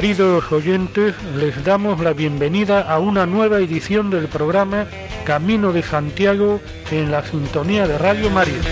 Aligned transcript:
Queridos 0.00 0.50
oyentes, 0.50 1.14
les 1.36 1.62
damos 1.62 2.00
la 2.00 2.14
bienvenida 2.14 2.80
a 2.90 2.98
una 2.98 3.26
nueva 3.26 3.58
edición 3.58 4.08
del 4.08 4.28
programa 4.28 4.86
Camino 5.26 5.74
de 5.74 5.82
Santiago 5.82 6.58
en 6.90 7.10
la 7.10 7.22
sintonía 7.22 7.86
de 7.86 7.98
Radio 7.98 8.30
María. 8.30 8.62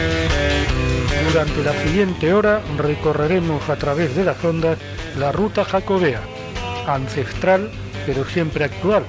Durante 1.30 1.62
la 1.62 1.74
siguiente 1.82 2.32
hora 2.32 2.62
recorreremos 2.78 3.68
a 3.68 3.76
través 3.76 4.16
de 4.16 4.24
las 4.24 4.42
ondas 4.42 4.78
la 5.18 5.30
ruta 5.30 5.66
jacobea, 5.66 6.22
ancestral 6.86 7.70
pero 8.06 8.24
siempre 8.24 8.64
actual. 8.64 9.04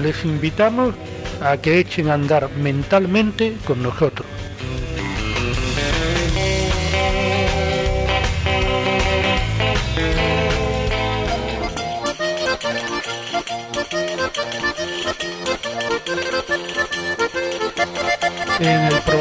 Les 0.00 0.24
invitamos 0.24 0.94
a 1.42 1.56
que 1.56 1.80
echen 1.80 2.08
a 2.08 2.14
andar 2.14 2.50
mentalmente 2.52 3.56
con 3.66 3.82
nosotros. 3.82 4.35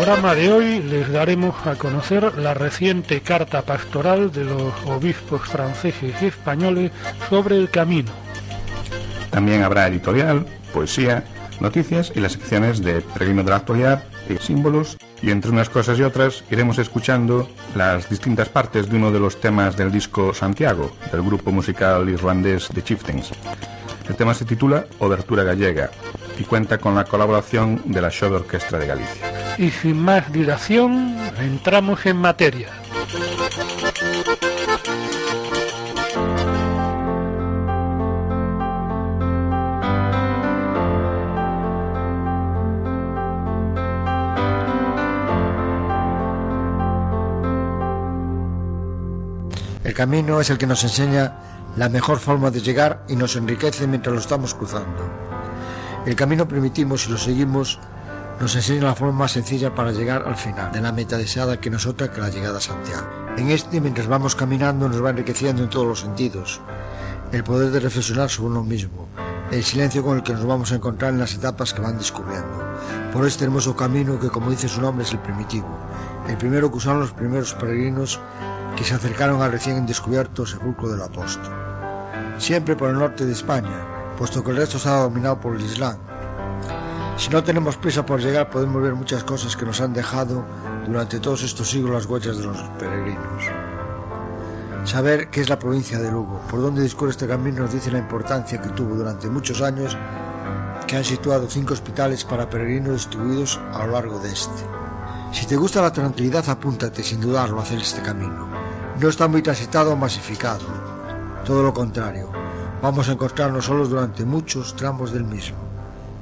Programa 0.05 0.35
de 0.35 0.53
hoy 0.53 0.83
les 0.83 1.11
daremos 1.11 1.55
a 1.65 1.73
conocer 1.77 2.37
la 2.37 2.53
reciente 2.53 3.21
carta 3.21 3.63
pastoral 3.63 4.31
de 4.31 4.43
los 4.43 4.71
obispos 4.85 5.41
franceses 5.41 6.21
y 6.21 6.25
españoles 6.25 6.91
sobre 7.27 7.57
el 7.57 7.71
camino. 7.71 8.11
También 9.31 9.63
habrá 9.63 9.87
editorial, 9.87 10.45
poesía, 10.71 11.23
noticias 11.59 12.11
y 12.13 12.19
las 12.19 12.33
secciones 12.33 12.83
de 12.83 13.01
Peregrino 13.01 13.41
de 13.41 13.49
la 13.49 13.55
Actualidad 13.55 14.03
y 14.29 14.37
símbolos. 14.37 14.95
Y 15.23 15.31
entre 15.31 15.49
unas 15.49 15.71
cosas 15.71 15.97
y 15.97 16.03
otras 16.03 16.43
iremos 16.51 16.77
escuchando 16.77 17.49
las 17.75 18.07
distintas 18.07 18.47
partes 18.47 18.87
de 18.87 18.97
uno 18.97 19.11
de 19.11 19.19
los 19.19 19.41
temas 19.41 19.75
del 19.75 19.91
disco 19.91 20.35
Santiago, 20.35 20.91
del 21.11 21.23
grupo 21.23 21.51
musical 21.51 22.07
irlandés 22.09 22.69
The 22.71 22.83
Chieftains. 22.83 23.31
El 24.07 24.15
tema 24.15 24.35
se 24.35 24.45
titula 24.45 24.85
Obertura 24.99 25.43
Gallega 25.43 25.89
y 26.37 26.43
cuenta 26.43 26.77
con 26.77 26.95
la 26.95 27.05
colaboración 27.05 27.81
de 27.85 28.01
la 28.01 28.09
Show 28.09 28.33
Orquestra 28.33 28.79
de 28.79 28.87
Galicia. 28.87 29.55
Y 29.57 29.69
sin 29.69 29.97
más 29.99 30.31
dilación, 30.31 31.17
entramos 31.39 32.05
en 32.05 32.17
materia. 32.17 32.69
El 49.83 49.93
camino 49.93 50.41
es 50.41 50.49
el 50.49 50.57
que 50.57 50.67
nos 50.67 50.83
enseña 50.83 51.37
la 51.77 51.89
mejor 51.89 52.19
forma 52.19 52.51
de 52.51 52.59
llegar 52.61 53.05
y 53.07 53.15
nos 53.15 53.35
enriquece 53.35 53.87
mientras 53.87 54.13
lo 54.13 54.19
estamos 54.19 54.53
cruzando. 54.53 55.34
El 56.05 56.15
camino 56.15 56.47
primitivo, 56.47 56.99
si 56.99 57.09
lo 57.09 57.17
seguimos, 57.17 57.79
nos 58.39 58.55
enseña 58.55 58.83
la 58.83 58.95
forma 58.95 59.19
más 59.19 59.31
sencilla 59.31 59.73
para 59.73 59.91
llegar 59.91 60.23
al 60.27 60.35
final, 60.35 60.71
de 60.71 60.79
la 60.79 60.91
meta 60.91 61.17
deseada 61.17 61.59
que 61.59 61.71
nos 61.71 61.87
otra 61.87 62.11
que 62.11 62.21
la 62.21 62.29
llegada 62.29 62.59
a 62.59 62.61
Santiago. 62.61 63.07
En 63.37 63.49
este, 63.49 63.81
mientras 63.81 64.07
vamos 64.07 64.35
caminando, 64.35 64.87
nos 64.87 65.03
va 65.03 65.09
enriqueciendo 65.09 65.63
en 65.63 65.69
todos 65.69 65.87
los 65.87 66.01
sentidos. 66.01 66.61
El 67.31 67.43
poder 67.43 67.71
de 67.71 67.79
reflexionar 67.79 68.29
sobre 68.29 68.51
uno 68.51 68.63
mismo, 68.63 69.07
el 69.49 69.63
silencio 69.63 70.03
con 70.03 70.17
el 70.17 70.23
que 70.23 70.33
nos 70.33 70.45
vamos 70.45 70.71
a 70.71 70.75
encontrar 70.75 71.11
en 71.11 71.19
las 71.19 71.33
etapas 71.33 71.73
que 71.73 71.81
van 71.81 71.97
descubriendo, 71.97 72.77
por 73.11 73.25
este 73.25 73.45
hermoso 73.45 73.75
camino 73.75 74.19
que, 74.19 74.29
como 74.29 74.51
dice 74.51 74.67
su 74.67 74.81
nombre, 74.81 75.05
es 75.05 75.11
el 75.11 75.19
primitivo, 75.19 75.79
el 76.29 76.37
primero 76.37 76.69
que 76.69 76.77
usaron 76.77 76.99
los 76.99 77.13
primeros 77.13 77.55
peregrinos 77.55 78.19
que 78.77 78.83
se 78.83 78.93
acercaron 78.93 79.41
al 79.41 79.51
recién 79.51 79.87
descubierto 79.87 80.45
sepulcro 80.45 80.89
del 80.89 81.01
apóstol. 81.01 81.51
Siempre 82.37 82.75
por 82.75 82.91
el 82.91 82.99
norte 82.99 83.25
de 83.25 83.31
España, 83.31 83.94
puesto 84.15 84.43
que 84.43 84.51
el 84.51 84.57
resto 84.57 84.77
está 84.77 85.01
dominado 85.01 85.39
por 85.39 85.55
el 85.55 85.61
Islam. 85.61 85.97
Si 87.17 87.29
no 87.29 87.43
tenemos 87.43 87.77
prisa 87.77 88.05
por 88.05 88.19
llegar, 88.19 88.49
podemos 88.49 88.81
ver 88.81 88.93
muchas 88.93 89.23
cosas 89.23 89.55
que 89.55 89.65
nos 89.65 89.79
han 89.79 89.93
dejado 89.93 90.45
durante 90.85 91.19
todos 91.19 91.43
estos 91.43 91.69
siglos 91.69 91.91
las 91.91 92.05
huellas 92.05 92.37
de 92.37 92.45
los 92.45 92.61
peregrinos. 92.79 93.43
Saber 94.83 95.29
qué 95.29 95.41
es 95.41 95.49
la 95.49 95.57
provincia 95.57 95.97
de 95.97 96.11
Lugo, 96.11 96.41
por 96.49 96.61
dónde 96.61 96.83
discurre 96.83 97.11
este 97.11 97.27
camino, 97.27 97.61
nos 97.61 97.73
dice 97.73 97.89
la 97.89 97.99
importancia 97.99 98.61
que 98.61 98.69
tuvo 98.69 98.95
durante 98.95 99.29
muchos 99.29 99.61
años 99.61 99.97
que 100.85 100.95
han 100.95 101.03
situado 101.03 101.49
cinco 101.49 101.73
hospitales 101.73 102.23
para 102.23 102.49
peregrinos 102.49 102.93
distribuidos 102.93 103.59
a 103.73 103.85
lo 103.85 103.93
largo 103.93 104.19
de 104.19 104.31
este. 104.31 104.63
Si 105.31 105.45
te 105.47 105.55
gusta 105.55 105.81
la 105.81 105.91
tranquilidad, 105.91 106.47
apúntate 106.49 107.01
sin 107.01 107.19
dudarlo 107.19 107.59
a 107.59 107.63
hacer 107.63 107.79
este 107.79 108.01
camino. 108.01 108.47
No 108.99 109.09
está 109.09 109.27
muy 109.27 109.41
transitado 109.41 109.93
o 109.93 109.95
masificado. 109.95 110.65
Todo 111.43 111.63
lo 111.63 111.73
contrario, 111.73 112.29
vamos 112.81 113.09
a 113.09 113.13
encontrarnos 113.13 113.65
solos 113.65 113.89
durante 113.89 114.25
muchos 114.25 114.75
tramos 114.75 115.11
del 115.11 115.23
mismo. 115.23 115.57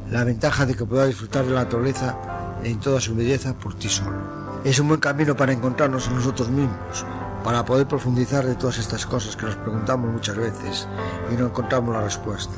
La 0.09 0.23
ventaja 0.23 0.65
de 0.65 0.75
que 0.75 0.85
puedas 0.85 1.07
disfrutar 1.07 1.45
de 1.45 1.51
la 1.51 1.63
naturaleza 1.63 2.15
en 2.63 2.79
toda 2.79 3.01
su 3.01 3.15
belleza 3.15 3.53
por 3.53 3.73
ti 3.75 3.89
solo. 3.89 4.17
Es 4.63 4.79
un 4.79 4.87
buen 4.87 4.99
camino 4.99 5.35
para 5.35 5.51
encontrarnos 5.51 6.07
en 6.07 6.15
nosotros 6.15 6.49
mismos, 6.49 7.05
para 7.43 7.65
poder 7.65 7.87
profundizar 7.87 8.45
de 8.45 8.55
todas 8.55 8.77
estas 8.77 9.05
cosas 9.05 9.35
que 9.35 9.45
nos 9.45 9.55
preguntamos 9.57 10.11
muchas 10.11 10.37
veces 10.37 10.87
y 11.31 11.35
no 11.35 11.47
encontramos 11.47 11.93
la 11.93 12.01
respuesta. 12.01 12.55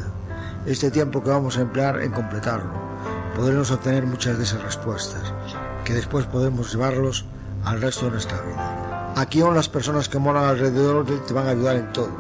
Este 0.66 0.92
tiempo 0.92 1.24
que 1.24 1.30
vamos 1.30 1.58
a 1.58 1.62
emplear 1.62 2.02
en 2.02 2.12
completarlo, 2.12 2.72
podremos 3.36 3.72
obtener 3.72 4.06
muchas 4.06 4.38
de 4.38 4.44
esas 4.44 4.62
respuestas, 4.62 5.34
que 5.84 5.94
después 5.94 6.26
podemos 6.26 6.72
llevarlos 6.72 7.26
al 7.64 7.82
resto 7.82 8.06
de 8.06 8.12
nuestra 8.12 8.40
vida. 8.42 9.14
Aquí 9.16 9.42
aún 9.42 9.56
las 9.56 9.70
personas 9.70 10.10
que 10.10 10.20
moran 10.20 10.44
alrededor 10.44 11.06
de 11.06 11.18
te 11.18 11.34
van 11.34 11.48
a 11.48 11.52
ayudar 11.52 11.78
en 11.78 11.94
todo, 11.94 12.12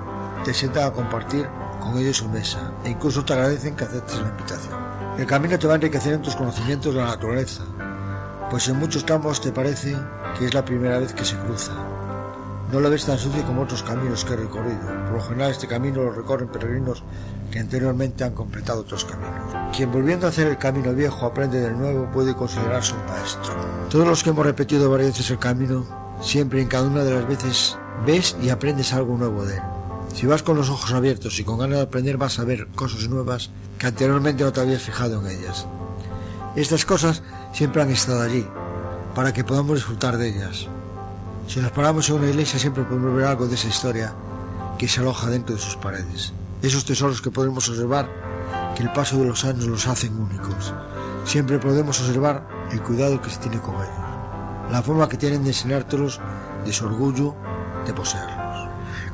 te 0.44 0.54
sientan 0.54 0.86
a 0.86 0.92
compartir 0.92 1.48
con 1.86 1.98
ellos 2.00 2.18
su 2.18 2.28
mesa 2.28 2.72
e 2.84 2.90
incluso 2.90 3.24
te 3.24 3.34
agradecen 3.34 3.76
que 3.76 3.84
aceptes 3.84 4.20
la 4.20 4.30
invitación. 4.30 4.76
El 5.18 5.26
camino 5.26 5.58
te 5.58 5.68
va 5.68 5.74
a 5.74 5.76
enriquecer 5.76 6.14
en 6.14 6.22
tus 6.22 6.36
conocimientos 6.36 6.94
de 6.94 7.00
la 7.00 7.08
naturaleza, 7.08 7.64
pues 8.50 8.68
en 8.68 8.78
muchos 8.78 9.06
tramos 9.06 9.40
te 9.40 9.52
parece 9.52 9.96
que 10.38 10.46
es 10.46 10.54
la 10.54 10.66
primera 10.66 11.00
vez 11.00 11.14
que 11.14 11.24
se 11.24 11.38
cruza. 11.38 11.72
No 12.72 12.80
lo 12.80 12.90
ves 12.90 13.06
tan 13.06 13.18
sucio 13.18 13.44
como 13.46 13.62
otros 13.62 13.84
caminos 13.84 14.26
que 14.26 14.34
he 14.34 14.38
recorrido. 14.38 14.82
Por 15.06 15.14
lo 15.14 15.22
general 15.22 15.52
este 15.52 15.68
camino 15.68 16.04
lo 16.04 16.12
recorren 16.12 16.48
peregrinos 16.48 17.04
que 17.52 17.60
anteriormente 17.60 18.24
han 18.24 18.34
completado 18.34 18.82
otros 18.82 19.06
caminos. 19.06 19.76
Quien 19.76 19.92
volviendo 19.92 20.26
a 20.26 20.30
hacer 20.30 20.48
el 20.48 20.58
camino 20.58 20.94
viejo 20.94 21.26
aprende 21.26 21.62
del 21.62 21.78
nuevo 21.78 22.10
puede 22.12 22.36
considerarse 22.36 22.94
un 22.94 23.06
maestro. 23.06 23.54
Todos 23.90 24.08
los 24.08 24.24
que 24.24 24.32
hemos 24.32 24.46
repetido 24.46 24.90
varias 24.90 25.12
veces 25.12 25.30
el 25.32 25.40
camino, 25.40 25.86
siempre 26.22 26.62
en 26.62 26.68
cada 26.68 26.88
una 26.88 27.04
de 27.04 27.14
las 27.14 27.28
veces 27.28 27.78
ves 28.06 28.36
y 28.42 28.50
aprendes 28.50 28.92
algo 28.94 29.16
nuevo 29.16 29.46
de 29.46 29.56
él. 29.58 29.75
Si 30.14 30.26
vas 30.26 30.44
con 30.44 30.58
los 30.58 30.70
ojos 30.70 30.94
abiertos 30.94 31.40
y 31.40 31.44
con 31.44 31.58
ganas 31.58 31.78
de 31.78 31.84
aprender 31.84 32.18
vas 32.18 32.40
a 32.40 32.46
ver 32.46 32.68
cosas 32.76 33.08
nuevas 33.10 33.50
que 33.78 33.88
anteriormente 33.88 34.44
no 34.44 34.54
te 34.54 34.62
habías 34.62 34.82
fijado 34.82 35.20
en 35.22 35.40
ellas. 35.40 35.68
Estas 36.56 36.86
cosas 36.86 37.22
siempre 37.52 37.82
han 37.82 37.92
estado 37.92 38.22
allí, 38.22 38.48
para 39.14 39.34
que 39.34 39.44
podamos 39.44 39.76
disfrutar 39.76 40.18
de 40.18 40.30
ellas. 40.30 40.68
Si 41.48 41.60
nos 41.60 41.72
paramos 41.72 42.10
en 42.10 42.16
una 42.16 42.30
iglesia 42.30 42.60
siempre 42.60 42.84
podemos 42.84 43.14
ver 43.16 43.26
algo 43.26 43.48
de 43.48 43.56
esa 43.56 43.68
historia 43.68 44.14
que 44.78 44.88
se 44.88 45.02
aloja 45.02 45.30
dentro 45.30 45.56
de 45.56 45.62
sus 45.62 45.76
paredes. 45.76 46.34
Esos 46.62 46.86
tesoros 46.86 47.22
que 47.22 47.32
podemos 47.32 47.68
observar 47.70 48.10
que 48.76 48.84
el 48.84 48.92
paso 48.92 49.18
de 49.18 49.26
los 49.26 49.44
años 49.46 49.66
los 49.66 49.88
hacen 49.88 50.20
únicos. 50.20 50.74
Siempre 51.26 51.60
podemos 51.60 52.00
observar 52.00 52.48
el 52.72 52.82
cuidado 52.82 53.22
que 53.22 53.30
se 53.30 53.40
tiene 53.40 53.60
con 53.60 53.76
ellos, 53.76 54.72
la 54.72 54.82
forma 54.82 55.08
que 55.10 55.18
tienen 55.18 55.44
de 55.44 55.50
enseñártelos 55.50 56.20
de 56.66 56.74
su 56.74 56.86
orgullo 56.86 57.36
de 57.86 57.94
poseerlos. 57.94 58.35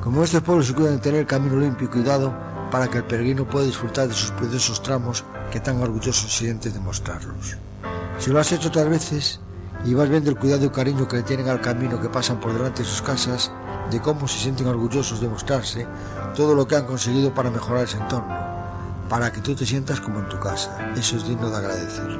Como 0.02 0.24
estos 0.24 0.42
pueblos 0.42 0.66
se 0.66 0.74
cuidan 0.74 0.96
de 0.96 1.02
tener 1.02 1.20
el 1.22 1.28
camino 1.28 1.58
limpio 1.58 1.86
y 1.86 1.92
cuidado 1.92 2.34
para 2.72 2.88
que 2.88 2.98
el 2.98 3.04
peregrino 3.04 3.48
pueda 3.48 3.68
disfrutar 3.68 4.08
de 4.08 4.16
sus 4.16 4.32
preciosos 4.32 4.82
tramos 4.82 5.24
que 5.52 5.60
tan 5.60 5.80
orgullosos 5.80 6.34
se 6.34 6.52
de 6.52 6.80
mostrarlos. 6.80 7.56
Si 8.18 8.32
lo 8.32 8.40
has 8.40 8.52
hecho 8.52 8.70
otras 8.70 8.90
veces 8.90 9.40
y 9.86 9.94
vas 9.94 10.10
viendo 10.10 10.32
el 10.32 10.38
cuidado 10.38 10.66
y 10.66 10.70
cariño 10.70 11.08
que 11.08 11.18
le 11.18 11.24
tienen 11.24 11.50
al 11.50 11.62
camino 11.62 12.02
que 12.02 12.10
pasan 12.10 12.40
por 12.40 12.52
delante 12.52 12.82
de 12.82 12.90
sus 12.90 13.04
casas, 13.04 13.52
de 13.92 14.02
cómo 14.02 14.28
se 14.28 14.40
sienten 14.40 14.68
orgullosos 14.68 15.22
de 15.22 15.30
mostrarse 15.30 15.86
todo 16.36 16.56
lo 16.56 16.68
que 16.68 16.78
han 16.78 16.86
conseguido 16.86 17.32
para 17.32 17.52
mejorar 17.52 17.84
ese 17.84 17.98
entorno, 17.98 18.36
para 19.08 19.32
que 19.32 19.42
tú 19.42 19.54
te 19.54 19.68
sientas 19.68 20.02
como 20.02 20.20
en 20.20 20.30
tu 20.30 20.40
casa. 20.40 20.94
Eso 20.96 21.18
es 21.18 21.28
digno 21.28 21.52
de 21.52 21.58
agradecer. 21.58 22.20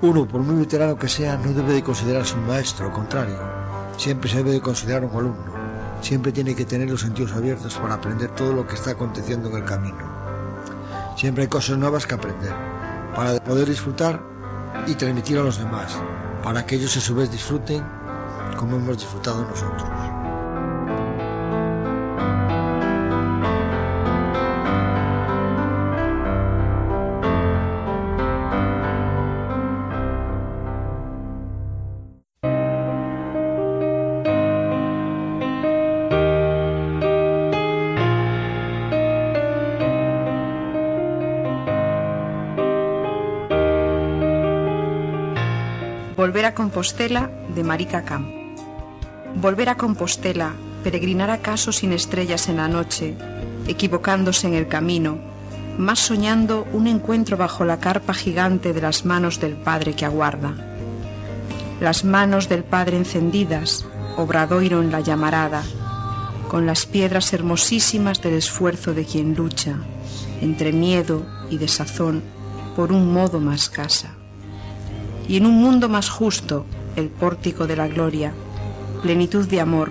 Uno, 0.00 0.26
por 0.26 0.40
muy 0.40 0.56
veterano 0.56 0.98
que 0.98 1.08
sea, 1.08 1.36
no 1.36 1.52
debe 1.52 1.74
de 1.74 1.82
considerarse 1.82 2.34
un 2.34 2.46
maestro, 2.46 2.86
al 2.86 2.92
contrario, 2.92 3.38
siempre 3.98 4.30
se 4.30 4.38
debe 4.38 4.52
de 4.52 4.60
considerar 4.60 5.04
un 5.04 5.10
alumno. 5.10 5.53
Siempre 6.04 6.32
tiene 6.32 6.54
que 6.54 6.66
tener 6.66 6.90
los 6.90 7.00
sentidos 7.00 7.32
abiertos 7.32 7.74
para 7.76 7.94
aprender 7.94 8.30
todo 8.30 8.52
lo 8.52 8.66
que 8.66 8.74
está 8.74 8.90
aconteciendo 8.90 9.48
en 9.48 9.56
el 9.56 9.64
camino. 9.64 9.96
Siempre 11.16 11.44
hay 11.44 11.48
cosas 11.48 11.78
nuevas 11.78 12.06
que 12.06 12.14
aprender, 12.14 12.52
para 13.16 13.42
poder 13.42 13.68
disfrutar 13.68 14.22
y 14.86 14.94
transmitir 14.94 15.38
a 15.38 15.42
los 15.42 15.58
demás, 15.58 15.96
para 16.42 16.66
que 16.66 16.76
ellos 16.76 16.94
a 16.98 17.00
su 17.00 17.14
vez 17.14 17.32
disfruten 17.32 17.82
como 18.58 18.76
hemos 18.76 18.98
disfrutado 18.98 19.46
nosotros. 19.48 19.93
Compostela 46.54 47.30
de 47.54 47.64
Marica 47.64 48.04
Camp. 48.04 48.28
Volver 49.34 49.68
a 49.68 49.76
Compostela, 49.76 50.52
peregrinar 50.84 51.30
acaso 51.30 51.72
sin 51.72 51.92
estrellas 51.92 52.48
en 52.48 52.58
la 52.58 52.68
noche, 52.68 53.16
equivocándose 53.66 54.46
en 54.46 54.54
el 54.54 54.68
camino, 54.68 55.18
más 55.78 55.98
soñando 55.98 56.66
un 56.72 56.86
encuentro 56.86 57.36
bajo 57.36 57.64
la 57.64 57.80
carpa 57.80 58.14
gigante 58.14 58.72
de 58.72 58.80
las 58.80 59.04
manos 59.04 59.40
del 59.40 59.54
Padre 59.54 59.94
que 59.94 60.04
aguarda. 60.04 60.54
Las 61.80 62.04
manos 62.04 62.48
del 62.48 62.62
Padre 62.62 62.98
encendidas, 62.98 63.84
obradoiro 64.16 64.80
en 64.80 64.92
la 64.92 65.00
llamarada, 65.00 65.64
con 66.48 66.66
las 66.66 66.86
piedras 66.86 67.32
hermosísimas 67.32 68.22
del 68.22 68.34
esfuerzo 68.34 68.94
de 68.94 69.04
quien 69.04 69.34
lucha, 69.34 69.74
entre 70.40 70.72
miedo 70.72 71.26
y 71.50 71.58
desazón, 71.58 72.22
por 72.76 72.92
un 72.92 73.12
modo 73.12 73.40
más 73.40 73.68
casa 73.68 74.14
y 75.28 75.36
en 75.36 75.46
un 75.46 75.54
mundo 75.54 75.88
más 75.88 76.08
justo, 76.08 76.66
el 76.96 77.08
pórtico 77.08 77.66
de 77.66 77.76
la 77.76 77.88
gloria, 77.88 78.32
plenitud 79.02 79.46
de 79.48 79.60
amor, 79.60 79.90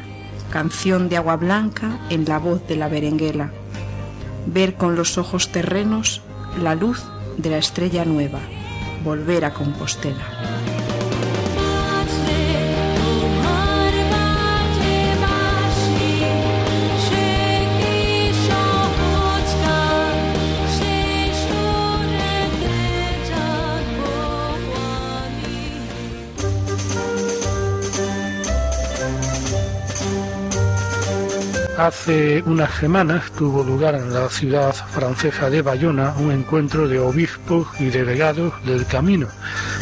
canción 0.51 1.09
de 1.09 1.17
agua 1.17 1.35
blanca 1.35 1.99
en 2.09 2.25
la 2.25 2.39
voz 2.39 2.65
de 2.67 2.75
la 2.75 2.87
berenguela, 2.87 3.51
ver 4.45 4.75
con 4.75 4.95
los 4.95 5.17
ojos 5.17 5.51
terrenos 5.51 6.21
la 6.61 6.75
luz 6.75 7.03
de 7.37 7.49
la 7.49 7.57
estrella 7.57 8.05
nueva, 8.05 8.39
volver 9.03 9.45
a 9.45 9.53
Compostela. 9.53 10.52
Hace 31.83 32.41
unas 32.45 32.73
semanas 32.75 33.29
tuvo 33.37 33.61
lugar 33.61 33.95
en 33.95 34.13
la 34.13 34.29
ciudad 34.29 34.73
francesa 34.73 35.49
de 35.49 35.61
Bayona 35.61 36.13
un 36.17 36.31
encuentro 36.31 36.87
de 36.87 36.97
obispos 36.97 37.67
y 37.77 37.89
delegados 37.89 38.53
del 38.63 38.85
Camino, 38.85 39.27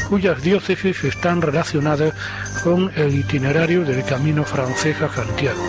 cuyas 0.09 0.41
diócesis 0.41 1.03
están 1.03 1.43
relacionadas 1.43 2.15
con 2.63 2.91
el 2.95 3.13
itinerario 3.13 3.85
del 3.85 4.03
Camino 4.03 4.43
francés 4.43 4.99
a 4.99 5.13
Santiago. 5.13 5.61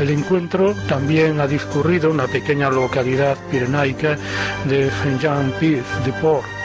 El 0.00 0.10
encuentro 0.10 0.74
también 0.88 1.38
ha 1.38 1.46
discurrido 1.46 2.10
en 2.10 2.16
la 2.16 2.26
pequeña 2.26 2.68
localidad 2.68 3.38
pirenaica 3.48 4.18
de 4.64 4.90
Saint-Jean-Pied-de-Port, 4.90 6.56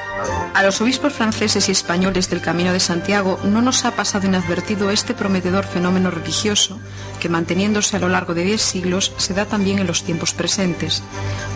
a 0.54 0.63
los 0.63 0.81
obispos 0.81 1.13
franceses 1.13 1.69
y 1.69 1.72
españoles 1.72 2.30
del 2.30 2.42
Camino 2.42 2.74
de 2.74 2.80
Santiago 2.80 3.39
no 3.44 3.62
nos 3.62 3.86
ha 3.86 3.92
pasado 3.92 4.27
inadvertido 4.27 4.92
este 4.92 5.13
prometedor 5.13 5.63
fenómeno 5.63 6.12
religioso 6.12 6.80
que, 7.22 7.30
manteniéndose 7.30 7.96
a 7.96 8.00
lo 8.00 8.10
largo 8.10 8.34
de 8.34 8.44
diez 8.44 8.62
siglos, 8.62 9.14
se 9.16 9.34
da 9.34 9.46
también 9.46 9.80
en 9.80 9.88
los 9.88 10.04
tiempos 10.04 10.34
presentes. 10.34 11.04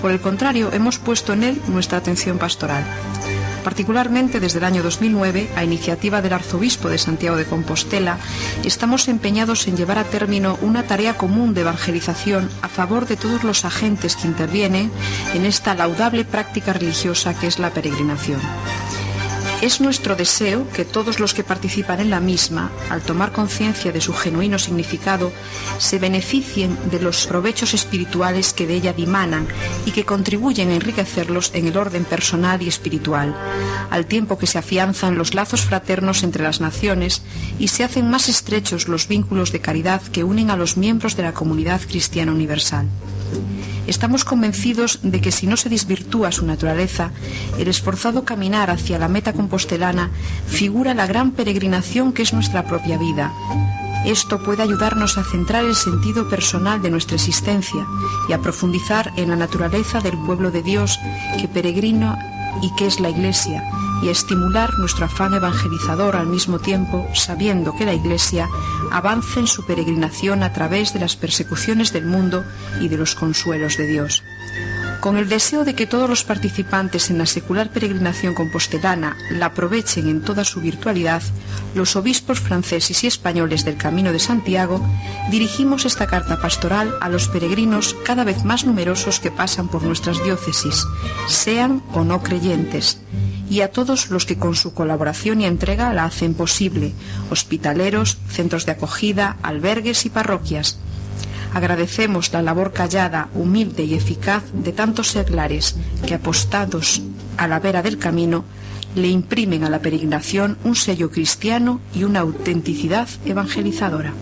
Por 0.02 0.12
el 0.12 0.22
contrario, 0.22 0.70
hemos 0.72 1.00
puesto 1.00 1.34
en 1.34 1.44
él 1.44 1.62
nuestra 1.68 1.98
atención 1.98 2.38
pastoral 2.38 2.86
particularmente 3.66 4.40
desde 4.40 4.60
el 4.60 4.64
año 4.64 4.84
2009, 4.84 5.50
a 5.56 5.64
iniciativa 5.64 6.22
del 6.22 6.34
arzobispo 6.34 6.88
de 6.88 7.00
Santiago 7.00 7.36
de 7.36 7.46
Compostela, 7.46 8.20
estamos 8.64 9.08
empeñados 9.08 9.68
en 9.68 9.76
llevar 9.76 9.98
a 9.98 10.04
término 10.04 10.60
una 10.62 10.84
tarea 10.84 11.18
común 11.18 11.56
de 11.56 11.62
evangelización 11.62 12.48
a 12.62 12.70
favor 12.70 13.08
de 13.08 13.18
todos 13.18 13.44
los 13.44 13.66
agentes 13.66 14.16
que 14.16 14.28
intervienen 14.28 14.92
en 15.34 15.46
esta 15.46 15.74
laudable 15.74 16.26
práctica 16.26 16.74
religiosa 16.74 17.34
que 17.34 17.48
es 17.48 17.58
la 17.58 17.72
peregrinación. 17.72 18.40
Es 19.62 19.82
nuestro 19.82 20.16
deseo 20.16 20.70
que 20.70 20.86
todos 20.86 21.20
los 21.20 21.34
que 21.34 21.44
participan 21.44 22.00
en 22.00 22.10
la 22.10 22.20
misma, 22.20 22.72
al 22.90 23.02
tomar 23.02 23.32
conciencia 23.32 23.92
de 23.92 24.02
su 24.02 24.14
genuino 24.14 24.60
significado, 24.60 25.32
se 25.80 25.98
beneficien 25.98 26.78
de 26.92 27.00
los 27.00 27.26
provechos 27.26 27.74
espirituales 27.74 28.54
que 28.54 28.68
de 28.68 28.76
ella 28.76 28.94
dimanan 28.94 29.48
y 29.86 29.92
que 29.92 30.06
contribuyen 30.06 30.70
a 30.70 30.76
enriquecerlos 30.76 31.52
en 31.54 31.68
el 31.68 31.78
orden 31.78 32.04
personal 32.04 32.62
y 32.62 32.68
espiritual, 32.68 33.36
al 33.90 34.06
tiempo 34.06 34.38
que 34.38 34.48
se 34.48 34.58
afianzan 34.60 35.18
los 35.18 35.34
lazos 35.34 35.62
fraternos 35.62 36.24
entre 36.24 36.44
las 36.44 36.62
naciones 36.62 37.24
y 37.58 37.70
se 37.70 37.84
hacen 37.84 38.10
más 38.10 38.30
estrechos 38.30 38.88
los 38.88 39.08
vínculos 39.08 39.52
de 39.52 39.62
caridad 39.62 40.02
que 40.02 40.24
unen 40.24 40.52
a 40.52 40.58
los 40.58 40.78
miembros 40.78 41.16
de 41.16 41.24
la 41.24 41.34
comunidad 41.34 41.82
cristiana 41.82 42.34
universal. 42.34 42.88
Estamos 43.88 44.26
convencidos 44.26 45.00
de 45.04 45.22
que 45.22 45.32
si 45.32 45.46
no 45.48 45.58
se 45.58 45.70
desvirtúa 45.70 46.32
su 46.32 46.46
naturaleza, 46.46 47.12
el 47.60 47.68
esforzado 47.68 48.26
caminar 48.26 48.72
hacia 48.72 48.98
la 48.98 49.08
meta 49.08 49.34
compostelana 49.34 50.10
figura 50.48 50.94
la 50.94 51.06
gran 51.06 51.32
peregrinación 51.32 52.12
que 52.12 52.24
es 52.24 52.34
nuestra 52.34 52.66
propia 52.66 52.98
vida. 52.98 53.32
Esto 54.06 54.44
puede 54.44 54.62
ayudarnos 54.62 55.18
a 55.18 55.24
centrar 55.24 55.66
el 55.66 55.76
sentido 55.76 56.30
personal 56.30 56.82
de 56.82 56.92
nuestra 56.92 57.16
existencia 57.16 57.86
y 58.30 58.34
a 58.34 58.40
profundizar 58.40 59.12
en 59.18 59.30
la 59.30 59.36
naturaleza 59.36 60.00
del 60.00 60.18
pueblo 60.18 60.52
de 60.52 60.62
Dios 60.62 61.00
que 61.40 61.48
peregrina 61.48 62.35
y 62.62 62.74
que 62.76 62.88
es 62.88 63.00
la 63.00 63.10
Iglesia, 63.10 63.64
y 64.02 64.10
estimular 64.10 64.70
nuestro 64.78 65.06
afán 65.06 65.34
evangelizador 65.34 66.16
al 66.16 66.28
mismo 66.28 66.60
tiempo, 66.60 67.08
sabiendo 67.14 67.76
que 67.76 67.86
la 67.86 67.94
Iglesia 67.94 68.50
avance 68.92 69.40
en 69.40 69.48
su 69.48 69.66
peregrinación 69.66 70.44
a 70.44 70.54
través 70.54 70.94
de 70.94 71.00
las 71.00 71.16
persecuciones 71.16 71.92
del 71.94 72.06
mundo 72.06 72.44
y 72.80 72.88
de 72.88 72.98
los 72.98 73.16
consuelos 73.16 73.78
de 73.78 73.88
Dios. 73.88 74.24
Con 75.00 75.18
el 75.18 75.30
deseo 75.30 75.64
de 75.64 75.76
que 75.76 75.86
todos 75.86 76.10
los 76.10 76.24
participantes 76.24 77.12
en 77.12 77.20
la 77.20 77.28
secular 77.28 77.70
peregrinación 77.70 78.34
compostelana 78.34 79.16
la 79.30 79.48
aprovechen 79.48 80.10
en 80.10 80.22
toda 80.22 80.44
su 80.44 80.62
virtualidad, 80.62 81.22
los 81.76 81.96
obispos 81.96 82.40
franceses 82.40 83.04
y 83.04 83.08
españoles 83.08 83.66
del 83.66 83.78
Camino 83.78 84.12
de 84.12 84.20
Santiago 84.20 84.84
dirigimos 85.30 85.86
esta 85.86 86.08
carta 86.08 86.42
pastoral 86.42 86.92
a 87.02 87.10
los 87.10 87.28
peregrinos 87.28 87.96
cada 88.04 88.24
vez 88.24 88.44
más 88.44 88.66
numerosos 88.66 89.20
que 89.20 89.32
pasan 89.32 89.68
por 89.68 89.84
nuestras 89.84 90.24
diócesis, 90.24 90.86
sean 91.28 91.84
o 91.94 92.04
no 92.04 92.24
creyentes, 92.24 93.00
y 93.50 93.62
a 93.62 93.72
todos 93.72 94.10
los 94.10 94.26
que 94.26 94.38
con 94.38 94.56
su 94.56 94.74
colaboración 94.74 95.42
y 95.42 95.46
entrega 95.46 95.94
la 95.94 96.06
hacen 96.06 96.34
posible, 96.34 96.94
hospitaleros, 97.30 98.18
centros 98.28 98.66
de 98.66 98.72
acogida, 98.72 99.38
albergues 99.44 100.06
y 100.06 100.10
parroquias. 100.10 100.80
Agradecemos 101.56 102.34
la 102.34 102.42
labor 102.42 102.74
callada, 102.74 103.30
humilde 103.34 103.86
y 103.86 103.94
eficaz 103.94 104.44
de 104.54 104.74
tantos 104.74 105.12
seglares 105.12 105.78
que, 106.06 106.14
apostados 106.14 107.02
a 107.38 107.48
la 107.48 107.62
vera 107.62 107.82
del 107.82 107.98
camino, 107.98 108.44
le 108.94 109.08
imprimen 109.08 109.64
a 109.64 109.70
la 109.70 109.80
peregrinación 109.80 110.58
un 110.66 110.76
sello 110.76 111.10
cristiano 111.10 111.80
y 111.94 112.04
una 112.04 112.20
autenticidad 112.20 113.08
evangelizadora. 113.26 114.14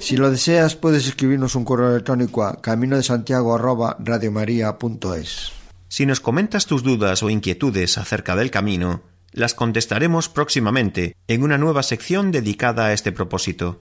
Si 0.00 0.16
lo 0.16 0.28
deseas, 0.32 0.74
puedes 0.74 1.06
escribirnos 1.06 1.54
un 1.54 1.64
correo 1.64 1.90
electrónico 1.90 2.42
a 2.42 2.60
camino 2.60 2.96
de 2.96 3.04
Santiago 3.04 3.56
si 5.88 6.06
nos 6.06 6.20
comentas 6.20 6.66
tus 6.66 6.82
dudas 6.82 7.22
o 7.22 7.30
inquietudes 7.30 7.96
acerca 7.96 8.34
del 8.34 8.50
camino, 8.50 9.02
las 9.30 9.54
contestaremos 9.54 10.28
próximamente 10.28 11.14
en 11.28 11.44
una 11.44 11.58
nueva 11.58 11.84
sección 11.84 12.32
dedicada 12.32 12.86
a 12.86 12.92
este 12.92 13.12
propósito. 13.12 13.80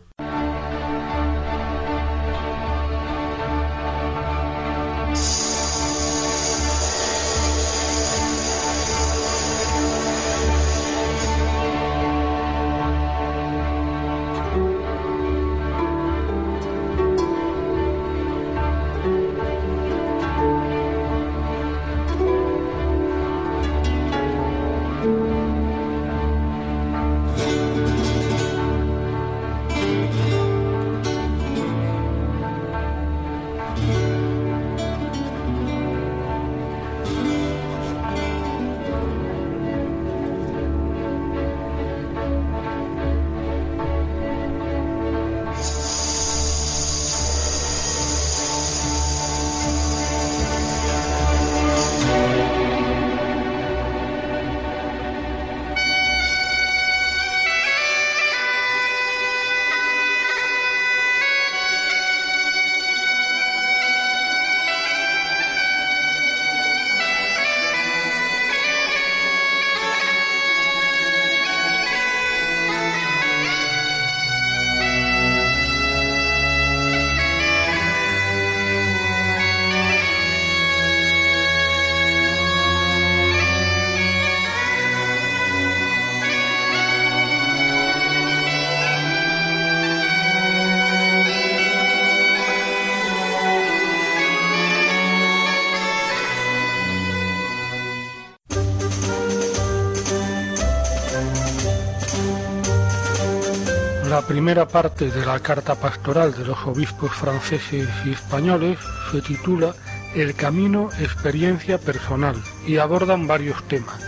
Primera 104.30 104.68
parte 104.68 105.10
de 105.10 105.26
la 105.26 105.40
carta 105.40 105.74
pastoral 105.74 106.36
de 106.36 106.46
los 106.46 106.60
obispos 106.68 107.12
franceses 107.12 107.90
y 108.06 108.12
españoles 108.12 108.78
se 109.12 109.24
titula 109.24 109.74
El 110.14 110.36
camino, 110.36 110.92
experiencia 111.02 111.80
personal 111.80 112.36
y 112.68 112.78
abordan 112.78 113.26
varios 113.26 113.68
temas. 113.68 114.00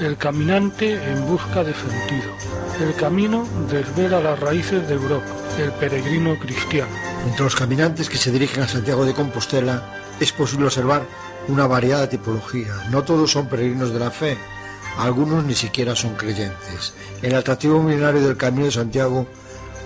El 0.00 0.16
caminante 0.16 0.92
en 0.92 1.26
busca 1.26 1.64
de 1.64 1.74
sentido. 1.74 2.30
El 2.80 2.94
camino 2.94 3.48
desvela 3.68 4.20
las 4.20 4.38
raíces 4.38 4.86
de 4.86 4.94
Europa. 4.94 5.26
El 5.58 5.72
peregrino 5.72 6.38
cristiano. 6.38 6.92
Entre 7.26 7.42
los 7.42 7.56
caminantes 7.56 8.08
que 8.08 8.16
se 8.16 8.30
dirigen 8.30 8.62
a 8.62 8.68
Santiago 8.68 9.04
de 9.04 9.12
Compostela 9.12 9.82
es 10.20 10.30
posible 10.30 10.66
observar 10.66 11.02
una 11.48 11.66
variada 11.66 12.08
tipología. 12.08 12.72
No 12.92 13.02
todos 13.02 13.32
son 13.32 13.48
peregrinos 13.48 13.92
de 13.92 13.98
la 13.98 14.12
fe, 14.12 14.38
algunos 14.98 15.44
ni 15.44 15.56
siquiera 15.56 15.96
son 15.96 16.14
creyentes. 16.14 16.94
El 17.22 17.34
atractivo 17.34 17.82
milenario 17.82 18.20
del 18.20 18.36
Camino 18.36 18.66
de 18.66 18.72
Santiago 18.72 19.26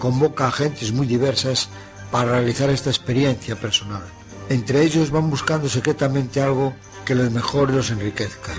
convoca 0.02 0.48
a 0.48 0.50
gentes 0.50 0.90
muy 0.90 1.06
diversas 1.06 1.68
para 2.10 2.32
realizar 2.32 2.68
esta 2.70 2.90
experiencia 2.90 3.54
personal. 3.54 4.02
Entre 4.48 4.82
ellos 4.82 5.12
van 5.12 5.30
buscando 5.30 5.68
secretamente 5.68 6.42
algo 6.42 6.74
que 7.04 7.14
les 7.14 7.30
mejore 7.30 7.72
y 7.72 7.76
los 7.76 7.90
enriquezca, 7.92 8.50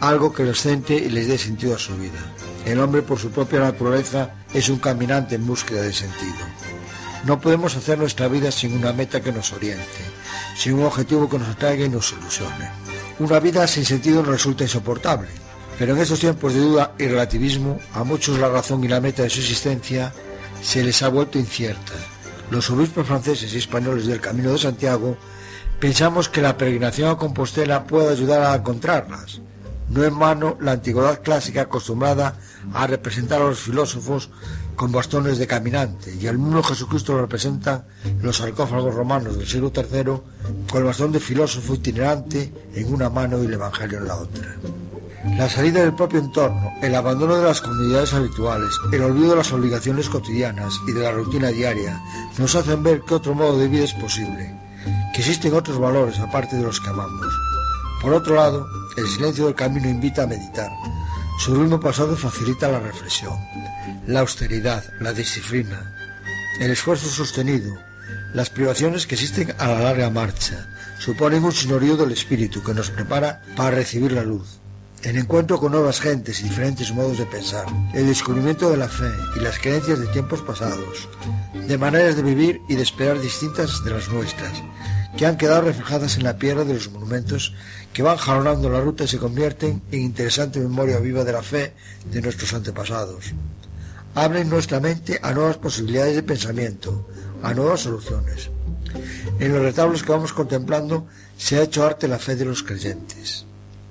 algo 0.00 0.32
que 0.32 0.42
les 0.42 0.58
centre 0.58 0.96
y 0.96 1.10
les 1.10 1.28
dé 1.28 1.36
sentido 1.36 1.74
a 1.74 1.78
su 1.78 1.94
vida. 1.98 2.18
El 2.64 2.80
hombre 2.80 3.02
por 3.02 3.18
su 3.18 3.30
propia 3.30 3.60
naturaleza 3.60 4.30
es 4.54 4.70
un 4.70 4.78
caminante 4.78 5.34
en 5.34 5.46
búsqueda 5.46 5.82
de 5.82 5.92
sentido. 5.92 6.46
No 7.26 7.38
podemos 7.42 7.76
hacer 7.76 7.98
nuestra 7.98 8.28
vida 8.28 8.50
sin 8.50 8.72
una 8.72 8.94
meta 8.94 9.20
que 9.20 9.32
nos 9.32 9.52
oriente, 9.52 10.00
sin 10.56 10.72
un 10.72 10.86
objetivo 10.86 11.28
que 11.28 11.40
nos 11.40 11.50
atraiga 11.50 11.84
y 11.84 11.90
nos 11.90 12.10
ilusione. 12.12 12.70
Una 13.18 13.38
vida 13.38 13.66
sin 13.66 13.84
sentido 13.84 14.22
nos 14.22 14.32
resulta 14.32 14.64
insoportable, 14.64 15.28
pero 15.78 15.92
en 15.92 16.00
estos 16.00 16.20
tiempos 16.20 16.54
de 16.54 16.60
duda 16.60 16.94
y 16.98 17.06
relativismo, 17.06 17.78
a 17.92 18.02
muchos 18.02 18.38
la 18.38 18.48
razón 18.48 18.82
y 18.82 18.88
la 18.88 19.02
meta 19.02 19.24
de 19.24 19.28
su 19.28 19.40
existencia 19.40 20.14
se 20.62 20.82
les 20.82 21.02
ha 21.02 21.08
vuelto 21.08 21.38
incierta. 21.38 21.92
Los 22.50 22.70
obispos 22.70 23.06
franceses 23.06 23.52
y 23.54 23.58
españoles 23.58 24.06
del 24.06 24.20
Camino 24.20 24.52
de 24.52 24.58
Santiago 24.58 25.16
pensamos 25.78 26.28
que 26.28 26.42
la 26.42 26.56
peregrinación 26.56 27.10
a 27.10 27.16
Compostela 27.16 27.84
puede 27.84 28.10
ayudar 28.10 28.42
a 28.42 28.56
encontrarlas. 28.56 29.40
No 29.88 30.04
en 30.04 30.18
vano 30.18 30.56
la 30.60 30.72
antigüedad 30.72 31.20
clásica 31.22 31.62
acostumbrada 31.62 32.36
a 32.74 32.86
representar 32.86 33.42
a 33.42 33.46
los 33.46 33.58
filósofos 33.58 34.30
con 34.76 34.92
bastones 34.92 35.38
de 35.38 35.46
caminante 35.46 36.14
y 36.14 36.26
al 36.26 36.38
mismo 36.38 36.62
Jesucristo 36.62 37.12
lo 37.12 37.22
representan 37.22 37.84
los 38.22 38.36
sarcófagos 38.36 38.94
romanos 38.94 39.36
del 39.36 39.48
siglo 39.48 39.72
III 39.74 40.68
con 40.70 40.78
el 40.78 40.84
bastón 40.84 41.12
de 41.12 41.20
filósofo 41.20 41.74
itinerante 41.74 42.52
en 42.74 42.94
una 42.94 43.10
mano 43.10 43.42
y 43.42 43.46
el 43.46 43.54
Evangelio 43.54 43.98
en 43.98 44.06
la 44.06 44.16
otra. 44.16 44.56
La 45.36 45.48
salida 45.48 45.80
del 45.80 45.94
propio 45.94 46.18
entorno, 46.18 46.72
el 46.82 46.94
abandono 46.94 47.36
de 47.36 47.44
las 47.44 47.60
comunidades 47.60 48.12
habituales, 48.12 48.70
el 48.92 49.02
olvido 49.02 49.30
de 49.30 49.36
las 49.36 49.52
obligaciones 49.52 50.08
cotidianas 50.08 50.74
y 50.86 50.92
de 50.92 51.02
la 51.02 51.12
rutina 51.12 51.48
diaria 51.48 52.00
nos 52.38 52.54
hacen 52.54 52.82
ver 52.82 53.02
que 53.02 53.14
otro 53.14 53.34
modo 53.34 53.58
de 53.58 53.68
vida 53.68 53.84
es 53.84 53.94
posible, 53.94 54.54
que 55.14 55.20
existen 55.20 55.54
otros 55.54 55.78
valores 55.78 56.18
aparte 56.18 56.56
de 56.56 56.62
los 56.62 56.80
que 56.80 56.90
amamos. 56.90 57.34
Por 58.02 58.12
otro 58.12 58.34
lado, 58.34 58.66
el 58.96 59.06
silencio 59.06 59.46
del 59.46 59.54
camino 59.54 59.88
invita 59.88 60.24
a 60.24 60.26
meditar. 60.26 60.70
Su 61.38 61.54
ritmo 61.54 61.80
pasado 61.80 62.16
facilita 62.16 62.68
la 62.68 62.80
reflexión 62.80 63.38
la 64.06 64.20
austeridad, 64.20 64.84
la 65.00 65.12
disciplina, 65.12 65.94
el 66.58 66.70
esfuerzo 66.70 67.08
sostenido, 67.08 67.74
las 68.34 68.50
privaciones 68.50 69.06
que 69.06 69.14
existen 69.14 69.54
a 69.58 69.68
la 69.68 69.80
larga 69.80 70.10
marcha, 70.10 70.68
suponen 70.98 71.44
un 71.44 71.52
sinorío 71.52 71.96
del 71.96 72.12
espíritu 72.12 72.62
que 72.62 72.74
nos 72.74 72.90
prepara 72.90 73.42
para 73.56 73.70
recibir 73.70 74.12
la 74.12 74.22
luz. 74.22 74.59
El 75.02 75.16
encuentro 75.16 75.58
con 75.58 75.72
nuevas 75.72 76.00
gentes 76.00 76.40
y 76.40 76.44
diferentes 76.44 76.92
modos 76.92 77.18
de 77.18 77.26
pensar, 77.26 77.66
el 77.94 78.06
descubrimiento 78.06 78.70
de 78.70 78.76
la 78.76 78.88
fe 78.88 79.10
y 79.36 79.40
las 79.40 79.58
creencias 79.58 79.98
de 79.98 80.06
tiempos 80.08 80.42
pasados, 80.42 81.08
de 81.54 81.78
maneras 81.78 82.16
de 82.16 82.22
vivir 82.22 82.60
y 82.68 82.76
de 82.76 82.82
esperar 82.82 83.20
distintas 83.20 83.82
de 83.84 83.90
las 83.92 84.08
nuestras, 84.10 84.62
que 85.16 85.26
han 85.26 85.36
quedado 85.36 85.62
reflejadas 85.62 86.16
en 86.16 86.24
la 86.24 86.36
piedra 86.36 86.64
de 86.64 86.74
los 86.74 86.90
monumentos 86.90 87.54
que 87.92 88.02
van 88.02 88.16
jalonando 88.16 88.68
la 88.68 88.80
ruta 88.80 89.04
y 89.04 89.08
se 89.08 89.18
convierten 89.18 89.82
en 89.90 90.00
interesante 90.00 90.60
memoria 90.60 90.98
viva 90.98 91.24
de 91.24 91.32
la 91.32 91.42
fe 91.42 91.74
de 92.10 92.20
nuestros 92.20 92.52
antepasados 92.52 93.34
abren 94.14 94.50
nuestra 94.50 94.80
mente 94.80 95.20
a 95.22 95.32
nuevas 95.32 95.56
posibilidades 95.58 96.16
de 96.16 96.22
pensamiento, 96.22 97.06
a 97.42 97.54
nuevas 97.54 97.80
soluciones. 97.80 98.50
En 99.38 99.52
los 99.52 99.62
retablos 99.62 100.02
que 100.02 100.12
vamos 100.12 100.32
contemplando 100.32 101.06
se 101.36 101.58
ha 101.58 101.62
hecho 101.62 101.84
arte 101.84 102.08
la 102.08 102.18
fe 102.18 102.36
de 102.36 102.44
los 102.44 102.62
creyentes. 102.62 103.46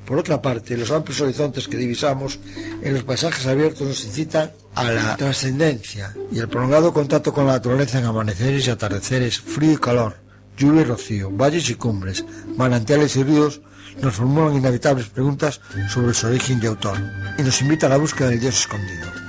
Por 0.09 0.17
otra 0.17 0.41
parte, 0.41 0.75
los 0.75 0.89
amplios 0.89 1.21
horizontes 1.21 1.67
que 1.67 1.77
divisamos 1.77 2.39
en 2.81 2.95
los 2.95 3.03
paisajes 3.03 3.45
abiertos 3.45 3.87
nos 3.87 4.03
incitan 4.05 4.51
a 4.73 4.83
la 4.85 5.15
trascendencia 5.15 6.15
y 6.31 6.39
el 6.39 6.49
prolongado 6.49 6.91
contacto 6.91 7.31
con 7.31 7.45
la 7.45 7.53
naturaleza 7.53 7.99
en 7.99 8.05
amaneceres 8.05 8.65
y 8.65 8.71
atardeceres, 8.71 9.39
frío 9.39 9.73
y 9.73 9.77
calor, 9.77 10.15
lluvia 10.57 10.81
y 10.81 10.85
rocío, 10.85 11.29
valles 11.29 11.69
y 11.69 11.75
cumbres, 11.75 12.25
manantiales 12.57 13.15
y 13.17 13.23
ríos 13.23 13.61
nos 14.01 14.15
formulan 14.15 14.55
inevitables 14.55 15.09
preguntas 15.09 15.61
sobre 15.93 16.15
su 16.15 16.25
origen 16.25 16.59
y 16.59 16.65
autor 16.65 16.97
y 17.37 17.43
nos 17.43 17.61
invita 17.61 17.85
a 17.85 17.89
la 17.89 17.97
búsqueda 17.97 18.29
del 18.29 18.39
Dios 18.39 18.61
escondido. 18.61 19.28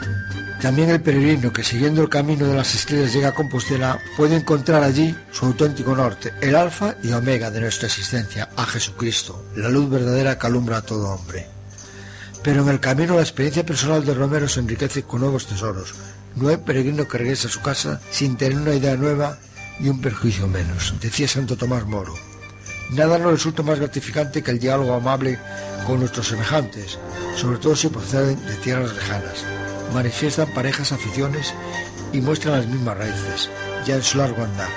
También 0.60 0.90
el 0.90 1.00
peregrino 1.00 1.54
que 1.54 1.64
siguiendo 1.64 2.02
el 2.02 2.10
camino 2.10 2.46
de 2.46 2.54
las 2.54 2.74
estrellas 2.74 3.14
llega 3.14 3.28
a 3.28 3.34
Compostela 3.34 3.98
puede 4.14 4.36
encontrar 4.36 4.82
allí 4.82 5.16
su 5.32 5.46
auténtico 5.46 5.96
norte, 5.96 6.34
el 6.42 6.54
alfa 6.54 6.96
y 7.02 7.12
omega 7.12 7.50
de 7.50 7.62
nuestra 7.62 7.86
existencia, 7.86 8.50
a 8.56 8.66
Jesucristo, 8.66 9.42
la 9.56 9.70
luz 9.70 9.88
verdadera 9.88 10.38
que 10.38 10.46
alumbra 10.46 10.76
a 10.76 10.82
todo 10.82 11.14
hombre. 11.14 11.46
Pero 12.42 12.62
en 12.62 12.68
el 12.68 12.78
camino 12.78 13.16
la 13.16 13.22
experiencia 13.22 13.64
personal 13.64 14.04
de 14.04 14.12
Romero 14.12 14.48
se 14.48 14.60
enriquece 14.60 15.02
con 15.02 15.22
nuevos 15.22 15.46
tesoros. 15.46 15.94
No 16.36 16.50
hay 16.50 16.58
peregrino 16.58 17.08
que 17.08 17.18
regrese 17.18 17.46
a 17.46 17.50
su 17.50 17.62
casa 17.62 17.98
sin 18.10 18.36
tener 18.36 18.58
una 18.58 18.74
idea 18.74 18.96
nueva 18.96 19.38
y 19.80 19.88
un 19.88 20.02
perjuicio 20.02 20.46
menos, 20.46 20.92
decía 21.00 21.26
Santo 21.26 21.56
Tomás 21.56 21.86
Moro. 21.86 22.14
Nada 22.90 23.18
nos 23.18 23.32
resulta 23.32 23.62
más 23.62 23.78
gratificante 23.78 24.42
que 24.42 24.50
el 24.50 24.58
diálogo 24.58 24.92
amable 24.92 25.38
con 25.86 26.00
nuestros 26.00 26.28
semejantes, 26.28 26.98
sobre 27.34 27.58
todo 27.58 27.74
si 27.74 27.88
proceden 27.88 28.44
de 28.46 28.56
tierras 28.56 28.94
lejanas 28.94 29.42
manifiestan 29.92 30.48
parejas 30.54 30.92
aficiones 30.92 31.54
y 32.12 32.20
muestran 32.20 32.56
las 32.56 32.66
mismas 32.66 32.96
raíces, 32.96 33.50
ya 33.86 33.96
en 33.96 34.02
su 34.02 34.18
largo 34.18 34.44
andar. 34.44 34.68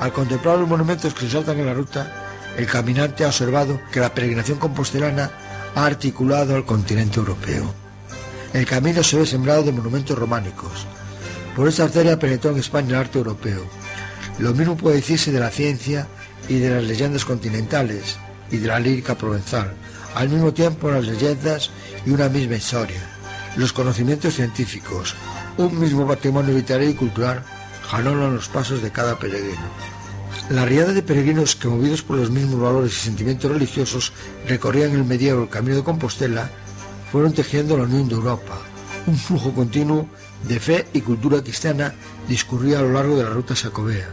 Al 0.00 0.12
contemplar 0.12 0.58
los 0.58 0.68
monumentos 0.68 1.14
que 1.14 1.26
se 1.26 1.32
saltan 1.32 1.58
en 1.58 1.66
la 1.66 1.74
ruta, 1.74 2.10
el 2.56 2.66
caminante 2.66 3.24
ha 3.24 3.28
observado 3.28 3.80
que 3.92 4.00
la 4.00 4.12
peregrinación 4.12 4.58
compostelana 4.58 5.30
ha 5.74 5.86
articulado 5.86 6.54
al 6.54 6.66
continente 6.66 7.18
europeo. 7.18 7.72
El 8.52 8.66
camino 8.66 9.02
se 9.02 9.16
ve 9.16 9.26
sembrado 9.26 9.62
de 9.62 9.72
monumentos 9.72 10.18
románicos. 10.18 10.86
Por 11.56 11.68
esta 11.68 11.84
arteria 11.84 12.18
penetró 12.18 12.50
en 12.50 12.58
España 12.58 12.90
el 12.90 12.96
arte 12.96 13.18
europeo. 13.18 13.64
Lo 14.38 14.52
mismo 14.52 14.76
puede 14.76 14.96
decirse 14.96 15.32
de 15.32 15.40
la 15.40 15.50
ciencia 15.50 16.06
y 16.48 16.58
de 16.58 16.70
las 16.70 16.84
leyendas 16.84 17.24
continentales 17.24 18.18
y 18.50 18.58
de 18.58 18.68
la 18.68 18.80
lírica 18.80 19.14
provenzal. 19.14 19.72
Al 20.14 20.28
mismo 20.28 20.52
tiempo 20.52 20.90
las 20.90 21.06
leyendas 21.06 21.70
y 22.04 22.10
una 22.10 22.28
misma 22.28 22.56
historia 22.56 23.11
los 23.56 23.72
conocimientos 23.72 24.34
científicos, 24.34 25.14
un 25.58 25.78
mismo 25.78 26.06
patrimonio 26.06 26.54
literario 26.54 26.90
y 26.90 26.94
cultural, 26.94 27.42
jalonan 27.86 28.34
los 28.34 28.48
pasos 28.48 28.82
de 28.82 28.90
cada 28.90 29.18
peregrino. 29.18 29.60
La 30.48 30.64
riada 30.64 30.92
de 30.92 31.02
peregrinos 31.02 31.54
que, 31.54 31.68
movidos 31.68 32.02
por 32.02 32.16
los 32.16 32.30
mismos 32.30 32.60
valores 32.60 32.92
y 32.92 33.04
sentimientos 33.04 33.50
religiosos, 33.50 34.12
recorrían 34.48 34.92
el 34.92 35.04
medievo 35.04 35.42
el 35.42 35.48
camino 35.48 35.76
de 35.76 35.84
Compostela, 35.84 36.50
fueron 37.10 37.32
tejiendo 37.32 37.76
la 37.76 37.84
unión 37.84 38.08
de 38.08 38.14
Europa. 38.14 38.58
Un 39.06 39.16
flujo 39.16 39.52
continuo 39.52 40.08
de 40.48 40.58
fe 40.58 40.86
y 40.92 41.00
cultura 41.00 41.42
cristiana 41.42 41.94
discurría 42.28 42.78
a 42.78 42.82
lo 42.82 42.92
largo 42.92 43.16
de 43.16 43.24
la 43.24 43.30
ruta 43.30 43.54
sacobea. 43.54 44.08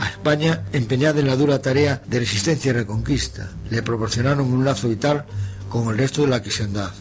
A 0.00 0.08
España, 0.08 0.64
empeñada 0.72 1.20
en 1.20 1.26
la 1.26 1.36
dura 1.36 1.60
tarea 1.60 2.02
de 2.06 2.20
resistencia 2.20 2.70
y 2.70 2.72
reconquista, 2.72 3.50
le 3.70 3.82
proporcionaron 3.82 4.52
un 4.52 4.64
lazo 4.64 4.88
vital 4.88 5.24
con 5.68 5.88
el 5.88 5.98
resto 5.98 6.22
de 6.22 6.28
la 6.28 6.42
cristiandad 6.42 6.92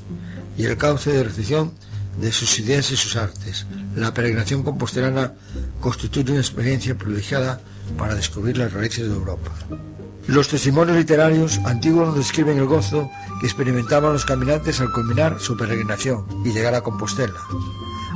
y 0.57 0.65
el 0.65 0.77
cauce 0.77 1.11
de 1.11 1.23
recepción 1.23 1.71
de 2.19 2.31
sus 2.31 2.59
ideas 2.59 2.91
y 2.91 2.97
sus 2.97 3.15
artes. 3.15 3.65
La 3.95 4.13
peregrinación 4.13 4.63
compostelana 4.63 5.33
constituye 5.79 6.31
una 6.31 6.41
experiencia 6.41 6.97
privilegiada 6.97 7.61
para 7.97 8.15
descubrir 8.15 8.57
las 8.57 8.73
raíces 8.73 9.07
de 9.07 9.15
Europa. 9.15 9.51
Los 10.27 10.49
testimonios 10.49 10.97
literarios 10.97 11.59
antiguos 11.59 12.07
nos 12.07 12.17
describen 12.17 12.57
el 12.57 12.65
gozo 12.65 13.09
que 13.39 13.45
experimentaban 13.45 14.11
los 14.11 14.25
caminantes 14.25 14.81
al 14.81 14.91
culminar 14.91 15.39
su 15.39 15.55
peregrinación 15.55 16.25
y 16.43 16.51
llegar 16.51 16.75
a 16.75 16.81
Compostela. 16.81 17.39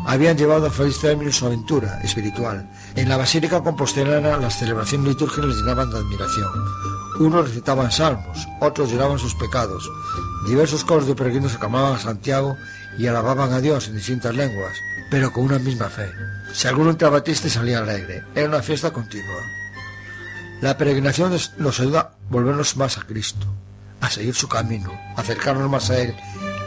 Habían 0.05 0.37
llevado 0.37 0.67
a 0.67 0.71
feliz 0.71 0.99
término 0.99 1.31
su 1.31 1.45
aventura 1.45 1.99
espiritual. 2.03 2.69
En 2.95 3.09
la 3.09 3.17
Basílica 3.17 3.61
Compostelana 3.61 4.37
las 4.37 4.57
celebraciones 4.57 5.07
litúrgicas 5.07 5.45
les 5.45 5.57
llenaban 5.57 5.89
de 5.91 5.97
admiración. 5.97 6.49
Unos 7.19 7.49
recitaban 7.49 7.91
salmos, 7.91 8.47
otros 8.59 8.89
lloraban 8.89 9.19
sus 9.19 9.35
pecados, 9.35 9.89
Diversos 10.45 10.83
coros 10.83 11.05
de 11.05 11.13
peregrinos 11.13 11.53
aclamaban 11.53 11.95
a 11.95 11.99
Santiago 11.99 12.57
y 12.97 13.05
alababan 13.05 13.53
a 13.53 13.61
Dios 13.61 13.87
en 13.87 13.95
distintas 13.95 14.35
lenguas, 14.35 14.75
pero 15.11 15.31
con 15.31 15.43
una 15.43 15.59
misma 15.59 15.87
fe. 15.87 16.11
Si 16.51 16.67
alguno 16.67 16.89
entraba 16.89 17.23
triste 17.23 17.49
salía 17.49 17.79
alegre. 17.79 18.23
Era 18.33 18.47
una 18.47 18.63
fiesta 18.63 18.91
continua. 18.91 19.41
La 20.61 20.77
peregrinación 20.77 21.35
nos 21.57 21.79
ayuda 21.79 21.99
a 21.99 22.11
volvernos 22.29 22.75
más 22.75 22.97
a 22.97 23.01
Cristo, 23.01 23.45
a 23.99 24.09
seguir 24.09 24.33
su 24.33 24.47
camino, 24.47 24.99
acercarnos 25.15 25.69
más 25.69 25.89
a 25.91 25.99
Él 25.99 26.15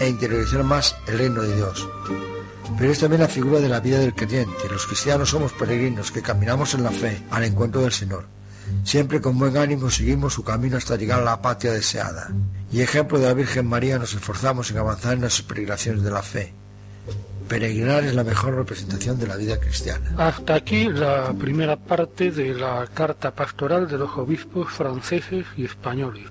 e 0.01 0.09
interiorizar 0.09 0.63
más 0.63 0.97
el 1.09 1.19
reino 1.19 1.43
de 1.43 1.57
Dios. 1.57 1.89
Pero 2.79 2.93
es 2.93 2.99
también 2.99 3.23
la 3.23 3.29
figura 3.29 3.61
de 3.61 3.69
la 3.69 3.81
vida 3.81 3.99
del 3.99 4.15
creyente. 4.15 4.69
Los 4.71 4.87
cristianos 4.87 5.31
somos 5.31 5.53
peregrinos 5.53 6.11
que 6.11 6.23
caminamos 6.23 6.75
en 6.75 6.83
la 6.83 6.91
fe 6.91 7.23
al 7.31 7.45
encuentro 7.45 7.81
del 7.81 7.93
Señor. 7.93 8.27
Siempre 8.83 9.21
con 9.21 9.39
buen 9.39 9.57
ánimo 9.57 9.91
seguimos 9.91 10.35
su 10.35 10.43
camino 10.43 10.77
hasta 10.77 10.97
llegar 10.97 11.21
a 11.21 11.25
la 11.25 11.43
patria 11.43 11.73
deseada. 11.73 12.31
Y 12.73 12.81
ejemplo 12.81 13.19
de 13.19 13.27
la 13.27 13.35
Virgen 13.35 13.67
María 13.67 13.99
nos 13.99 14.15
esforzamos 14.15 14.71
en 14.71 14.79
avanzar 14.79 15.15
en 15.15 15.23
las 15.23 15.41
peregrinaciones 15.43 16.03
de 16.03 16.11
la 16.11 16.23
fe. 16.23 16.55
Peregrinar 17.49 18.05
es 18.05 18.15
la 18.15 18.25
mejor 18.25 18.55
representación 18.55 19.19
de 19.19 19.27
la 19.27 19.37
vida 19.37 19.61
cristiana. 19.61 20.15
Hasta 20.17 20.55
aquí 20.55 20.89
la 20.89 21.33
primera 21.35 21.77
parte 21.77 22.31
de 22.31 22.55
la 22.55 22.87
carta 22.93 23.35
pastoral 23.35 23.87
de 23.87 23.99
los 23.99 24.17
obispos 24.17 24.73
franceses 24.73 25.47
y 25.57 25.67
españoles. 25.67 26.31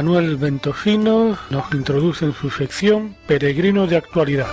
Manuel 0.00 0.38
Ventosino 0.38 1.36
nos 1.50 1.74
introduce 1.74 2.24
en 2.24 2.32
su 2.32 2.48
sección 2.48 3.14
Peregrino 3.26 3.86
de 3.86 3.98
Actualidad. 3.98 4.48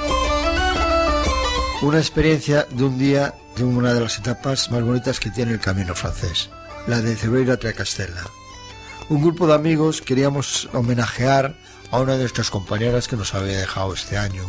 Una 1.81 1.99
experiencia 1.99 2.67
de 2.69 2.83
un 2.83 2.97
día 2.97 3.33
de 3.55 3.63
una 3.63 3.93
de 3.93 4.01
las 4.01 4.19
etapas 4.19 4.69
más 4.71 4.83
bonitas 4.83 5.21
que 5.21 5.31
tiene 5.31 5.53
el 5.53 5.61
camino 5.61 5.95
francés, 5.95 6.49
la 6.85 6.99
de 6.99 7.15
Cebreiro 7.15 7.53
a 7.53 7.57
Tracastela. 7.57 8.23
Un 9.07 9.21
grupo 9.21 9.47
de 9.47 9.53
amigos 9.53 10.01
queríamos 10.01 10.67
homenajear 10.73 11.55
a 11.91 11.99
una 12.01 12.17
de 12.17 12.23
nuestras 12.23 12.49
compañeras 12.49 13.07
que 13.07 13.15
nos 13.15 13.33
había 13.33 13.59
dejado 13.59 13.93
este 13.93 14.17
año. 14.17 14.43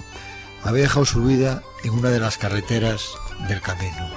Había 0.65 0.83
dejado 0.83 1.07
su 1.07 1.23
vida 1.23 1.63
en 1.85 1.93
una 1.93 2.11
de 2.11 2.19
las 2.19 2.39
carreteras 2.39 3.05
del 3.47 3.61
camino. 3.61 4.11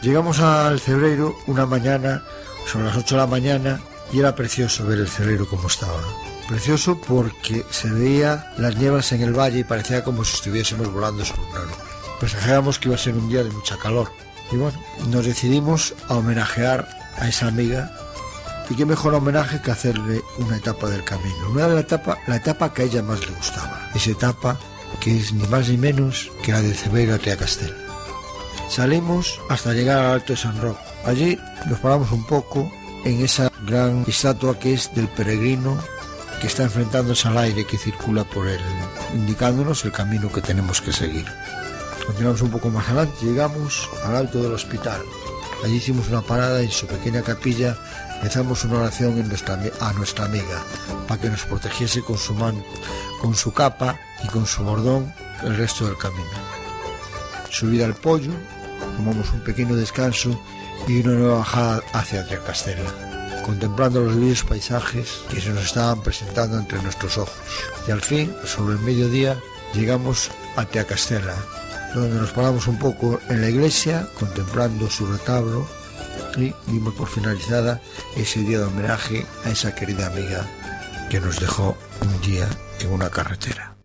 Llegamos 0.00 0.40
al 0.40 0.80
Cebreiro 0.80 1.36
una 1.46 1.66
mañana, 1.66 2.22
son 2.64 2.86
las 2.86 2.96
8 2.96 3.16
de 3.16 3.20
la 3.20 3.26
mañana, 3.26 3.80
y 4.12 4.20
era 4.20 4.34
precioso 4.34 4.86
ver 4.86 4.98
el 4.98 5.08
cerrero 5.08 5.46
como 5.46 5.68
estaba. 5.68 6.00
Precioso 6.48 6.98
porque 7.00 7.64
se 7.70 7.90
veía 7.90 8.52
las 8.56 8.76
nieblas 8.76 9.12
en 9.12 9.22
el 9.22 9.38
valle 9.38 9.60
y 9.60 9.64
parecía 9.64 10.02
como 10.02 10.24
si 10.24 10.34
estuviésemos 10.34 10.92
volando 10.92 11.24
sobre 11.24 11.42
una 11.42 11.60
nube. 11.60 11.88
Pensábamos 12.20 12.78
que 12.78 12.88
iba 12.88 12.94
a 12.96 12.98
ser 12.98 13.14
un 13.14 13.28
día 13.28 13.44
de 13.44 13.50
mucha 13.50 13.76
calor. 13.76 14.10
Y 14.50 14.56
bueno, 14.56 14.82
nos 15.08 15.26
decidimos 15.26 15.94
a 16.08 16.14
homenajear 16.14 16.88
a 17.16 17.28
esa 17.28 17.48
amiga. 17.48 17.92
Y 18.70 18.74
qué 18.74 18.86
mejor 18.86 19.14
homenaje 19.14 19.60
que 19.60 19.70
hacerle 19.70 20.22
una 20.38 20.56
etapa 20.56 20.88
del 20.88 21.04
camino. 21.04 21.50
Una 21.50 21.68
de 21.68 21.74
la 21.74 21.80
etapa, 21.80 22.18
la 22.26 22.36
etapa 22.36 22.72
que 22.72 22.82
a 22.82 22.84
ella 22.86 23.02
más 23.02 23.20
le 23.20 23.34
gustaba. 23.34 23.90
Esa 23.94 24.10
etapa 24.10 24.58
que 25.00 25.16
es 25.16 25.32
ni 25.32 25.46
más 25.48 25.68
ni 25.68 25.76
menos 25.76 26.30
que 26.42 26.52
la 26.52 26.62
de 26.62 26.74
Cebeiro 26.74 27.14
a 27.14 27.18
Castel. 27.18 27.74
Salimos 28.68 29.40
hasta 29.48 29.72
llegar 29.72 29.98
al 29.98 30.12
Alto 30.12 30.32
de 30.32 30.38
San 30.38 30.60
Roque. 30.60 30.80
Allí 31.04 31.38
nos 31.66 31.78
paramos 31.78 32.10
un 32.10 32.26
poco 32.26 32.70
en 33.04 33.22
esa 33.22 33.50
gran 33.66 34.04
estatua 34.06 34.58
que 34.58 34.74
es 34.74 34.94
del 34.94 35.08
peregrino 35.08 35.78
que 36.40 36.46
está 36.46 36.62
enfrentándose 36.62 37.28
al 37.28 37.38
aire 37.38 37.66
que 37.66 37.76
circula 37.76 38.24
por 38.24 38.46
él, 38.46 38.60
indicándonos 39.14 39.84
el 39.84 39.92
camino 39.92 40.30
que 40.30 40.40
tenemos 40.40 40.80
que 40.80 40.92
seguir. 40.92 41.26
Continuamos 42.06 42.42
un 42.42 42.50
poco 42.50 42.70
más 42.70 42.88
adelante, 42.88 43.26
llegamos 43.26 43.88
al 44.04 44.16
alto 44.16 44.42
del 44.42 44.52
hospital. 44.52 45.02
Allí 45.64 45.76
hicimos 45.76 46.08
una 46.08 46.22
parada 46.22 46.62
en 46.62 46.70
su 46.70 46.86
pequeña 46.86 47.22
capilla 47.22 47.76
rezamos 48.22 48.64
una 48.64 48.78
oración 48.78 49.18
a 49.80 49.92
nuestra 49.92 50.24
amiga 50.24 50.62
para 51.06 51.20
que 51.20 51.30
nos 51.30 51.44
protegiese 51.44 52.02
con 52.02 52.18
su 52.18 52.34
mano, 52.34 52.62
con 53.20 53.34
su 53.34 53.52
capa 53.52 53.98
y 54.24 54.28
con 54.28 54.46
su 54.46 54.64
bordón 54.64 55.12
el 55.42 55.56
resto 55.56 55.86
del 55.86 55.96
camino. 55.96 56.24
Subida 57.50 57.86
al 57.86 57.94
pollo, 57.94 58.32
tomamos 58.96 59.30
un 59.32 59.40
pequeño 59.40 59.76
descanso 59.76 60.38
y 60.88 61.00
una 61.00 61.14
nueva 61.14 61.38
bajada 61.38 61.82
hacia 61.92 62.26
Tracastela, 62.26 63.42
contemplando 63.44 64.00
los 64.00 64.16
bellos 64.16 64.42
paisajes 64.42 65.20
que 65.30 65.40
se 65.40 65.50
nos 65.50 65.66
estaban 65.66 66.02
presentando 66.02 66.58
entre 66.58 66.82
nuestros 66.82 67.18
ojos. 67.18 67.36
Y 67.86 67.90
al 67.90 68.00
fin, 68.00 68.34
sobre 68.44 68.74
el 68.74 68.80
mediodía, 68.80 69.38
llegamos 69.74 70.30
a 70.56 70.64
Teacastela, 70.64 71.34
donde 71.94 72.18
nos 72.18 72.30
paramos 72.30 72.66
un 72.66 72.78
poco 72.78 73.20
en 73.28 73.42
la 73.42 73.50
iglesia, 73.50 74.08
contemplando 74.18 74.88
su 74.88 75.06
retablo, 75.06 75.68
y 76.36 76.54
dimos 76.66 76.94
por 76.94 77.08
finalizada 77.08 77.80
ese 78.16 78.40
día 78.40 78.58
de 78.58 78.64
homenaje 78.64 79.26
a 79.44 79.50
esa 79.50 79.74
querida 79.74 80.06
amiga 80.06 80.46
que 81.10 81.20
nos 81.20 81.38
dejó 81.40 81.76
un 82.00 82.20
día 82.20 82.48
en 82.80 82.92
una 82.92 83.10
carretera. 83.10 83.77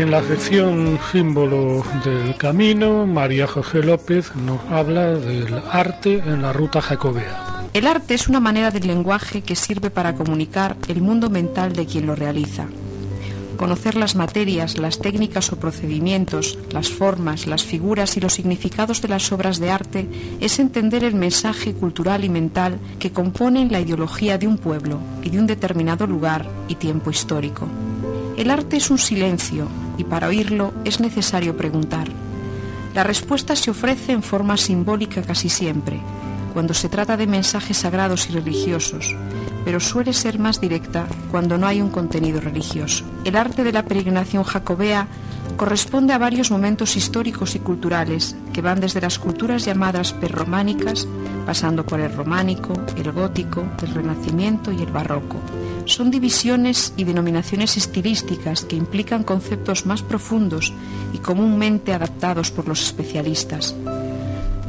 En 0.00 0.10
la 0.10 0.22
sección 0.22 0.98
Símbolo 1.12 1.84
del 2.02 2.34
Camino, 2.38 3.06
María 3.06 3.46
José 3.46 3.82
López 3.82 4.34
nos 4.34 4.58
habla 4.70 5.08
del 5.08 5.62
arte 5.70 6.22
en 6.24 6.40
la 6.40 6.54
ruta 6.54 6.80
jacobea. 6.80 7.68
El 7.74 7.86
arte 7.86 8.14
es 8.14 8.26
una 8.26 8.40
manera 8.40 8.70
del 8.70 8.86
lenguaje 8.86 9.42
que 9.42 9.54
sirve 9.54 9.90
para 9.90 10.14
comunicar 10.14 10.74
el 10.88 11.02
mundo 11.02 11.28
mental 11.28 11.74
de 11.74 11.84
quien 11.84 12.06
lo 12.06 12.16
realiza. 12.16 12.66
Conocer 13.58 13.94
las 13.94 14.16
materias, 14.16 14.78
las 14.78 15.00
técnicas 15.00 15.52
o 15.52 15.56
procedimientos, 15.56 16.58
las 16.70 16.88
formas, 16.88 17.46
las 17.46 17.62
figuras 17.62 18.16
y 18.16 18.20
los 18.20 18.32
significados 18.32 19.02
de 19.02 19.08
las 19.08 19.30
obras 19.32 19.60
de 19.60 19.70
arte 19.70 20.08
es 20.40 20.58
entender 20.60 21.04
el 21.04 21.14
mensaje 21.14 21.74
cultural 21.74 22.24
y 22.24 22.30
mental 22.30 22.78
que 22.98 23.12
componen 23.12 23.70
la 23.70 23.80
ideología 23.80 24.38
de 24.38 24.46
un 24.46 24.56
pueblo 24.56 24.98
y 25.22 25.28
de 25.28 25.38
un 25.38 25.46
determinado 25.46 26.06
lugar 26.06 26.48
y 26.68 26.76
tiempo 26.76 27.10
histórico. 27.10 27.68
El 28.38 28.50
arte 28.50 28.78
es 28.78 28.90
un 28.90 28.96
silencio 28.96 29.68
y 30.00 30.04
para 30.04 30.28
oírlo 30.28 30.72
es 30.84 30.98
necesario 30.98 31.56
preguntar. 31.56 32.08
La 32.94 33.04
respuesta 33.04 33.54
se 33.54 33.70
ofrece 33.70 34.12
en 34.12 34.22
forma 34.22 34.56
simbólica 34.56 35.22
casi 35.22 35.48
siempre, 35.48 36.00
cuando 36.54 36.74
se 36.74 36.88
trata 36.88 37.16
de 37.16 37.26
mensajes 37.26 37.76
sagrados 37.76 38.28
y 38.28 38.32
religiosos, 38.32 39.14
pero 39.64 39.80
suele 39.80 40.12
ser 40.12 40.38
más 40.38 40.60
directa 40.60 41.06
cuando 41.30 41.58
no 41.58 41.66
hay 41.66 41.80
un 41.80 41.90
contenido 41.90 42.40
religioso. 42.40 43.04
El 43.24 43.36
arte 43.36 43.64
de 43.64 43.72
la 43.72 43.84
peregrinación 43.84 44.44
jacobea 44.44 45.06
corresponde 45.56 46.12
a 46.12 46.18
varios 46.18 46.50
momentos 46.50 46.96
históricos 46.96 47.54
y 47.54 47.58
culturales 47.58 48.36
que 48.52 48.62
van 48.62 48.80
desde 48.80 49.00
las 49.00 49.18
culturas 49.18 49.64
llamadas 49.64 50.12
perrománicas, 50.12 51.06
pasando 51.44 51.84
por 51.84 52.00
el 52.00 52.14
románico, 52.14 52.72
el 52.96 53.12
gótico, 53.12 53.64
el 53.82 53.94
renacimiento 53.94 54.72
y 54.72 54.82
el 54.82 54.90
barroco. 54.90 55.36
Son 55.84 56.10
divisiones 56.10 56.94
y 56.96 57.04
denominaciones 57.04 57.76
estilísticas 57.76 58.64
que 58.64 58.76
implican 58.76 59.24
conceptos 59.24 59.86
más 59.86 60.02
profundos 60.02 60.72
y 61.12 61.18
comúnmente 61.18 61.92
adaptados 61.92 62.50
por 62.50 62.68
los 62.68 62.82
especialistas. 62.82 63.74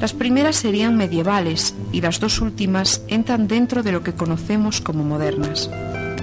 Las 0.01 0.13
primeras 0.13 0.55
serían 0.55 0.97
medievales 0.97 1.75
y 1.91 2.01
las 2.01 2.19
dos 2.19 2.41
últimas 2.41 3.03
entran 3.07 3.47
dentro 3.47 3.83
de 3.83 3.91
lo 3.91 4.01
que 4.01 4.13
conocemos 4.13 4.81
como 4.81 5.03
modernas. 5.03 5.69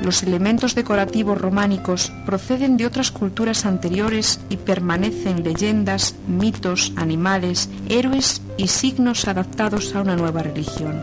Los 0.02 0.24
elementos 0.24 0.74
decorativos 0.74 1.40
románicos 1.40 2.12
proceden 2.26 2.76
de 2.76 2.86
otras 2.86 3.12
culturas 3.12 3.66
anteriores 3.66 4.40
y 4.50 4.56
permanecen 4.56 5.44
leyendas, 5.44 6.16
mitos, 6.26 6.92
animales, 6.96 7.68
héroes 7.88 8.42
y 8.56 8.66
signos 8.66 9.28
adaptados 9.28 9.94
a 9.94 10.00
una 10.00 10.16
nueva 10.16 10.42
religión. 10.42 11.00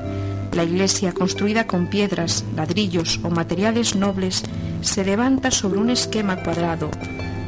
La 0.52 0.66
iglesia, 0.66 1.14
construida 1.14 1.68
con 1.68 1.88
piedras, 1.88 2.44
ladrillos 2.58 3.22
o 3.24 3.30
materiales 3.30 3.96
nobles, 3.96 4.44
se 4.82 5.06
levanta 5.06 5.50
sobre 5.50 5.80
un 5.80 5.92
esquema 5.92 6.44
cuadrado, 6.44 6.92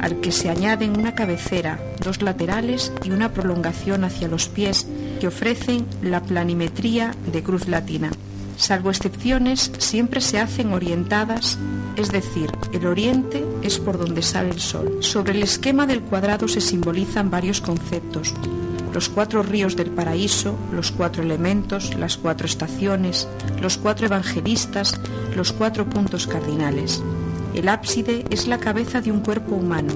al 0.00 0.20
que 0.20 0.32
se 0.32 0.48
añaden 0.48 0.98
una 0.98 1.14
cabecera, 1.14 1.78
dos 2.02 2.22
laterales 2.22 2.92
y 3.04 3.10
una 3.10 3.32
prolongación 3.32 4.04
hacia 4.04 4.28
los 4.28 4.48
pies 4.48 4.86
que 5.18 5.28
ofrecen 5.28 5.86
la 6.02 6.22
planimetría 6.22 7.14
de 7.32 7.42
cruz 7.42 7.68
latina. 7.68 8.10
Salvo 8.56 8.90
excepciones, 8.90 9.70
siempre 9.78 10.20
se 10.20 10.40
hacen 10.40 10.72
orientadas, 10.72 11.58
es 11.96 12.10
decir, 12.10 12.50
el 12.72 12.86
oriente 12.86 13.44
es 13.62 13.78
por 13.78 13.98
donde 13.98 14.22
sale 14.22 14.50
el 14.50 14.60
sol. 14.60 14.98
Sobre 15.00 15.32
el 15.32 15.42
esquema 15.42 15.86
del 15.86 16.00
cuadrado 16.02 16.48
se 16.48 16.60
simbolizan 16.60 17.30
varios 17.30 17.60
conceptos. 17.60 18.34
Los 18.92 19.08
cuatro 19.08 19.42
ríos 19.42 19.76
del 19.76 19.90
paraíso, 19.90 20.56
los 20.72 20.90
cuatro 20.90 21.22
elementos, 21.22 21.94
las 21.96 22.16
cuatro 22.16 22.46
estaciones, 22.46 23.28
los 23.60 23.78
cuatro 23.78 24.06
evangelistas, 24.06 25.00
los 25.36 25.52
cuatro 25.52 25.88
puntos 25.88 26.26
cardinales. 26.26 27.02
El 27.54 27.68
ábside 27.68 28.24
es 28.30 28.48
la 28.48 28.58
cabeza 28.58 29.00
de 29.00 29.12
un 29.12 29.20
cuerpo 29.20 29.54
humano, 29.54 29.92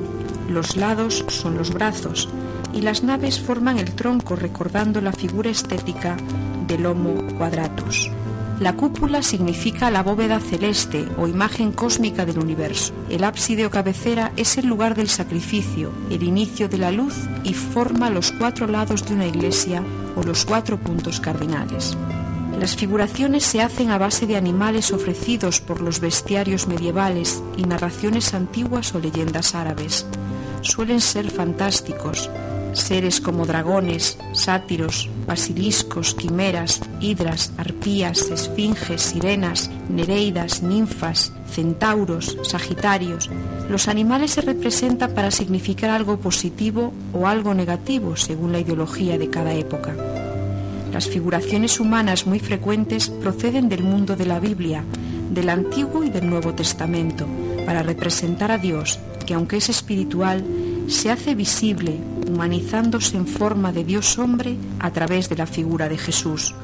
los 0.49 0.77
lados 0.77 1.25
son 1.29 1.57
los 1.57 1.73
brazos 1.73 2.29
y 2.73 2.83
las 2.83 3.03
naves 3.03 3.41
forman 3.41 3.79
el 3.79 3.93
tronco 3.93 4.37
recordando 4.37 5.01
la 5.01 5.13
figura 5.13 5.51
estética 5.51 6.17
del 6.67 6.87
Homo 6.87 7.15
quadratus. 7.39 8.11
La 8.61 8.77
cúpula 8.77 9.23
significa 9.23 9.91
la 9.91 10.05
bóveda 10.05 10.39
celeste 10.39 11.09
o 11.19 11.27
imagen 11.27 11.73
cósmica 11.73 12.25
del 12.25 12.39
universo. 12.39 12.93
El 13.11 13.25
ábside 13.25 13.67
o 13.67 13.71
cabecera 13.71 14.31
es 14.37 14.57
el 14.57 14.67
lugar 14.67 14.95
del 14.95 15.09
sacrificio, 15.09 15.91
el 16.11 16.23
inicio 16.23 16.69
de 16.69 16.79
la 16.79 16.93
luz 16.93 17.15
y 17.43 17.55
forma 17.55 18.09
los 18.09 18.31
cuatro 18.31 18.69
lados 18.69 19.05
de 19.07 19.15
una 19.15 19.27
iglesia 19.27 19.83
o 20.15 20.23
los 20.23 20.45
cuatro 20.45 20.79
puntos 20.79 21.19
cardinales. 21.19 21.97
Las 22.61 22.77
figuraciones 22.77 23.43
se 23.43 23.63
hacen 23.63 23.91
a 23.91 23.99
base 23.99 24.29
de 24.29 24.37
animales 24.37 24.93
ofrecidos 24.93 25.61
por 25.61 25.81
los 25.81 25.99
bestiarios 25.99 26.69
medievales 26.69 27.43
y 27.57 27.65
narraciones 27.65 28.35
antiguas 28.35 28.95
o 28.95 29.01
leyendas 29.01 29.57
árabes. 29.57 30.07
Suelen 30.61 31.01
ser 31.01 31.29
fantásticos, 31.33 32.31
seres 32.73 33.21
como 33.21 33.47
dragones, 33.47 34.19
sátiros, 34.33 35.09
basiliscos, 35.27 36.15
quimeras, 36.15 36.81
hidras, 37.01 37.53
arpías, 37.57 38.31
esfinges, 38.31 39.03
sirenas, 39.03 39.71
nereidas, 39.89 40.63
ninfas, 40.63 41.33
centauros, 41.51 42.39
sagitarios. 42.43 43.31
Los 43.69 43.89
animales 43.89 44.33
se 44.33 44.41
representan 44.41 45.13
para 45.13 45.31
significar 45.31 45.91
algo 45.91 46.19
positivo 46.19 46.93
o 47.13 47.27
algo 47.27 47.55
negativo 47.55 48.17
según 48.17 48.53
la 48.53 48.61
ideología 48.61 49.19
de 49.19 49.31
cada 49.31 49.55
época. 49.55 49.95
Las 50.93 51.09
figuraciones 51.09 51.81
humanas 51.81 52.27
muy 52.27 52.39
frecuentes 52.39 53.09
proceden 53.09 53.69
del 53.69 53.83
mundo 53.83 54.15
de 54.15 54.27
la 54.27 54.41
Biblia, 54.41 54.85
del 55.31 55.49
Antiguo 55.49 56.05
y 56.05 56.11
del 56.11 56.29
Nuevo 56.29 56.53
Testamento, 56.55 57.27
para 57.65 57.83
representar 57.83 58.51
a 58.51 58.59
Dios, 58.59 58.99
que 59.27 59.33
aunque 59.33 59.57
es 59.57 59.71
espiritual, 59.71 60.45
se 60.89 61.11
hace 61.11 61.35
visible, 61.35 61.97
humanizándose 62.29 63.17
en 63.17 63.27
forma 63.27 63.73
de 63.73 63.85
Dios 63.85 64.19
hombre 64.19 64.57
a 64.79 64.91
través 64.91 65.29
de 65.29 65.37
la 65.37 65.47
figura 65.47 65.89
de 65.89 65.99
Jesús. 65.99 66.55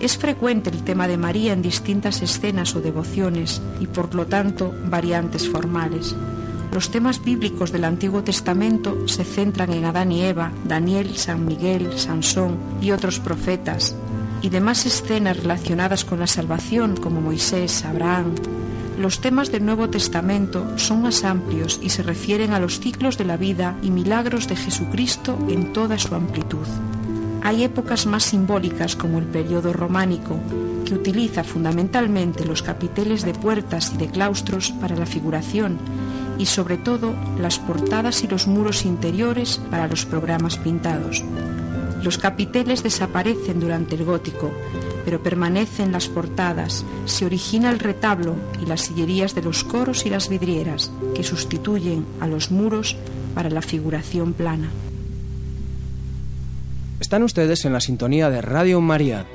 Es 0.00 0.18
frecuente 0.18 0.70
el 0.70 0.82
tema 0.84 1.08
de 1.08 1.16
María 1.16 1.52
en 1.52 1.62
distintas 1.62 2.20
escenas 2.20 2.74
o 2.74 2.80
devociones 2.80 3.62
y 3.80 3.86
por 3.86 4.14
lo 4.14 4.26
tanto 4.26 4.74
variantes 4.90 5.48
formales. 5.48 6.14
Los 6.72 6.90
temas 6.90 7.24
bíblicos 7.24 7.70
del 7.70 7.84
Antiguo 7.84 8.24
Testamento 8.24 9.06
se 9.06 9.24
centran 9.24 9.72
en 9.72 9.84
Adán 9.84 10.10
y 10.10 10.22
Eva, 10.22 10.52
Daniel, 10.64 11.16
San 11.16 11.46
Miguel, 11.46 11.98
Sansón 11.98 12.58
y 12.82 12.90
otros 12.90 13.20
profetas, 13.20 13.94
y 14.42 14.50
demás 14.50 14.84
escenas 14.84 15.38
relacionadas 15.38 16.04
con 16.04 16.20
la 16.20 16.26
salvación 16.26 16.96
como 16.96 17.20
Moisés, 17.20 17.84
Abraham. 17.84 18.34
Los 18.98 19.20
temas 19.20 19.50
del 19.50 19.64
Nuevo 19.66 19.90
Testamento 19.90 20.78
son 20.78 21.02
más 21.02 21.24
amplios 21.24 21.80
y 21.82 21.90
se 21.90 22.04
refieren 22.04 22.52
a 22.52 22.60
los 22.60 22.78
ciclos 22.78 23.18
de 23.18 23.24
la 23.24 23.36
vida 23.36 23.76
y 23.82 23.90
milagros 23.90 24.46
de 24.46 24.54
Jesucristo 24.54 25.36
en 25.48 25.72
toda 25.72 25.98
su 25.98 26.14
amplitud. 26.14 26.66
Hay 27.42 27.64
épocas 27.64 28.06
más 28.06 28.22
simbólicas 28.22 28.94
como 28.94 29.18
el 29.18 29.24
periodo 29.24 29.72
románico, 29.72 30.38
que 30.84 30.94
utiliza 30.94 31.42
fundamentalmente 31.42 32.44
los 32.44 32.62
capiteles 32.62 33.24
de 33.24 33.34
puertas 33.34 33.92
y 33.94 33.96
de 33.96 34.08
claustros 34.08 34.70
para 34.80 34.96
la 34.96 35.06
figuración, 35.06 35.76
y 36.38 36.46
sobre 36.46 36.76
todo 36.76 37.14
las 37.38 37.58
portadas 37.58 38.22
y 38.22 38.28
los 38.28 38.46
muros 38.46 38.84
interiores 38.84 39.60
para 39.70 39.88
los 39.88 40.06
programas 40.06 40.56
pintados. 40.56 41.24
Los 42.02 42.16
capiteles 42.16 42.82
desaparecen 42.82 43.60
durante 43.60 43.96
el 43.96 44.04
gótico, 44.04 44.52
pero 45.04 45.22
permanecen 45.22 45.92
las 45.92 46.08
portadas, 46.08 46.84
se 47.04 47.26
origina 47.26 47.70
el 47.70 47.78
retablo 47.78 48.36
y 48.62 48.66
las 48.66 48.82
sillerías 48.82 49.34
de 49.34 49.42
los 49.42 49.64
coros 49.64 50.06
y 50.06 50.10
las 50.10 50.28
vidrieras, 50.28 50.90
que 51.14 51.24
sustituyen 51.24 52.06
a 52.20 52.26
los 52.26 52.50
muros 52.50 52.96
para 53.34 53.50
la 53.50 53.62
figuración 53.62 54.32
plana. 54.32 54.70
Están 57.00 57.22
ustedes 57.22 57.64
en 57.64 57.72
la 57.72 57.80
sintonía 57.80 58.30
de 58.30 58.40
Radio 58.40 58.80
María. 58.80 59.26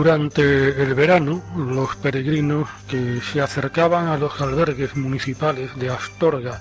Durante 0.00 0.82
el 0.82 0.94
verano, 0.94 1.42
los 1.54 1.94
peregrinos 1.96 2.66
que 2.88 3.20
se 3.20 3.42
acercaban 3.42 4.06
a 4.06 4.16
los 4.16 4.40
albergues 4.40 4.96
municipales 4.96 5.76
de 5.76 5.90
Astorga 5.90 6.58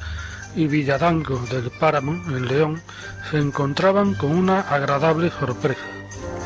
y 0.58 0.68
Villadango 0.68 1.40
del 1.50 1.72
Páramo, 1.72 2.22
en 2.36 2.50
León, 2.50 2.82
se 3.32 3.38
encontraban 3.38 4.14
con 4.16 4.32
una 4.32 4.60
agradable 4.60 5.32
sorpresa. 5.32 5.80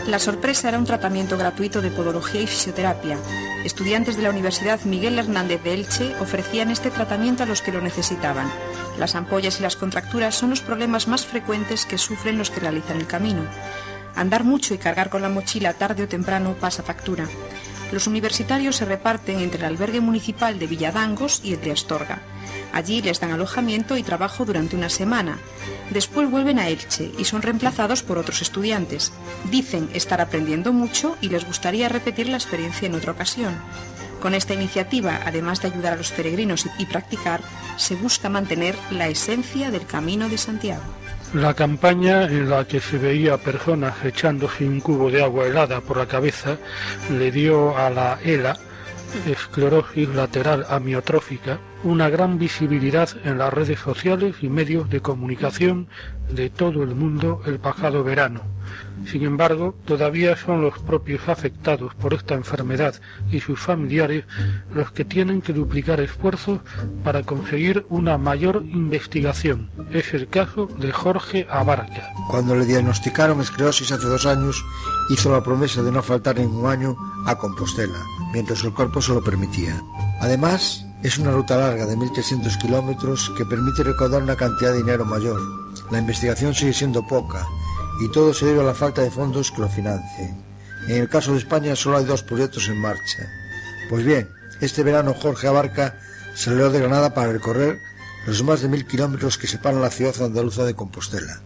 La 0.05 0.19
sorpresa 0.19 0.69
era 0.69 0.77
un 0.77 0.85
tratamiento 0.85 1.35
gratuito 1.35 1.81
de 1.81 1.89
podología 1.89 2.41
y 2.41 2.45
fisioterapia. 2.45 3.17
Estudiantes 3.65 4.15
de 4.15 4.21
la 4.21 4.29
Universidad 4.29 4.79
Miguel 4.83 5.17
Hernández 5.17 5.63
de 5.63 5.73
Elche 5.73 6.13
ofrecían 6.19 6.69
este 6.69 6.91
tratamiento 6.91 7.41
a 7.41 7.47
los 7.47 7.63
que 7.63 7.71
lo 7.71 7.81
necesitaban. 7.81 8.51
Las 8.99 9.15
ampollas 9.15 9.59
y 9.59 9.63
las 9.63 9.77
contracturas 9.77 10.35
son 10.35 10.51
los 10.51 10.61
problemas 10.61 11.07
más 11.07 11.25
frecuentes 11.25 11.87
que 11.87 11.97
sufren 11.97 12.37
los 12.37 12.51
que 12.51 12.59
realizan 12.59 12.97
el 12.97 13.07
camino. 13.07 13.41
Andar 14.15 14.43
mucho 14.43 14.73
y 14.73 14.77
cargar 14.77 15.09
con 15.09 15.21
la 15.21 15.29
mochila 15.29 15.73
tarde 15.73 16.03
o 16.03 16.07
temprano 16.07 16.55
pasa 16.59 16.83
factura. 16.83 17.27
Los 17.91 18.07
universitarios 18.07 18.77
se 18.77 18.85
reparten 18.85 19.39
entre 19.39 19.59
el 19.59 19.65
albergue 19.65 20.01
municipal 20.01 20.57
de 20.57 20.67
Villadangos 20.67 21.41
y 21.43 21.53
el 21.53 21.61
de 21.61 21.71
Astorga. 21.71 22.21
Allí 22.71 23.03
les 23.03 23.19
dan 23.19 23.31
alojamiento 23.31 23.97
y 23.97 24.03
trabajo 24.03 24.45
durante 24.45 24.75
una 24.75 24.89
semana. 24.89 25.37
Después 25.91 26.29
vuelven 26.29 26.57
a 26.57 26.69
Elche 26.69 27.11
y 27.19 27.25
son 27.25 27.43
reemplazados 27.43 28.01
por 28.01 28.17
otros 28.17 28.41
estudiantes. 28.41 29.11
Dicen 29.51 29.89
estar 29.93 30.21
aprendiendo 30.21 30.73
mucho 30.73 31.15
y 31.21 31.29
les 31.29 31.45
gustaría 31.45 31.87
repetir 31.87 32.29
la 32.29 32.37
experiencia 32.37 32.87
en 32.87 32.95
otra 32.95 33.11
ocasión. 33.11 33.55
Con 34.19 34.33
esta 34.33 34.53
iniciativa, 34.53 35.19
además 35.25 35.61
de 35.61 35.67
ayudar 35.67 35.93
a 35.93 35.97
los 35.97 36.11
peregrinos 36.11 36.65
y 36.79 36.85
practicar, 36.85 37.41
se 37.77 37.95
busca 37.95 38.29
mantener 38.29 38.75
la 38.89 39.07
esencia 39.07 39.69
del 39.69 39.85
Camino 39.85 40.29
de 40.29 40.37
Santiago. 40.37 41.02
La 41.33 41.55
campaña 41.55 42.25
en 42.25 42.47
la 42.47 42.67
que 42.67 42.79
se 42.79 42.99
veía 42.99 43.39
personas 43.39 44.05
echándose 44.05 44.65
un 44.65 44.79
cubo 44.79 45.09
de 45.09 45.23
agua 45.23 45.47
helada 45.47 45.81
por 45.81 45.97
la 45.97 46.05
cabeza 46.05 46.57
le 47.09 47.31
dio 47.31 47.75
a 47.75 47.89
la 47.89 48.19
ELA, 48.23 48.55
esclerosis 49.25 50.09
lateral 50.09 50.63
amiotrófica, 50.69 51.57
una 51.83 52.07
gran 52.09 52.37
visibilidad 52.37 53.09
en 53.23 53.39
las 53.39 53.51
redes 53.51 53.79
sociales 53.79 54.35
y 54.41 54.49
medios 54.49 54.91
de 54.91 55.01
comunicación 55.01 55.87
de 56.29 56.51
todo 56.51 56.83
el 56.83 56.93
mundo 56.93 57.41
el 57.47 57.57
pasado 57.57 58.03
verano. 58.03 58.41
Sin 59.05 59.23
embargo, 59.23 59.75
todavía 59.85 60.35
son 60.37 60.61
los 60.61 60.79
propios 60.79 61.27
afectados 61.27 61.93
por 61.95 62.13
esta 62.13 62.35
enfermedad 62.35 62.95
y 63.31 63.39
sus 63.39 63.59
familiares 63.59 64.25
los 64.73 64.91
que 64.91 65.05
tienen 65.05 65.41
que 65.41 65.53
duplicar 65.53 65.99
esfuerzos 65.99 66.59
para 67.03 67.23
conseguir 67.23 67.85
una 67.89 68.17
mayor 68.17 68.63
investigación. 68.65 69.69
Es 69.91 70.13
el 70.13 70.27
caso 70.27 70.67
de 70.77 70.91
Jorge 70.91 71.47
Abarca. 71.49 72.13
Cuando 72.29 72.55
le 72.55 72.65
diagnosticaron 72.65 73.41
esclerosis 73.41 73.91
hace 73.91 74.07
dos 74.07 74.25
años, 74.25 74.63
hizo 75.09 75.31
la 75.31 75.43
promesa 75.43 75.81
de 75.81 75.91
no 75.91 76.01
faltar 76.01 76.37
ningún 76.37 76.69
año 76.69 76.95
a 77.25 77.37
Compostela, 77.37 77.99
mientras 78.33 78.63
el 78.63 78.73
cuerpo 78.73 79.01
se 79.01 79.13
lo 79.13 79.23
permitía. 79.23 79.81
Además, 80.21 80.85
es 81.03 81.17
una 81.17 81.31
ruta 81.31 81.57
larga 81.57 81.85
de 81.85 81.97
1.300 81.97 82.57
kilómetros 82.61 83.31
que 83.37 83.45
permite 83.45 83.83
recaudar 83.83 84.23
una 84.23 84.37
cantidad 84.37 84.71
de 84.71 84.77
dinero 84.77 85.03
mayor. 85.03 85.39
La 85.91 85.99
investigación 85.99 86.53
sigue 86.53 86.73
siendo 86.73 87.05
poca 87.05 87.45
y 87.99 88.09
todo 88.09 88.33
se 88.33 88.45
debe 88.45 88.61
a 88.61 88.63
la 88.63 88.73
falta 88.73 89.01
de 89.01 89.11
fondos 89.11 89.51
que 89.51 89.61
lo 89.61 89.69
financien. 89.69 90.43
En 90.87 90.97
el 90.97 91.09
caso 91.09 91.31
de 91.31 91.37
España 91.37 91.75
solo 91.75 91.97
hay 91.97 92.05
dos 92.05 92.23
proyectos 92.23 92.67
en 92.67 92.77
marcha. 92.77 93.29
Pues 93.89 94.03
bien, 94.05 94.29
este 94.61 94.83
verano 94.83 95.13
Jorge 95.13 95.47
Abarca 95.47 95.99
salió 96.35 96.69
de 96.69 96.79
Granada 96.79 97.13
para 97.13 97.31
recorrer 97.31 97.79
los 98.25 98.43
más 98.43 98.61
de 98.61 98.69
mil 98.69 98.85
kilómetros 98.85 99.37
que 99.37 99.47
separan 99.47 99.81
la 99.81 99.89
ciudad 99.89 100.21
andaluza 100.21 100.63
de 100.63 100.73
Compostela. 100.73 101.41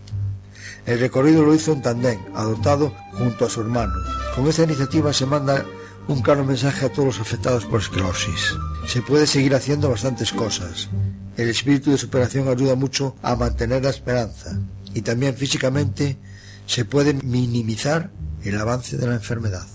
El 0.85 0.99
recorrido 0.99 1.43
lo 1.43 1.53
hizo 1.53 1.73
en 1.73 1.81
tandem, 1.81 2.19
adoptado 2.33 2.95
junto 3.13 3.45
a 3.45 3.49
su 3.49 3.61
hermano. 3.61 3.93
Con 4.35 4.47
esta 4.47 4.63
iniciativa 4.63 5.11
se 5.11 5.25
manda 5.25 5.65
un 6.07 6.21
claro 6.21 6.45
mensaje 6.45 6.85
a 6.85 6.89
todos 6.89 7.17
los 7.17 7.19
afectados 7.19 7.65
por 7.65 7.81
esclerosis. 7.81 8.55
Se 8.87 9.01
puede 9.01 9.27
seguir 9.27 9.53
haciendo 9.53 9.89
bastantes 9.89 10.31
cosas. 10.31 10.87
El 11.35 11.49
espíritu 11.49 11.91
de 11.91 11.97
superación 11.97 12.47
ayuda 12.47 12.75
mucho 12.75 13.15
a 13.21 13.35
mantener 13.35 13.83
la 13.83 13.89
esperanza 13.89 14.57
y 14.93 15.01
también 15.01 15.35
físicamente 15.35 16.17
se 16.67 16.85
puede 16.85 17.13
minimizar 17.15 18.11
el 18.43 18.59
avance 18.59 18.97
de 18.97 19.07
la 19.07 19.15
enfermedad. 19.15 19.65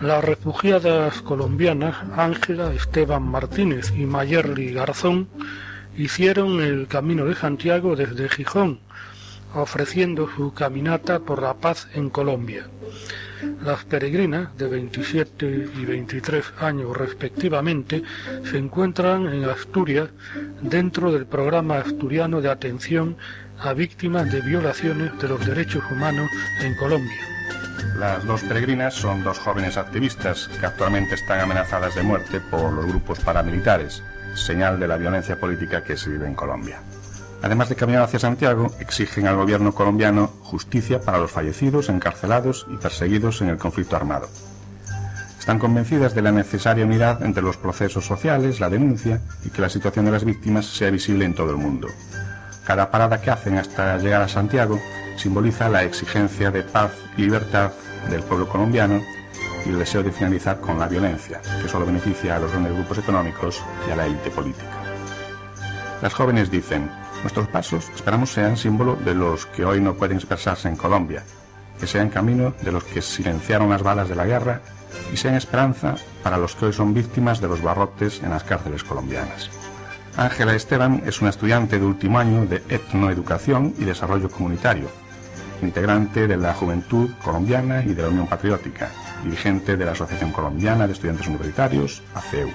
Las 0.00 0.22
refugiadas 0.22 1.22
colombianas 1.22 1.96
Ángela 2.16 2.72
Esteban 2.72 3.22
Martínez 3.22 3.92
y 3.96 4.04
Mayerly 4.04 4.74
Garzón 4.74 5.28
hicieron 5.96 6.62
el 6.62 6.86
Camino 6.86 7.24
de 7.24 7.34
Santiago 7.34 7.96
desde 7.96 8.28
Gijón, 8.28 8.80
ofreciendo 9.54 10.28
su 10.36 10.52
caminata 10.52 11.20
por 11.20 11.40
la 11.40 11.54
paz 11.54 11.88
en 11.94 12.10
Colombia. 12.10 12.68
Las 13.64 13.84
peregrinas 13.84 14.56
de 14.58 14.68
27 14.68 15.70
y 15.78 15.84
23 15.84 16.44
años 16.60 16.96
respectivamente 16.96 18.02
se 18.44 18.58
encuentran 18.58 19.26
en 19.26 19.44
Asturias 19.44 20.10
dentro 20.60 21.12
del 21.12 21.26
programa 21.26 21.78
asturiano 21.78 22.40
de 22.40 22.50
atención 22.50 23.16
a 23.60 23.72
víctimas 23.72 24.30
de 24.30 24.40
violaciones 24.40 25.18
de 25.18 25.28
los 25.28 25.44
derechos 25.44 25.82
humanos 25.90 26.30
en 26.60 26.74
Colombia. 26.76 27.20
Las 27.98 28.24
dos 28.24 28.42
peregrinas 28.42 28.94
son 28.94 29.24
dos 29.24 29.38
jóvenes 29.38 29.76
activistas 29.76 30.48
que 30.60 30.66
actualmente 30.66 31.14
están 31.14 31.40
amenazadas 31.40 31.94
de 31.94 32.02
muerte 32.02 32.40
por 32.40 32.72
los 32.72 32.86
grupos 32.86 33.20
paramilitares, 33.20 34.02
señal 34.34 34.78
de 34.78 34.88
la 34.88 34.96
violencia 34.96 35.40
política 35.40 35.82
que 35.82 35.96
se 35.96 36.10
vive 36.10 36.26
en 36.26 36.34
Colombia. 36.34 36.80
Además 37.42 37.68
de 37.68 37.76
caminar 37.76 38.02
hacia 38.02 38.18
Santiago, 38.18 38.74
exigen 38.80 39.26
al 39.26 39.36
gobierno 39.36 39.72
colombiano 39.72 40.28
justicia 40.42 41.00
para 41.00 41.18
los 41.18 41.30
fallecidos, 41.30 41.88
encarcelados 41.88 42.66
y 42.70 42.76
perseguidos 42.76 43.40
en 43.40 43.48
el 43.48 43.58
conflicto 43.58 43.96
armado. 43.96 44.28
Están 45.38 45.58
convencidas 45.58 46.14
de 46.14 46.22
la 46.22 46.32
necesaria 46.32 46.84
unidad 46.84 47.22
entre 47.22 47.42
los 47.42 47.56
procesos 47.56 48.04
sociales, 48.04 48.58
la 48.58 48.68
denuncia 48.68 49.20
y 49.44 49.50
que 49.50 49.62
la 49.62 49.68
situación 49.68 50.04
de 50.04 50.10
las 50.10 50.24
víctimas 50.24 50.66
sea 50.66 50.90
visible 50.90 51.24
en 51.24 51.34
todo 51.34 51.50
el 51.52 51.56
mundo. 51.56 51.88
Cada 52.66 52.90
parada 52.90 53.20
que 53.20 53.30
hacen 53.30 53.58
hasta 53.58 53.96
llegar 53.98 54.22
a 54.22 54.28
Santiago 54.28 54.80
simboliza 55.16 55.68
la 55.68 55.84
exigencia 55.84 56.50
de 56.50 56.64
paz 56.64 56.90
y 57.16 57.22
libertad 57.22 57.70
del 58.10 58.24
pueblo 58.24 58.48
colombiano 58.48 59.00
y 59.64 59.68
el 59.68 59.78
deseo 59.78 60.02
de 60.02 60.10
finalizar 60.10 60.60
con 60.60 60.76
la 60.76 60.88
violencia, 60.88 61.40
que 61.62 61.68
solo 61.68 61.86
beneficia 61.86 62.34
a 62.34 62.40
los 62.40 62.50
grandes 62.50 62.74
grupos 62.74 62.98
económicos 62.98 63.62
y 63.86 63.92
a 63.92 63.96
la 63.96 64.06
élite 64.06 64.30
política. 64.30 64.82
Las 66.02 66.12
jóvenes 66.12 66.50
dicen, 66.50 66.90
nuestros 67.22 67.46
pasos 67.46 67.88
esperamos 67.94 68.32
sean 68.32 68.56
símbolo 68.56 68.96
de 68.96 69.14
los 69.14 69.46
que 69.46 69.64
hoy 69.64 69.80
no 69.80 69.94
pueden 69.94 70.16
expresarse 70.16 70.68
en 70.68 70.76
Colombia, 70.76 71.22
que 71.78 71.86
sean 71.86 72.10
camino 72.10 72.52
de 72.62 72.72
los 72.72 72.82
que 72.82 73.00
silenciaron 73.00 73.70
las 73.70 73.84
balas 73.84 74.08
de 74.08 74.16
la 74.16 74.26
guerra 74.26 74.60
y 75.12 75.16
sean 75.16 75.36
esperanza 75.36 75.94
para 76.24 76.36
los 76.36 76.56
que 76.56 76.66
hoy 76.66 76.72
son 76.72 76.94
víctimas 76.94 77.40
de 77.40 77.46
los 77.46 77.62
barrotes 77.62 78.22
en 78.24 78.30
las 78.30 78.42
cárceles 78.42 78.82
colombianas. 78.82 79.55
Ángela 80.16 80.54
Esteban 80.54 81.02
es 81.04 81.20
una 81.20 81.28
estudiante 81.28 81.78
de 81.78 81.84
último 81.84 82.18
año 82.18 82.46
de 82.46 82.62
Etnoeducación 82.70 83.74
y 83.78 83.84
Desarrollo 83.84 84.30
Comunitario, 84.30 84.88
integrante 85.60 86.26
de 86.26 86.38
la 86.38 86.54
Juventud 86.54 87.10
Colombiana 87.22 87.82
y 87.82 87.92
de 87.92 88.00
la 88.00 88.08
Unión 88.08 88.26
Patriótica, 88.26 88.90
dirigente 89.22 89.76
de 89.76 89.84
la 89.84 89.92
Asociación 89.92 90.32
Colombiana 90.32 90.86
de 90.86 90.94
Estudiantes 90.94 91.26
Universitarios, 91.26 92.02
ACEU. 92.14 92.48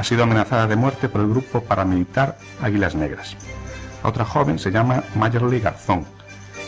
Ha 0.00 0.02
sido 0.02 0.24
amenazada 0.24 0.66
de 0.66 0.74
muerte 0.74 1.08
por 1.08 1.20
el 1.20 1.28
grupo 1.28 1.62
paramilitar 1.62 2.38
Águilas 2.60 2.96
Negras. 2.96 3.36
La 4.02 4.08
otra 4.08 4.24
joven 4.24 4.58
se 4.58 4.72
llama 4.72 5.04
Mayerly 5.14 5.60
Garzón. 5.60 6.04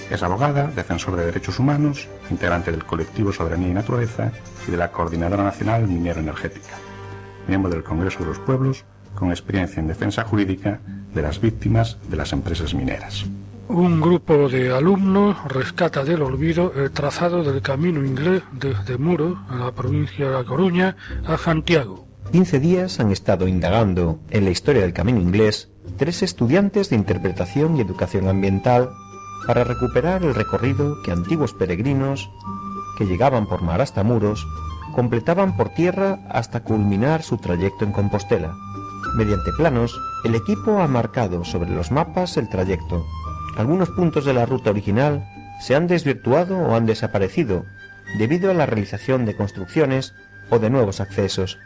Es 0.09 0.23
abogada, 0.23 0.69
defensor 0.69 1.16
de 1.16 1.27
derechos 1.27 1.59
humanos, 1.59 2.07
integrante 2.31 2.71
del 2.71 2.85
colectivo 2.85 3.33
Soberanía 3.33 3.71
y 3.71 3.75
Naturaleza 3.75 4.31
y 4.69 4.71
de 4.71 4.77
la 4.77 4.92
Coordinadora 4.92 5.42
Nacional 5.42 5.88
Minero 5.88 6.21
Energética, 6.21 6.77
miembro 7.49 7.73
del 7.73 7.83
Congreso 7.83 8.21
de 8.21 8.27
los 8.27 8.38
Pueblos 8.38 8.85
con 9.16 9.31
experiencia 9.31 9.81
en 9.81 9.88
defensa 9.88 10.22
jurídica 10.22 10.79
de 11.12 11.22
las 11.22 11.40
víctimas 11.40 11.98
de 12.09 12.16
las 12.16 12.33
empresas 12.33 12.74
mineras. 12.74 13.26
Un 13.68 14.00
grupo 14.00 14.48
de 14.48 14.70
alumnos 14.70 15.37
rescata 15.48 16.05
del 16.05 16.22
olvido 16.22 16.72
el 16.76 16.92
trazado 16.92 17.42
del 17.42 17.62
camino 17.62 18.05
inglés 18.05 18.42
desde 18.52 18.96
Muro, 18.96 19.40
a 19.48 19.57
la 19.57 19.72
provincia 19.72 20.26
de 20.26 20.33
La 20.33 20.44
Coruña, 20.44 20.96
a 21.26 21.37
Santiago. 21.37 22.07
15 22.31 22.61
días 22.61 23.00
han 23.00 23.11
estado 23.11 23.48
indagando 23.48 24.20
en 24.31 24.44
la 24.44 24.50
historia 24.50 24.83
del 24.83 24.92
camino 24.92 25.20
inglés 25.20 25.68
tres 25.96 26.22
estudiantes 26.22 26.90
de 26.90 26.96
interpretación 26.96 27.76
y 27.76 27.81
educación 27.81 28.29
ambiental 28.29 28.90
para 29.46 29.64
recuperar 29.64 30.22
el 30.22 30.35
recorrido 30.35 31.02
que 31.02 31.12
antiguos 31.12 31.52
peregrinos 31.52 32.31
que 32.98 33.07
llegaban 33.07 33.46
por 33.46 33.62
mar 33.62 33.81
hasta 33.81 34.05
Muros 34.05 34.46
completaban 34.94 35.57
por 35.57 35.70
tierra 35.70 36.20
hasta 36.31 36.62
culminar 36.62 37.22
su 37.22 37.37
trayecto 37.37 37.85
en 37.85 37.92
Compostela. 37.92 38.57
Mediante 39.16 39.50
planos, 39.52 39.98
el 40.24 40.35
equipo 40.35 40.79
ha 40.79 40.87
marcado 40.88 41.42
sobre 41.42 41.70
los 41.70 41.90
mapas 41.90 42.37
el 42.37 42.50
trayecto. 42.50 43.07
Algunos 43.57 43.88
puntos 43.88 44.26
de 44.26 44.35
la 44.35 44.44
ruta 44.44 44.68
original 44.68 45.26
se 45.59 45.74
han 45.74 45.87
desvirtuado 45.87 46.59
o 46.59 46.74
han 46.74 46.85
desaparecido 46.85 47.64
debido 48.18 48.50
a 48.50 48.55
la 48.55 48.66
realización 48.66 49.24
de 49.24 49.35
construcciones 49.35 50.12
o 50.50 50.59
de 50.59 50.68
nuevos 50.68 51.00
accesos. 51.00 51.59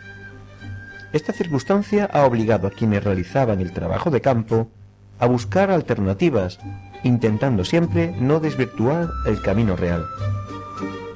Esta 1.12 1.32
circunstancia 1.32 2.08
ha 2.12 2.24
obligado 2.24 2.68
a 2.68 2.70
quienes 2.70 3.02
realizaban 3.02 3.60
el 3.60 3.72
trabajo 3.72 4.12
de 4.12 4.20
campo 4.20 4.70
a 5.18 5.26
buscar 5.26 5.72
alternativas, 5.72 6.60
intentando 7.02 7.64
siempre 7.64 8.14
no 8.20 8.38
desvirtuar 8.38 9.08
el 9.26 9.42
camino 9.42 9.74
real. 9.74 10.06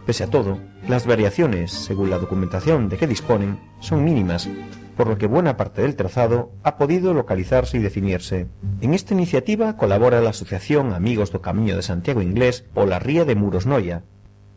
Pese 0.05 0.25
a 0.25 0.31
todo, 0.31 0.59
Las 0.89 1.07
variaciones, 1.07 1.73
según 1.73 2.11
la 2.11 2.19
documentación 2.19 2.91
de 2.91 2.99
que 2.99 3.07
disponen, 3.07 3.59
son 3.81 4.05
mínimas, 4.05 4.51
por 4.97 5.09
lo 5.09 5.19
que 5.19 5.27
buena 5.27 5.57
parte 5.57 5.83
del 5.83 5.97
trazado 5.97 6.53
ha 6.63 6.77
podido 6.77 7.15
localizarse 7.15 7.77
y 7.77 7.81
definirse. 7.81 8.47
En 8.81 8.95
esta 8.95 9.15
iniciativa 9.15 9.77
colabora 9.77 10.21
la 10.21 10.31
Asociación 10.31 10.93
Amigos 10.93 11.33
do 11.33 11.43
Camiño 11.43 11.77
de 11.77 11.83
Santiago 11.83 12.23
Inglés 12.23 12.65
o 12.75 12.87
la 12.87 12.99
Ría 12.99 13.25
de 13.25 13.35
Muros 13.35 13.67
Noia. 13.67 14.03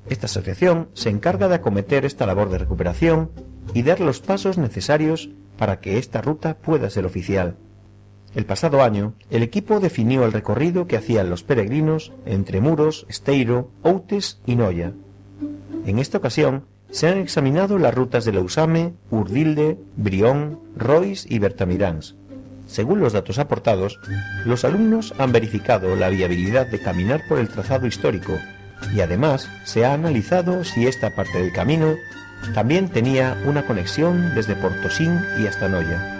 Esta 0.10 0.28
asociación 0.28 0.89
se 0.93 1.10
encarga 1.10 1.47
de 1.47 1.56
acometer 1.56 2.06
esta 2.06 2.26
labor 2.26 2.50
de 2.50 2.60
recuperación 2.60 3.32
y 3.73 3.84
dar 3.84 4.00
los 4.00 4.21
pasos 4.21 4.58
necesarios 4.58 5.30
para 5.58 5.80
que 5.80 5.97
esta 5.97 6.21
ruta 6.21 6.58
pueda 6.58 6.89
ser 6.89 7.06
oficial. 7.06 7.58
El 8.36 8.45
pasado 8.45 8.84
año, 8.84 9.15
el 9.30 9.41
equipo 9.41 9.80
definió 9.80 10.23
el 10.23 10.32
recorrido 10.32 10.86
que 10.88 10.97
hacían 10.97 11.30
los 11.30 11.43
peregrinos 11.43 12.13
entre 12.26 12.62
Muros, 12.62 13.06
Esteiro, 13.10 13.71
Outes 13.84 14.41
y 14.45 14.56
Noia. 14.56 14.93
En 15.86 16.00
esta 16.00 16.19
ocasión, 16.19 16.65
se 16.91 17.08
han 17.08 17.17
examinado 17.17 17.78
las 17.78 17.93
rutas 17.93 18.26
de 18.26 18.34
Lausame, 18.34 18.93
Urdilde, 19.12 19.78
Brión, 19.95 20.60
Rois 20.76 21.26
y 21.30 21.39
Bertamiráns. 21.39 22.15
Según 22.67 23.00
los 23.00 23.13
datos 23.13 23.39
aportados, 23.39 24.00
los 24.45 24.65
alumnos 24.65 25.13
han 25.17 25.32
verificado 25.32 25.95
la 25.95 26.10
viabilidad 26.10 26.67
de 26.67 26.82
caminar 26.82 27.21
por 27.30 27.39
el 27.39 27.47
trazado 27.47 27.88
histórico 27.88 28.34
y 28.93 29.02
además 29.02 29.50
se 29.63 29.86
ha 29.86 29.93
analizado 29.93 30.63
si 30.63 30.86
esta 30.86 31.15
parte 31.15 31.39
del 31.39 31.54
camino 31.54 31.95
también 32.54 32.89
tenía 32.89 33.41
una 33.45 33.65
conexión 33.65 34.36
desde 34.36 34.56
Portosín 34.56 35.19
y 35.39 35.47
hasta 35.47 35.69
Noya. 35.69 36.17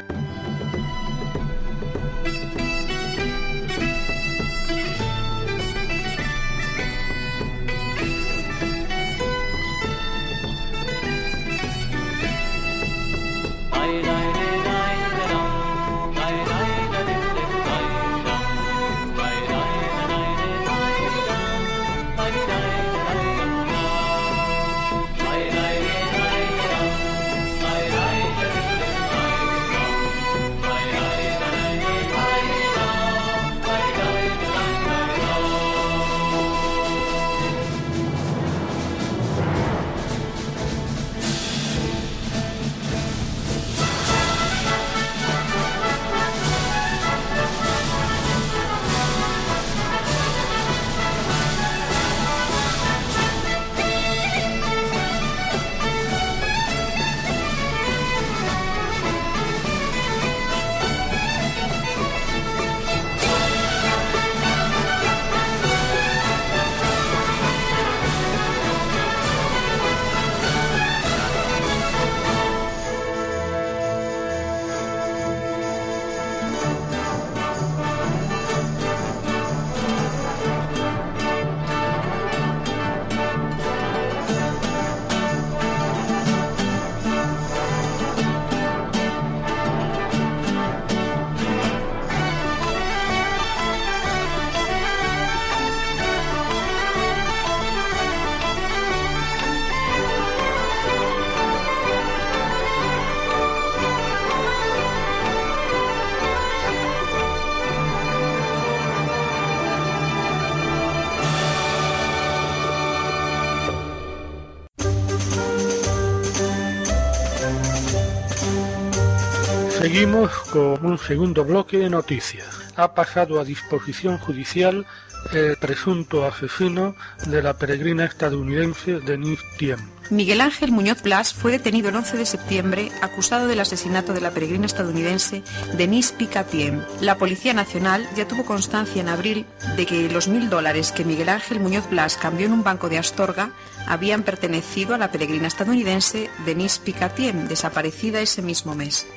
Seguimos 119.98 120.32
con 120.52 120.86
un 120.86 121.00
segundo 121.00 121.44
bloque 121.44 121.80
de 121.80 121.90
noticias. 121.90 122.46
Ha 122.76 122.94
pasado 122.94 123.40
a 123.40 123.44
disposición 123.44 124.20
judicial 124.20 124.86
el 125.34 125.58
presunto 125.58 126.24
asesino 126.24 126.96
de 127.26 127.42
la 127.42 127.58
peregrina 127.58 128.06
estadounidense 128.06 129.00
Denise 129.00 129.42
Tiem. 129.58 129.80
Miguel 130.12 130.42
Ángel 130.42 130.72
Muñoz 130.72 131.02
Blas 131.02 131.34
fue 131.34 131.52
detenido 131.52 131.90
el 131.90 131.96
11 131.96 132.16
de 132.16 132.28
septiembre 132.28 132.92
acusado 133.02 133.48
del 133.48 133.60
asesinato 133.60 134.14
de 134.14 134.22
la 134.22 134.30
peregrina 134.30 134.68
estadounidense 134.68 135.42
Denise 135.76 136.14
Picatiem. 136.14 136.84
La 137.02 137.18
Policía 137.18 137.56
Nacional 137.56 138.08
ya 138.16 138.28
tuvo 138.28 138.46
constancia 138.46 139.02
en 139.02 139.10
abril 139.10 139.48
de 139.78 139.88
que 139.88 140.12
los 140.12 140.28
mil 140.28 140.52
dólares 140.52 140.92
que 140.92 141.06
Miguel 141.06 141.30
Ángel 141.30 141.60
Muñoz 141.60 141.90
Blas 141.90 142.18
cambió 142.18 142.46
en 142.46 142.54
un 142.54 142.64
banco 142.64 142.88
de 142.88 143.00
Astorga 143.00 143.50
habían 143.88 144.22
pertenecido 144.22 144.94
a 144.94 145.00
la 145.00 145.12
peregrina 145.12 145.48
estadounidense 145.48 146.30
Denise 146.46 146.82
Picatiem, 146.82 147.48
desaparecida 147.48 148.22
ese 148.22 148.44
mismo 148.44 148.76
mes. 148.76 149.08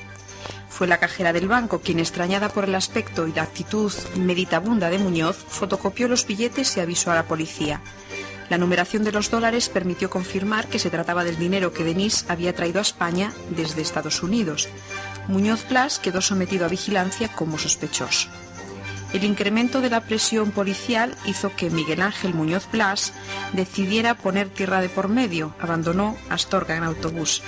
Fue 0.81 0.87
la 0.87 0.97
cajera 0.97 1.31
del 1.31 1.47
banco 1.47 1.81
quien, 1.81 1.99
extrañada 1.99 2.49
por 2.49 2.63
el 2.63 2.73
aspecto 2.73 3.27
y 3.27 3.33
la 3.33 3.43
actitud 3.43 3.93
meditabunda 4.15 4.89
de 4.89 4.97
Muñoz, 4.97 5.37
fotocopió 5.37 6.07
los 6.07 6.25
billetes 6.25 6.75
y 6.75 6.79
avisó 6.79 7.11
a 7.11 7.13
la 7.13 7.27
policía. 7.27 7.81
La 8.49 8.57
numeración 8.57 9.03
de 9.03 9.11
los 9.11 9.29
dólares 9.29 9.69
permitió 9.69 10.09
confirmar 10.09 10.65
que 10.65 10.79
se 10.79 10.89
trataba 10.89 11.23
del 11.23 11.37
dinero 11.37 11.71
que 11.71 11.83
Denise 11.83 12.25
había 12.29 12.55
traído 12.55 12.79
a 12.79 12.81
España 12.81 13.31
desde 13.51 13.83
Estados 13.83 14.23
Unidos. 14.23 14.69
Muñoz 15.27 15.69
Blas 15.69 15.99
quedó 15.99 16.19
sometido 16.19 16.65
a 16.65 16.69
vigilancia 16.69 17.31
como 17.31 17.59
sospechoso. 17.59 18.29
El 19.13 19.23
incremento 19.23 19.81
de 19.81 19.91
la 19.91 20.01
presión 20.01 20.49
policial 20.49 21.15
hizo 21.25 21.55
que 21.55 21.69
Miguel 21.69 22.01
Ángel 22.01 22.33
Muñoz 22.33 22.67
Blas 22.71 23.13
decidiera 23.53 24.15
poner 24.15 24.49
tierra 24.49 24.81
de 24.81 24.89
por 24.89 25.09
medio, 25.09 25.53
abandonó 25.59 26.17
Astorga 26.29 26.75
en 26.75 26.85
autobús 26.85 27.43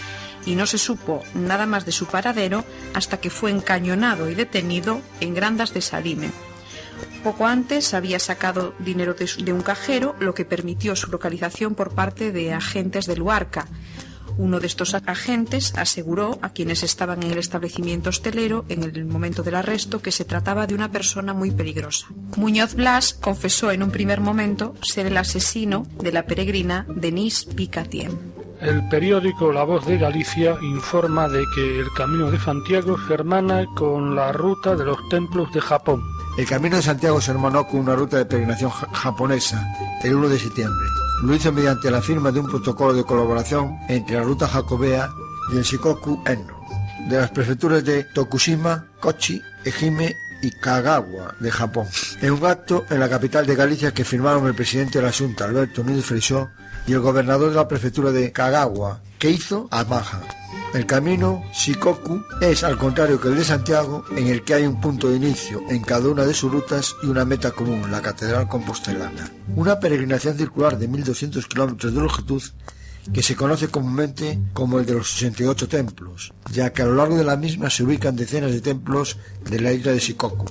y 0.45 0.55
no 0.55 0.65
se 0.65 0.77
supo 0.77 1.23
nada 1.33 1.65
más 1.65 1.85
de 1.85 1.91
su 1.91 2.05
paradero 2.05 2.63
hasta 2.93 3.17
que 3.17 3.29
fue 3.29 3.51
encañonado 3.51 4.29
y 4.29 4.35
detenido 4.35 5.01
en 5.19 5.33
Grandas 5.33 5.73
de 5.73 5.81
Salime. 5.81 6.29
Poco 7.23 7.47
antes 7.47 7.93
había 7.93 8.19
sacado 8.19 8.75
dinero 8.79 9.13
de, 9.13 9.53
un 9.53 9.61
cajero, 9.61 10.15
lo 10.19 10.33
que 10.33 10.43
permitió 10.45 10.95
su 10.95 11.09
localización 11.09 11.73
por 11.73 11.91
parte 11.91 12.31
de 12.31 12.53
agentes 12.53 13.05
de 13.05 13.15
Luarca. 13.15 13.67
Uno 14.37 14.59
de 14.59 14.67
estos 14.67 14.93
agentes 14.93 15.73
aseguró 15.77 16.39
a 16.41 16.49
quienes 16.49 16.83
estaban 16.83 17.23
en 17.23 17.31
el 17.31 17.37
establecimiento 17.37 18.09
hostelero 18.09 18.65
en 18.67 18.83
el 18.83 19.05
momento 19.05 19.43
del 19.43 19.55
arresto 19.55 20.01
que 20.01 20.11
se 20.11 20.25
trataba 20.25 20.67
de 20.67 20.73
una 20.73 20.91
persona 20.91 21.33
muy 21.33 21.51
peligrosa. 21.51 22.07
Muñoz 22.35 22.73
Blas 22.73 23.13
confesó 23.13 23.71
en 23.71 23.83
un 23.83 23.91
primer 23.91 24.19
momento 24.19 24.73
ser 24.81 25.05
el 25.05 25.17
asesino 25.17 25.87
de 26.01 26.11
la 26.11 26.25
peregrina 26.25 26.85
Denise 26.89 27.45
Picatien. 27.53 28.42
El 28.63 28.81
periódico 28.87 29.51
La 29.51 29.63
Voz 29.63 29.85
de 29.85 29.97
Galicia 29.97 30.55
informa 30.61 31.27
de 31.27 31.43
que 31.53 31.81
el 31.81 31.91
Camino 31.97 32.31
de 32.31 32.39
Santiago 32.39 32.97
se 33.05 33.13
hermana 33.13 33.65
con 33.75 34.15
la 34.15 34.31
ruta 34.31 34.73
de 34.77 34.85
los 34.85 34.97
templos 35.09 35.51
de 35.51 35.59
Japón. 35.59 36.01
El 36.37 36.45
Camino 36.45 36.77
de 36.77 36.81
Santiago 36.81 37.19
se 37.19 37.31
hermanó 37.31 37.67
con 37.67 37.81
una 37.81 37.93
ruta 37.93 38.15
de 38.15 38.25
peregrinación 38.25 38.71
japonesa 38.71 39.67
el 40.01 40.15
1 40.15 40.29
de 40.29 40.39
septiembre. 40.39 40.87
Lo 41.23 41.35
hizo 41.35 41.51
mediante 41.51 41.91
la 41.91 42.01
firma 42.01 42.31
de 42.31 42.39
un 42.39 42.47
protocolo 42.47 42.93
de 42.93 43.03
colaboración 43.03 43.79
entre 43.89 44.15
la 44.15 44.23
ruta 44.23 44.47
jacobea 44.47 45.09
y 45.53 45.57
el 45.57 45.63
Shikoku 45.63 46.23
Enno, 46.25 46.65
de 47.09 47.17
las 47.17 47.31
prefecturas 47.31 47.83
de 47.83 48.05
Tokushima, 48.15 48.85
Kochi, 49.01 49.41
Ehime 49.65 50.15
y 50.41 50.51
Kagawa 50.51 51.35
de 51.37 51.51
Japón. 51.51 51.87
En 52.21 52.31
un 52.31 52.45
acto 52.45 52.85
en 52.89 53.01
la 53.01 53.09
capital 53.09 53.45
de 53.45 53.55
Galicia 53.55 53.93
que 53.93 54.05
firmaron 54.05 54.47
el 54.47 54.55
presidente 54.55 54.99
de 54.99 55.05
la 55.05 55.11
Junta, 55.11 55.43
Alberto 55.43 55.83
Núñez 55.83 56.05
Freijóo, 56.05 56.49
y 56.87 56.93
el 56.93 56.99
gobernador 56.99 57.49
de 57.49 57.55
la 57.55 57.67
prefectura 57.67 58.11
de 58.11 58.31
Kagawa, 58.31 59.01
que 59.19 59.29
hizo 59.29 59.67
Amaja. 59.71 60.21
El 60.73 60.87
camino 60.87 61.43
Shikoku 61.53 62.23
es, 62.41 62.63
al 62.63 62.79
contrario 62.79 63.21
que 63.21 63.27
el 63.27 63.35
de 63.35 63.43
Santiago, 63.43 64.03
en 64.17 64.27
el 64.27 64.43
que 64.43 64.55
hay 64.55 64.65
un 64.65 64.81
punto 64.81 65.07
de 65.07 65.17
inicio 65.17 65.61
en 65.69 65.81
cada 65.83 66.09
una 66.09 66.25
de 66.25 66.33
sus 66.33 66.51
rutas 66.51 66.95
y 67.03 67.07
una 67.07 67.25
meta 67.25 67.51
común, 67.51 67.91
la 67.91 68.01
Catedral 68.01 68.47
Compostelana. 68.47 69.29
Una 69.55 69.79
peregrinación 69.79 70.35
circular 70.35 70.79
de 70.79 70.89
1.200 70.89 71.47
kilómetros 71.47 71.93
de 71.93 72.01
longitud 72.01 72.41
que 73.13 73.21
se 73.21 73.35
conoce 73.35 73.67
comúnmente 73.67 74.39
como 74.53 74.79
el 74.79 74.85
de 74.85 74.93
los 74.93 75.15
88 75.15 75.67
templos, 75.67 76.33
ya 76.51 76.73
que 76.73 76.81
a 76.81 76.85
lo 76.85 76.95
largo 76.95 77.17
de 77.17 77.23
la 77.23 77.37
misma 77.37 77.69
se 77.69 77.83
ubican 77.83 78.15
decenas 78.15 78.51
de 78.51 78.61
templos 78.61 79.17
de 79.49 79.59
la 79.59 79.73
isla 79.73 79.91
de 79.91 79.99
Shikoku. 79.99 80.45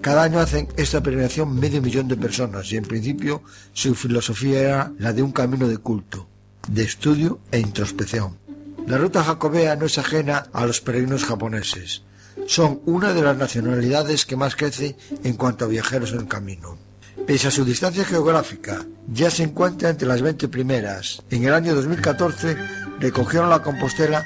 Cada 0.00 0.22
año 0.22 0.40
hacen 0.40 0.68
esta 0.76 1.02
peregrinación 1.02 1.58
medio 1.58 1.82
millón 1.82 2.08
de 2.08 2.16
personas 2.16 2.72
y 2.72 2.76
en 2.76 2.84
principio 2.84 3.42
su 3.72 3.94
filosofía 3.94 4.60
era 4.60 4.92
la 4.98 5.12
de 5.12 5.22
un 5.22 5.32
camino 5.32 5.68
de 5.68 5.78
culto, 5.78 6.28
de 6.68 6.82
estudio 6.82 7.40
e 7.50 7.58
introspección. 7.58 8.38
La 8.86 8.98
ruta 8.98 9.22
jacobea 9.22 9.76
no 9.76 9.86
es 9.86 9.98
ajena 9.98 10.46
a 10.52 10.66
los 10.66 10.80
peregrinos 10.80 11.24
japoneses. 11.24 12.02
Son 12.46 12.80
una 12.86 13.12
de 13.12 13.22
las 13.22 13.36
nacionalidades 13.36 14.26
que 14.26 14.36
más 14.36 14.56
crece 14.56 14.96
en 15.22 15.34
cuanto 15.34 15.64
a 15.64 15.68
viajeros 15.68 16.12
en 16.12 16.20
el 16.20 16.28
camino. 16.28 16.78
Pese 17.26 17.48
a 17.48 17.50
su 17.50 17.64
distancia 17.64 18.04
geográfica, 18.04 18.84
ya 19.06 19.30
se 19.30 19.42
encuentra 19.42 19.90
entre 19.90 20.08
las 20.08 20.22
20 20.22 20.48
primeras. 20.48 21.22
En 21.30 21.44
el 21.44 21.52
año 21.52 21.74
2014 21.74 22.56
recogieron 22.98 23.50
la 23.50 23.62
Compostela 23.62 24.24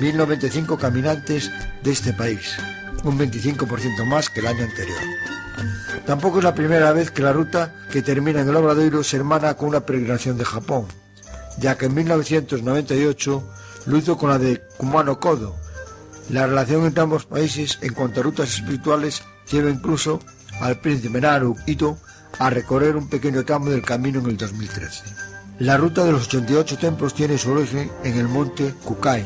1.095 0.00 0.78
caminantes 0.78 1.50
de 1.82 1.90
este 1.90 2.12
país, 2.12 2.56
un 3.08 3.18
25% 3.18 4.04
más 4.06 4.30
que 4.30 4.40
el 4.40 4.46
año 4.46 4.64
anterior. 4.64 4.98
Tampoco 6.06 6.38
es 6.38 6.44
la 6.44 6.54
primera 6.54 6.92
vez 6.92 7.10
que 7.10 7.22
la 7.22 7.32
ruta 7.32 7.74
que 7.90 8.02
termina 8.02 8.40
en 8.40 8.48
el 8.48 8.56
Obradoiro 8.56 9.02
se 9.02 9.16
hermana 9.16 9.54
con 9.54 9.68
una 9.70 9.80
peregrinación 9.80 10.36
de 10.36 10.44
Japón, 10.44 10.86
ya 11.58 11.76
que 11.76 11.86
en 11.86 11.94
1998 11.94 13.50
lo 13.86 13.96
hizo 13.96 14.18
con 14.18 14.30
la 14.30 14.38
de 14.38 14.62
Kumano 14.76 15.18
Kodo. 15.18 15.56
La 16.30 16.46
relación 16.46 16.84
entre 16.84 17.02
ambos 17.02 17.26
países 17.26 17.78
en 17.82 17.94
cuanto 17.94 18.20
a 18.20 18.24
rutas 18.24 18.54
espirituales 18.54 19.22
lleva 19.50 19.70
incluso 19.70 20.20
al 20.60 20.80
príncipe 20.80 21.20
Naru 21.20 21.56
Ito 21.66 21.98
a 22.38 22.50
recorrer 22.50 22.96
un 22.96 23.08
pequeño 23.08 23.44
tramo 23.44 23.70
del 23.70 23.82
camino 23.82 24.20
en 24.20 24.26
el 24.26 24.36
2013. 24.36 25.04
La 25.60 25.76
ruta 25.76 26.04
de 26.04 26.12
los 26.12 26.26
88 26.26 26.78
templos 26.78 27.14
tiene 27.14 27.38
su 27.38 27.50
origen 27.50 27.90
en 28.04 28.18
el 28.18 28.28
monte 28.28 28.74
Kukai. 28.84 29.24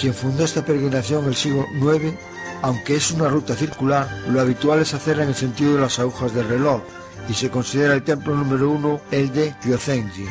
Quien 0.00 0.14
fundó 0.14 0.44
esta 0.44 0.64
peregrinación 0.64 1.24
en 1.24 1.28
el 1.28 1.36
siglo 1.36 1.66
IX, 1.74 2.14
aunque 2.62 2.96
es 2.96 3.10
una 3.10 3.28
ruta 3.28 3.54
circular, 3.54 4.08
lo 4.28 4.40
habitual 4.40 4.80
es 4.80 4.94
hacerla 4.94 5.22
en 5.22 5.30
el 5.30 5.34
sentido 5.34 5.74
de 5.74 5.80
las 5.80 5.98
agujas 5.98 6.34
del 6.34 6.48
reloj 6.48 6.82
y 7.28 7.34
se 7.34 7.50
considera 7.50 7.94
el 7.94 8.02
templo 8.02 8.34
número 8.34 8.70
uno 8.70 9.00
el 9.10 9.32
de 9.32 9.54
Ryozenji 9.62 10.26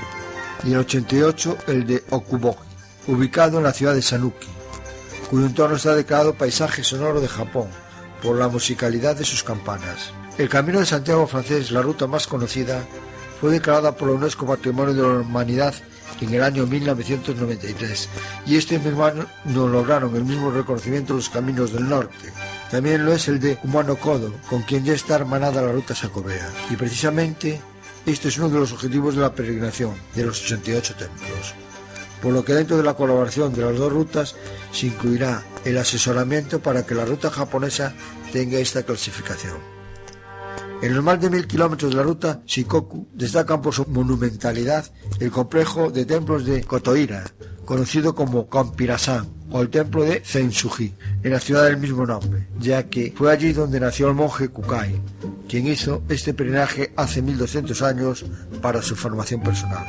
y 0.63 0.73
el 0.73 0.79
88 0.79 1.57
el 1.67 1.85
de 1.85 2.03
Okuboji 2.09 2.69
ubicado 3.07 3.57
en 3.57 3.63
la 3.63 3.73
ciudad 3.73 3.95
de 3.95 4.01
Sanuki, 4.01 4.47
cuyo 5.29 5.45
entorno 5.45 5.77
está 5.77 5.95
declarado 5.95 6.35
paisaje 6.35 6.83
sonoro 6.83 7.21
de 7.21 7.27
Japón 7.27 7.67
por 8.21 8.37
la 8.37 8.47
musicalidad 8.47 9.15
de 9.15 9.25
sus 9.25 9.43
campanas. 9.43 10.11
El 10.37 10.49
Camino 10.49 10.79
de 10.79 10.85
Santiago 10.85 11.25
francés, 11.25 11.71
la 11.71 11.81
ruta 11.81 12.05
más 12.07 12.27
conocida, 12.27 12.83
fue 13.41 13.51
declarada 13.51 13.95
por 13.95 14.09
la 14.09 14.15
UNESCO 14.15 14.45
Patrimonio 14.45 14.93
de 14.93 15.01
la 15.01 15.21
Humanidad 15.21 15.73
en 16.21 16.33
el 16.33 16.43
año 16.43 16.65
1993 16.65 18.09
y 18.45 18.57
este 18.57 18.79
mismo 18.79 19.05
año 19.05 19.25
no 19.45 19.67
lograron 19.67 20.15
el 20.15 20.25
mismo 20.25 20.51
reconocimiento 20.51 21.13
los 21.13 21.29
caminos 21.29 21.73
del 21.73 21.87
norte. 21.87 22.33
También 22.71 23.05
lo 23.05 23.13
es 23.13 23.27
el 23.27 23.39
de 23.39 23.57
Humano 23.63 23.95
Kodo, 23.95 24.33
con 24.49 24.61
quien 24.63 24.85
ya 24.85 24.93
está 24.93 25.15
hermanada 25.15 25.61
la 25.61 25.71
ruta 25.71 25.95
sacobea. 25.95 26.49
Y 26.69 26.75
precisamente 26.75 27.59
este 28.05 28.27
es 28.27 28.37
uno 28.37 28.49
de 28.49 28.59
los 28.59 28.73
objetivos 28.73 29.15
de 29.15 29.21
la 29.21 29.33
peregrinación 29.33 29.93
de 30.15 30.25
los 30.25 30.43
88 30.43 30.95
templos 30.95 31.55
por 32.21 32.33
lo 32.33 32.43
que 32.43 32.53
dentro 32.53 32.77
de 32.77 32.83
la 32.83 32.95
colaboración 32.95 33.53
de 33.53 33.61
las 33.63 33.77
dos 33.77 33.91
rutas 33.91 34.35
se 34.71 34.87
incluirá 34.87 35.43
el 35.65 35.77
asesoramiento 35.77 36.59
para 36.59 36.85
que 36.85 36.95
la 36.95 37.05
ruta 37.05 37.29
japonesa 37.29 37.93
tenga 38.31 38.59
esta 38.59 38.83
clasificación. 38.83 39.78
En 40.81 40.95
los 40.95 41.03
más 41.03 41.19
de 41.19 41.29
mil 41.29 41.45
kilómetros 41.45 41.91
de 41.91 41.97
la 41.97 42.03
ruta 42.03 42.41
Shikoku 42.45 43.07
destacan 43.13 43.61
por 43.61 43.73
su 43.73 43.85
monumentalidad 43.87 44.85
el 45.19 45.29
complejo 45.29 45.91
de 45.91 46.05
templos 46.05 46.45
de 46.45 46.63
Kotoira, 46.63 47.25
conocido 47.65 48.15
como 48.15 48.47
Kampirasan, 48.47 49.27
o 49.51 49.61
el 49.61 49.69
templo 49.69 50.03
de 50.03 50.21
Zensuji, 50.23 50.93
en 51.23 51.31
la 51.31 51.39
ciudad 51.39 51.65
del 51.65 51.77
mismo 51.77 52.05
nombre, 52.05 52.47
ya 52.59 52.83
que 52.83 53.13
fue 53.15 53.31
allí 53.31 53.51
donde 53.51 53.79
nació 53.79 54.07
el 54.07 54.15
monje 54.15 54.49
Kukai, 54.49 55.01
quien 55.49 55.67
hizo 55.67 56.03
este 56.07 56.33
peregrinaje 56.33 56.93
hace 56.95 57.21
1200 57.21 57.81
años 57.81 58.25
para 58.61 58.81
su 58.81 58.95
formación 58.95 59.41
personal. 59.41 59.85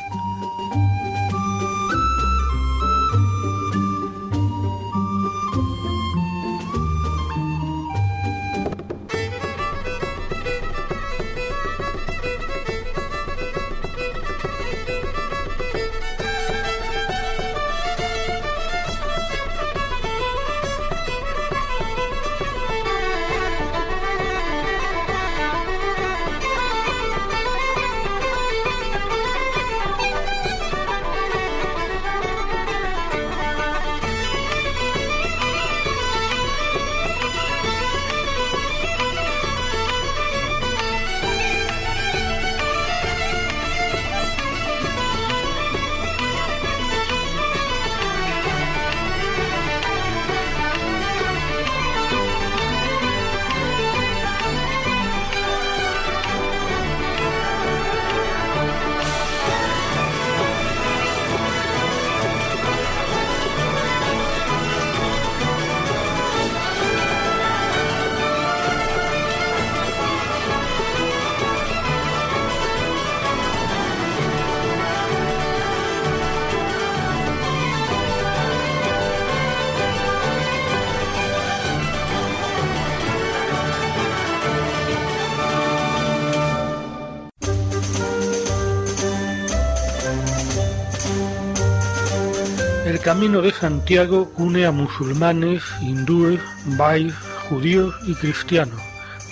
Camino 93.11 93.42
de 93.42 93.50
Santiago 93.50 94.30
une 94.36 94.66
a 94.66 94.70
musulmanes, 94.70 95.64
hindúes, 95.80 96.40
bais, 96.78 97.12
judíos 97.48 97.92
y 98.06 98.14
cristianos, 98.14 98.80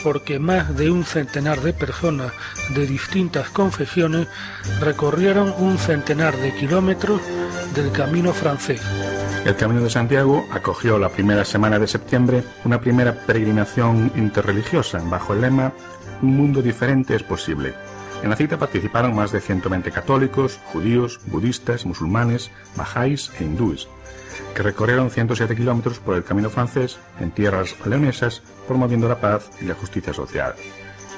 porque 0.02 0.40
más 0.40 0.76
de 0.76 0.90
un 0.90 1.04
centenar 1.04 1.60
de 1.60 1.72
personas 1.72 2.32
de 2.74 2.88
distintas 2.88 3.50
confesiones 3.50 4.26
recorrieron 4.80 5.54
un 5.58 5.78
centenar 5.78 6.36
de 6.38 6.52
kilómetros 6.56 7.20
del 7.76 7.92
camino 7.92 8.32
francés. 8.32 8.82
El 9.44 9.54
Camino 9.54 9.80
de 9.80 9.90
Santiago 9.90 10.44
acogió 10.50 10.98
la 10.98 11.10
primera 11.10 11.44
semana 11.44 11.78
de 11.78 11.86
septiembre 11.86 12.42
una 12.64 12.80
primera 12.80 13.14
peregrinación 13.14 14.10
interreligiosa 14.16 14.98
bajo 15.04 15.34
el 15.34 15.42
lema 15.42 15.72
Un 16.20 16.36
mundo 16.36 16.62
diferente 16.62 17.14
es 17.14 17.22
posible 17.22 17.74
en 18.22 18.30
la 18.30 18.36
cita 18.36 18.58
participaron 18.58 19.14
más 19.14 19.30
de 19.30 19.40
120 19.40 19.90
católicos, 19.92 20.58
judíos, 20.72 21.20
budistas, 21.26 21.86
musulmanes, 21.86 22.50
bajáis 22.76 23.30
e 23.38 23.44
hindúes, 23.44 23.88
que 24.54 24.62
recorrieron 24.62 25.10
107 25.10 25.54
kilómetros 25.54 26.00
por 26.00 26.16
el 26.16 26.24
camino 26.24 26.50
francés 26.50 26.98
en 27.20 27.30
tierras 27.30 27.76
leonesas, 27.86 28.42
promoviendo 28.66 29.08
la 29.08 29.20
paz 29.20 29.50
y 29.60 29.66
la 29.66 29.74
justicia 29.74 30.12
social. 30.12 30.54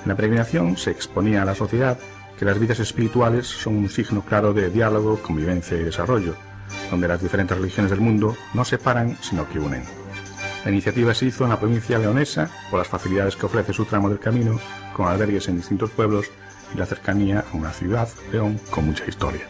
En 0.03 0.09
la 0.09 0.15
peregrinación 0.15 0.77
se 0.77 0.91
exponía 0.91 1.43
a 1.43 1.47
la 1.47 1.55
sociedad 1.55 1.99
que 2.39 2.45
las 2.45 2.59
vidas 2.59 2.81
espirituales 2.81 3.47
son 3.47 3.77
un 3.77 3.89
signo 3.89 4.23
claro 4.23 4.53
de 4.53 4.71
diálogo, 4.71 5.19
convivencia 5.23 5.77
y 5.77 5.83
desarrollo, 5.83 6.35
donde 6.91 7.09
las 7.09 7.23
diferentes 7.23 7.57
religiones 7.57 7.91
del 7.91 8.01
mundo 8.01 8.37
no 8.55 8.65
separan, 8.65 9.17
sino 9.21 9.49
que 9.49 9.59
unen. 9.59 9.85
La 10.65 10.71
iniciativa 10.71 11.15
se 11.15 11.27
hizo 11.27 11.45
en 11.45 11.51
la 11.51 11.59
provincia 11.59 11.99
leonesa 11.99 12.51
por 12.71 12.79
las 12.79 12.89
facilidades 12.89 13.37
que 13.37 13.47
ofrece 13.47 13.73
su 13.73 13.87
tramo 13.87 14.11
del 14.11 14.19
camino, 14.19 14.61
con 14.95 15.09
albergues 15.09 15.49
en 15.49 15.57
distintos 15.57 15.91
pueblos 15.91 16.31
y 16.75 16.79
la 16.79 16.87
cercanía 16.87 17.45
a 17.53 17.57
una 17.57 17.71
ciudad, 17.71 18.09
León, 18.33 18.61
con 18.71 18.87
mucha 18.87 19.07
historia. 19.07 19.43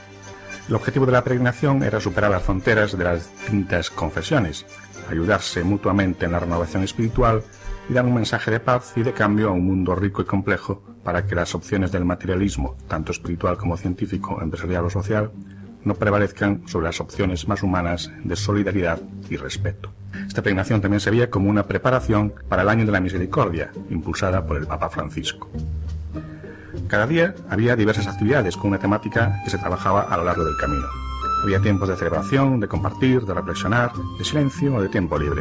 El 0.68 0.76
objetivo 0.76 1.06
de 1.06 1.12
la 1.12 1.24
peregrinación 1.24 1.82
era 1.82 2.00
superar 2.00 2.30
las 2.30 2.42
fronteras 2.42 2.96
de 2.96 3.04
las 3.04 3.30
distintas 3.40 3.90
confesiones, 3.90 4.66
ayudarse 5.10 5.64
mutuamente 5.64 6.26
en 6.26 6.32
la 6.32 6.40
renovación 6.40 6.84
espiritual 6.84 7.42
y 7.88 7.92
dar 7.92 8.04
un 8.04 8.14
mensaje 8.14 8.50
de 8.50 8.60
paz 8.60 8.92
y 8.96 9.02
de 9.02 9.12
cambio 9.12 9.48
a 9.48 9.52
un 9.52 9.66
mundo 9.66 9.94
rico 9.94 10.22
y 10.22 10.26
complejo 10.26 10.82
para 11.02 11.26
que 11.26 11.34
las 11.34 11.54
opciones 11.54 11.90
del 11.90 12.04
materialismo, 12.04 12.76
tanto 12.86 13.10
espiritual 13.10 13.56
como 13.56 13.76
científico, 13.76 14.40
empresarial 14.42 14.84
o 14.84 14.90
social, 14.90 15.32
no 15.84 15.94
prevalezcan 15.94 16.62
sobre 16.68 16.86
las 16.86 17.00
opciones 17.00 17.48
más 17.48 17.62
humanas 17.62 18.10
de 18.22 18.36
solidaridad 18.36 19.00
y 19.28 19.36
respeto. 19.36 19.90
Esta 20.26 20.42
peregrinación 20.42 20.80
también 20.80 21.00
se 21.00 21.10
veía 21.10 21.30
como 21.30 21.48
una 21.50 21.66
preparación 21.66 22.34
para 22.48 22.62
el 22.62 22.68
año 22.68 22.86
de 22.86 22.92
la 22.92 23.00
misericordia, 23.00 23.72
impulsada 23.88 24.46
por 24.46 24.56
el 24.56 24.66
Papa 24.66 24.90
Francisco. 24.90 25.48
Cada 26.90 27.06
día 27.06 27.36
había 27.48 27.76
diversas 27.76 28.08
actividades 28.08 28.56
con 28.56 28.70
una 28.70 28.80
temática 28.80 29.40
que 29.44 29.50
se 29.50 29.58
trabajaba 29.58 30.02
a 30.02 30.16
lo 30.16 30.24
largo 30.24 30.44
del 30.44 30.56
camino. 30.56 30.88
Había 31.44 31.60
tiempos 31.60 31.88
de 31.88 31.96
celebración, 31.96 32.58
de 32.58 32.66
compartir, 32.66 33.24
de 33.24 33.32
reflexionar, 33.32 33.92
de 34.18 34.24
silencio 34.24 34.74
o 34.74 34.82
de 34.82 34.88
tiempo 34.88 35.16
libre. 35.16 35.40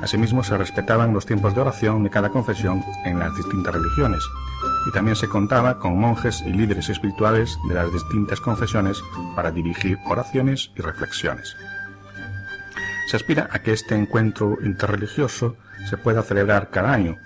Asimismo, 0.00 0.44
se 0.44 0.56
respetaban 0.56 1.12
los 1.12 1.26
tiempos 1.26 1.56
de 1.56 1.62
oración 1.62 2.04
de 2.04 2.10
cada 2.10 2.28
confesión 2.28 2.84
en 3.04 3.18
las 3.18 3.36
distintas 3.36 3.74
religiones, 3.74 4.22
y 4.88 4.92
también 4.92 5.16
se 5.16 5.28
contaba 5.28 5.80
con 5.80 5.98
monjes 5.98 6.40
y 6.46 6.52
líderes 6.52 6.88
espirituales 6.88 7.58
de 7.68 7.74
las 7.74 7.92
distintas 7.92 8.40
confesiones 8.40 9.02
para 9.34 9.50
dirigir 9.50 9.98
oraciones 10.06 10.70
y 10.76 10.82
reflexiones. 10.82 11.56
Se 13.08 13.16
aspira 13.16 13.48
a 13.50 13.58
que 13.58 13.72
este 13.72 13.96
encuentro 13.96 14.56
interreligioso 14.62 15.56
se 15.88 15.96
pueda 15.96 16.22
celebrar 16.22 16.70
cada 16.70 16.92
año, 16.92 17.16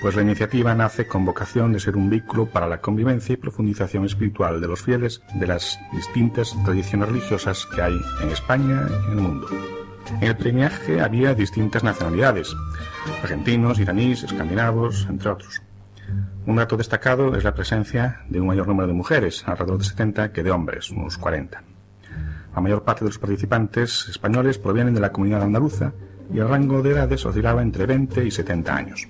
pues 0.00 0.14
la 0.14 0.22
iniciativa 0.22 0.74
nace 0.74 1.06
con 1.06 1.24
vocación 1.24 1.72
de 1.72 1.80
ser 1.80 1.96
un 1.96 2.10
vínculo 2.10 2.46
para 2.46 2.68
la 2.68 2.80
convivencia 2.80 3.32
y 3.32 3.36
profundización 3.36 4.04
espiritual 4.04 4.60
de 4.60 4.68
los 4.68 4.82
fieles 4.82 5.22
de 5.34 5.46
las 5.46 5.78
distintas 5.92 6.54
tradiciones 6.64 7.08
religiosas 7.08 7.66
que 7.74 7.82
hay 7.82 7.98
en 8.22 8.30
España 8.30 8.86
y 8.88 9.12
en 9.12 9.18
el 9.18 9.22
mundo. 9.22 9.48
En 10.20 10.28
el 10.28 10.36
peregrinaje 10.36 11.00
había 11.00 11.34
distintas 11.34 11.82
nacionalidades, 11.82 12.54
argentinos, 13.22 13.78
iraníes, 13.78 14.22
escandinavos, 14.22 15.06
entre 15.08 15.30
otros. 15.30 15.62
Un 16.46 16.56
dato 16.56 16.76
destacado 16.76 17.34
es 17.36 17.44
la 17.44 17.54
presencia 17.54 18.20
de 18.28 18.40
un 18.40 18.48
mayor 18.48 18.68
número 18.68 18.86
de 18.86 18.92
mujeres, 18.92 19.42
alrededor 19.46 19.78
de 19.78 19.84
70, 19.84 20.32
que 20.32 20.42
de 20.42 20.50
hombres, 20.50 20.90
unos 20.90 21.16
40. 21.16 21.62
La 22.54 22.60
mayor 22.60 22.82
parte 22.82 23.04
de 23.04 23.10
los 23.10 23.18
participantes 23.18 24.06
españoles 24.08 24.58
provienen 24.58 24.94
de 24.94 25.00
la 25.00 25.10
comunidad 25.10 25.42
andaluza 25.42 25.92
y 26.32 26.38
el 26.38 26.48
rango 26.48 26.82
de 26.82 26.90
edades 26.90 27.24
oscilaba 27.24 27.62
entre 27.62 27.86
20 27.86 28.26
y 28.26 28.30
70 28.30 28.76
años. 28.76 29.08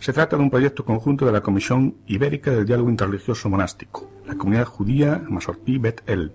Se 0.00 0.14
trata 0.14 0.38
de 0.38 0.42
un 0.42 0.48
proyecto 0.48 0.82
conjunto 0.82 1.26
de 1.26 1.32
la 1.32 1.42
Comisión 1.42 1.94
Ibérica 2.06 2.50
del 2.50 2.64
Diálogo 2.64 2.88
Interreligioso 2.88 3.50
Monástico, 3.50 4.10
la 4.26 4.34
Comunidad 4.34 4.64
Judía 4.64 5.22
Masortí 5.28 5.76
Bet 5.76 6.00
El, 6.06 6.32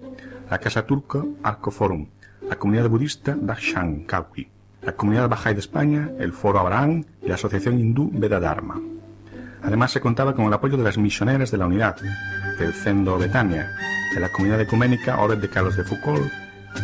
la 0.51 0.59
Casa 0.59 0.85
Turca 0.85 1.23
Arco 1.41 1.71
Forum, 1.71 2.05
la 2.47 2.57
Comunidad 2.57 2.87
Budista 2.87 3.35
Dakshan 3.35 4.03
Kawi, 4.03 4.47
la 4.83 4.91
Comunidad 4.91 5.29
Bahá'í 5.29 5.55
de 5.55 5.61
España, 5.61 6.11
el 6.19 6.31
Foro 6.31 6.59
Abraham 6.59 7.05
y 7.23 7.27
la 7.27 7.35
Asociación 7.35 7.79
Hindú 7.79 8.11
Veda 8.13 8.39
Dharma. 8.39 8.79
Además 9.63 9.91
se 9.91 9.99
contaba 9.99 10.35
con 10.35 10.45
el 10.45 10.53
apoyo 10.53 10.77
de 10.77 10.83
las 10.83 10.99
misioneras 10.99 11.49
de 11.49 11.57
la 11.57 11.65
Unidad, 11.65 11.95
del 12.59 12.71
Cendo 12.71 13.17
Betania, 13.17 13.71
de 14.13 14.19
la 14.19 14.31
Comunidad 14.31 14.61
Ecuménica 14.61 15.19
Orden 15.19 15.41
de 15.41 15.49
Carlos 15.49 15.75
de 15.75 15.85
Foucault, 15.85 16.31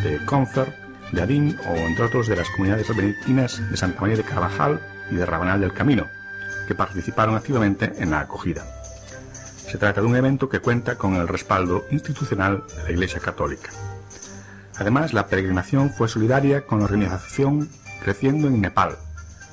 de 0.02 0.18
Confer, 0.26 0.74
de 1.12 1.22
Adín 1.22 1.56
o 1.64 1.76
entre 1.76 2.06
otros 2.06 2.26
de 2.26 2.34
las 2.34 2.50
comunidades 2.50 2.88
benedictinas 2.88 3.62
de 3.70 3.76
Santa 3.76 4.00
María 4.00 4.16
de 4.16 4.24
Carvajal 4.24 4.80
y 5.12 5.14
de 5.14 5.24
Rabanal 5.24 5.60
del 5.60 5.72
Camino, 5.72 6.08
que 6.66 6.74
participaron 6.74 7.36
activamente 7.36 7.92
en 7.98 8.10
la 8.10 8.20
acogida. 8.20 8.64
Se 9.70 9.78
trata 9.78 10.00
de 10.00 10.06
un 10.06 10.16
evento 10.16 10.48
que 10.48 10.60
cuenta 10.60 10.96
con 10.96 11.14
el 11.14 11.28
respaldo 11.28 11.84
institucional 11.90 12.64
de 12.76 12.82
la 12.82 12.90
Iglesia 12.90 13.20
Católica. 13.20 13.70
Además, 14.76 15.12
la 15.12 15.26
peregrinación 15.26 15.90
fue 15.90 16.08
solidaria 16.08 16.66
con 16.66 16.80
la 16.80 16.86
organización 16.86 17.68
Creciendo 18.02 18.48
en 18.48 18.60
Nepal, 18.60 18.96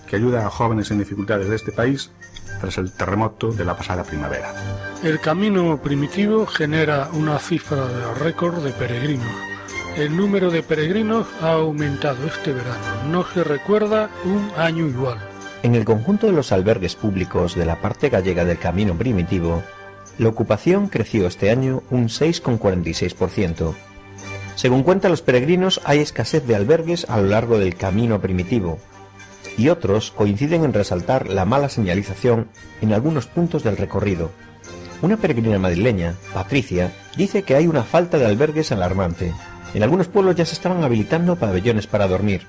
que 0.07 0.15
ayuda 0.15 0.45
a 0.45 0.49
jóvenes 0.49 0.89
en 0.89 0.99
dificultades 0.99 1.49
de 1.49 1.55
este 1.55 1.71
país 1.71 2.11
tras 2.59 2.77
el 2.77 2.91
terremoto 2.91 3.51
de 3.51 3.63
la 3.63 3.77
pasada 3.77 4.03
primavera. 4.03 4.53
El 5.03 5.19
camino 5.19 5.79
primitivo 5.81 6.45
genera 6.47 7.09
una 7.13 7.37
cifra 7.39 7.85
de 7.85 8.13
récord 8.15 8.63
de 8.63 8.71
peregrinos. 8.71 9.31
El 9.95 10.17
número 10.17 10.49
de 10.49 10.63
peregrinos 10.63 11.27
ha 11.41 11.53
aumentado 11.53 12.25
este 12.25 12.53
verano. 12.53 13.03
No 13.09 13.23
se 13.23 13.43
recuerda 13.43 14.09
un 14.25 14.51
año 14.57 14.87
igual. 14.87 15.28
En 15.61 15.75
el 15.75 15.83
conjunto 15.83 16.27
de 16.27 16.33
los 16.33 16.53
albergues 16.53 16.95
públicos 16.95 17.53
de 17.53 17.65
la 17.65 17.81
parte 17.81 18.09
gallega 18.09 18.45
del 18.45 18.57
camino 18.57 18.95
primitivo, 18.95 19.61
la 20.17 20.29
ocupación 20.29 20.87
creció 20.87 21.27
este 21.27 21.49
año 21.49 21.83
un 21.89 22.07
6,46%. 22.07 23.73
Según 24.55 24.83
cuentan 24.83 25.11
los 25.11 25.21
peregrinos, 25.21 25.81
hay 25.83 25.99
escasez 25.99 26.45
de 26.47 26.55
albergues 26.55 27.09
a 27.09 27.17
lo 27.17 27.27
largo 27.27 27.59
del 27.59 27.75
camino 27.75 28.21
primitivo, 28.21 28.79
y 29.57 29.67
otros 29.67 30.11
coinciden 30.11 30.63
en 30.63 30.73
resaltar 30.73 31.27
la 31.27 31.43
mala 31.43 31.67
señalización 31.67 32.47
en 32.81 32.93
algunos 32.93 33.27
puntos 33.27 33.61
del 33.63 33.75
recorrido. 33.75 34.31
Una 35.01 35.17
peregrina 35.17 35.59
madrileña, 35.59 36.15
Patricia, 36.33 36.93
dice 37.17 37.43
que 37.43 37.55
hay 37.55 37.67
una 37.67 37.83
falta 37.83 38.17
de 38.17 38.25
albergues 38.25 38.71
alarmante. 38.71 39.33
En 39.73 39.83
algunos 39.83 40.07
pueblos 40.07 40.35
ya 40.37 40.45
se 40.45 40.53
estaban 40.53 40.83
habilitando 40.85 41.35
pabellones 41.35 41.87
para 41.87 42.07
dormir. 42.07 42.47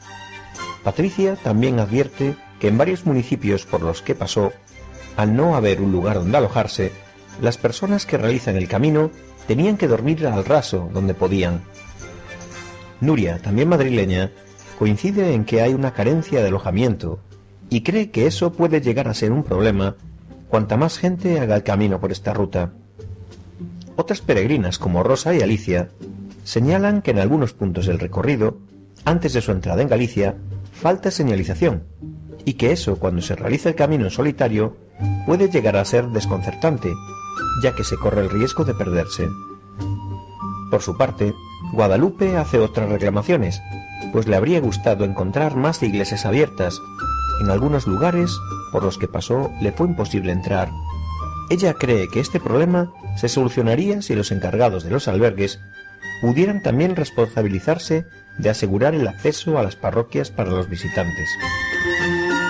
Patricia 0.85 1.37
también 1.37 1.81
advierte 1.81 2.37
en 2.69 2.79
varios 2.79 3.07
municipios 3.07 3.65
por 3.65 3.81
los 3.83 4.03
que 4.03 4.15
pasó, 4.15 4.53
al 5.17 5.35
no 5.35 5.57
haber 5.57 5.81
un 5.81 5.93
lugar 5.93 6.17
donde 6.17 6.37
alojarse, 6.37 6.93
las 7.41 7.59
personas 7.59 8.07
que 8.07 8.19
realizan 8.19 8.57
el 8.57 8.69
camino 8.69 9.11
tenían 9.47 9.77
que 9.77 9.89
dormir 9.89 10.27
al 10.27 10.45
raso 10.45 10.91
donde 10.93 11.15
podían. 11.15 11.63
Nuria, 13.01 13.41
también 13.41 13.69
madrileña, 13.69 14.31
coincide 14.79 15.35
en 15.35 15.45
que 15.45 15.63
hay 15.63 15.75
una 15.75 15.93
carencia 15.93 16.41
de 16.41 16.49
alojamiento 16.49 17.21
y 17.71 17.83
cree 17.83 18.11
que 18.11 18.27
eso 18.27 18.53
puede 18.53 18.81
llegar 18.81 19.09
a 19.09 19.15
ser 19.15 19.33
un 19.33 19.43
problema 19.43 19.97
cuanta 20.49 20.77
más 20.77 20.99
gente 20.99 21.39
haga 21.41 21.57
el 21.57 21.63
camino 21.63 22.01
por 22.01 22.13
esta 22.13 22.35
ruta. 22.35 22.73
Otras 23.97 24.21
peregrinas 24.21 24.79
como 24.79 25.03
Rosa 25.03 25.35
y 25.35 25.41
Alicia 25.41 25.91
señalan 26.45 27.03
que 27.03 27.13
en 27.13 27.21
algunos 27.21 27.53
puntos 27.53 27.87
del 27.87 28.01
recorrido, 28.01 28.59
antes 29.05 29.33
de 29.33 29.41
su 29.41 29.53
entrada 29.53 29.83
en 29.83 29.89
Galicia, 29.89 30.37
falta 30.73 31.11
señalización 31.11 31.85
y 32.45 32.55
que 32.55 32.73
eso 32.73 32.97
cuando 32.97 33.23
se 33.23 33.37
realiza 33.37 33.69
el 33.69 33.75
camino 33.75 34.05
en 34.05 34.11
solitario 34.11 34.77
puede 35.27 35.49
llegar 35.49 35.77
a 35.77 35.85
ser 35.85 36.09
desconcertante, 36.09 36.93
ya 37.63 37.75
que 37.75 37.85
se 37.85 37.97
corre 37.97 38.23
el 38.23 38.31
riesgo 38.31 38.65
de 38.65 38.75
perderse. 38.75 39.29
Por 40.71 40.83
su 40.83 40.97
parte, 40.97 41.35
Guadalupe 41.73 42.37
hace 42.37 42.59
otras 42.59 42.89
reclamaciones 42.89 43.61
pues 44.13 44.27
le 44.27 44.37
habría 44.37 44.61
gustado 44.61 45.05
encontrar 45.05 45.57
más 45.57 45.83
iglesias 45.83 46.27
abiertas. 46.27 46.81
En 47.41 47.51
algunos 47.51 47.87
lugares 47.87 48.39
por 48.73 48.83
los 48.83 48.99
que 48.99 49.09
pasó 49.09 49.51
le 49.61 49.73
fue 49.73 49.87
imposible 49.87 50.33
entrar. 50.33 50.71
Ella 51.49 51.75
cree 51.75 52.09
que 52.09 52.21
este 52.21 52.41
problema 52.41 52.93
se 53.17 53.29
solucionaría 53.29 54.03
si 54.03 54.15
los 54.15 54.31
encargados 54.31 54.85
de 54.85 54.91
los 54.91 55.09
albergues 55.09 55.61
pudieran 56.21 56.63
también 56.63 56.97
responsabilizarse 56.97 58.07
de 58.39 58.51
asegurar 58.51 58.95
el 58.95 59.09
acceso 59.09 59.59
a 59.59 59.63
las 59.63 59.77
parroquias 59.77 60.31
para 60.31 60.51
los 60.51 60.69
visitantes. 60.69 61.29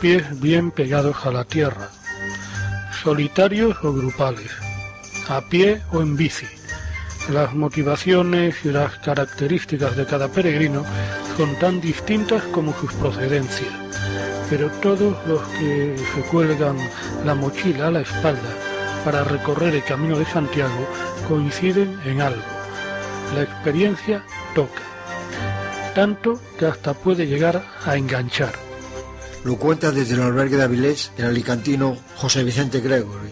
pies 0.00 0.40
bien 0.40 0.70
pegados 0.70 1.24
a 1.24 1.30
la 1.30 1.44
tierra, 1.44 1.88
solitarios 3.02 3.76
o 3.82 3.92
grupales, 3.92 4.50
a 5.28 5.40
pie 5.48 5.80
o 5.92 6.02
en 6.02 6.16
bici, 6.16 6.46
Las 7.30 7.54
motivaciones 7.54 8.64
y 8.64 8.68
las 8.68 8.98
características 8.98 9.96
de 9.96 10.06
cada 10.06 10.28
peregrino 10.28 10.84
son 11.36 11.58
tan 11.58 11.80
distintas 11.80 12.42
como 12.44 12.72
sus 12.78 12.92
procedencias, 12.94 13.72
pero 14.48 14.70
todos 14.70 15.16
los 15.26 15.42
que 15.58 15.96
se 16.14 16.20
cuelgan 16.30 16.76
la 17.24 17.34
mochila 17.34 17.88
a 17.88 17.90
la 17.90 18.00
espalda 18.00 18.50
para 19.04 19.24
recorrer 19.24 19.74
el 19.74 19.84
camino 19.84 20.18
de 20.18 20.26
Santiago 20.26 20.88
coinciden 21.28 21.98
en 22.04 22.20
algo. 22.20 22.42
La 23.34 23.42
experiencia 23.42 24.22
toca, 24.54 24.82
tanto 25.94 26.40
que 26.58 26.66
hasta 26.66 26.94
puede 26.94 27.26
llegar 27.26 27.64
a 27.84 27.96
enganchar. 27.96 28.65
Lo 29.44 29.56
cuenta 29.56 29.92
desde 29.92 30.14
el 30.14 30.22
albergue 30.22 30.56
de 30.56 30.64
Avilés 30.64 31.12
el 31.16 31.26
alicantino 31.26 31.96
José 32.16 32.42
Vicente 32.42 32.80
Gregory, 32.80 33.30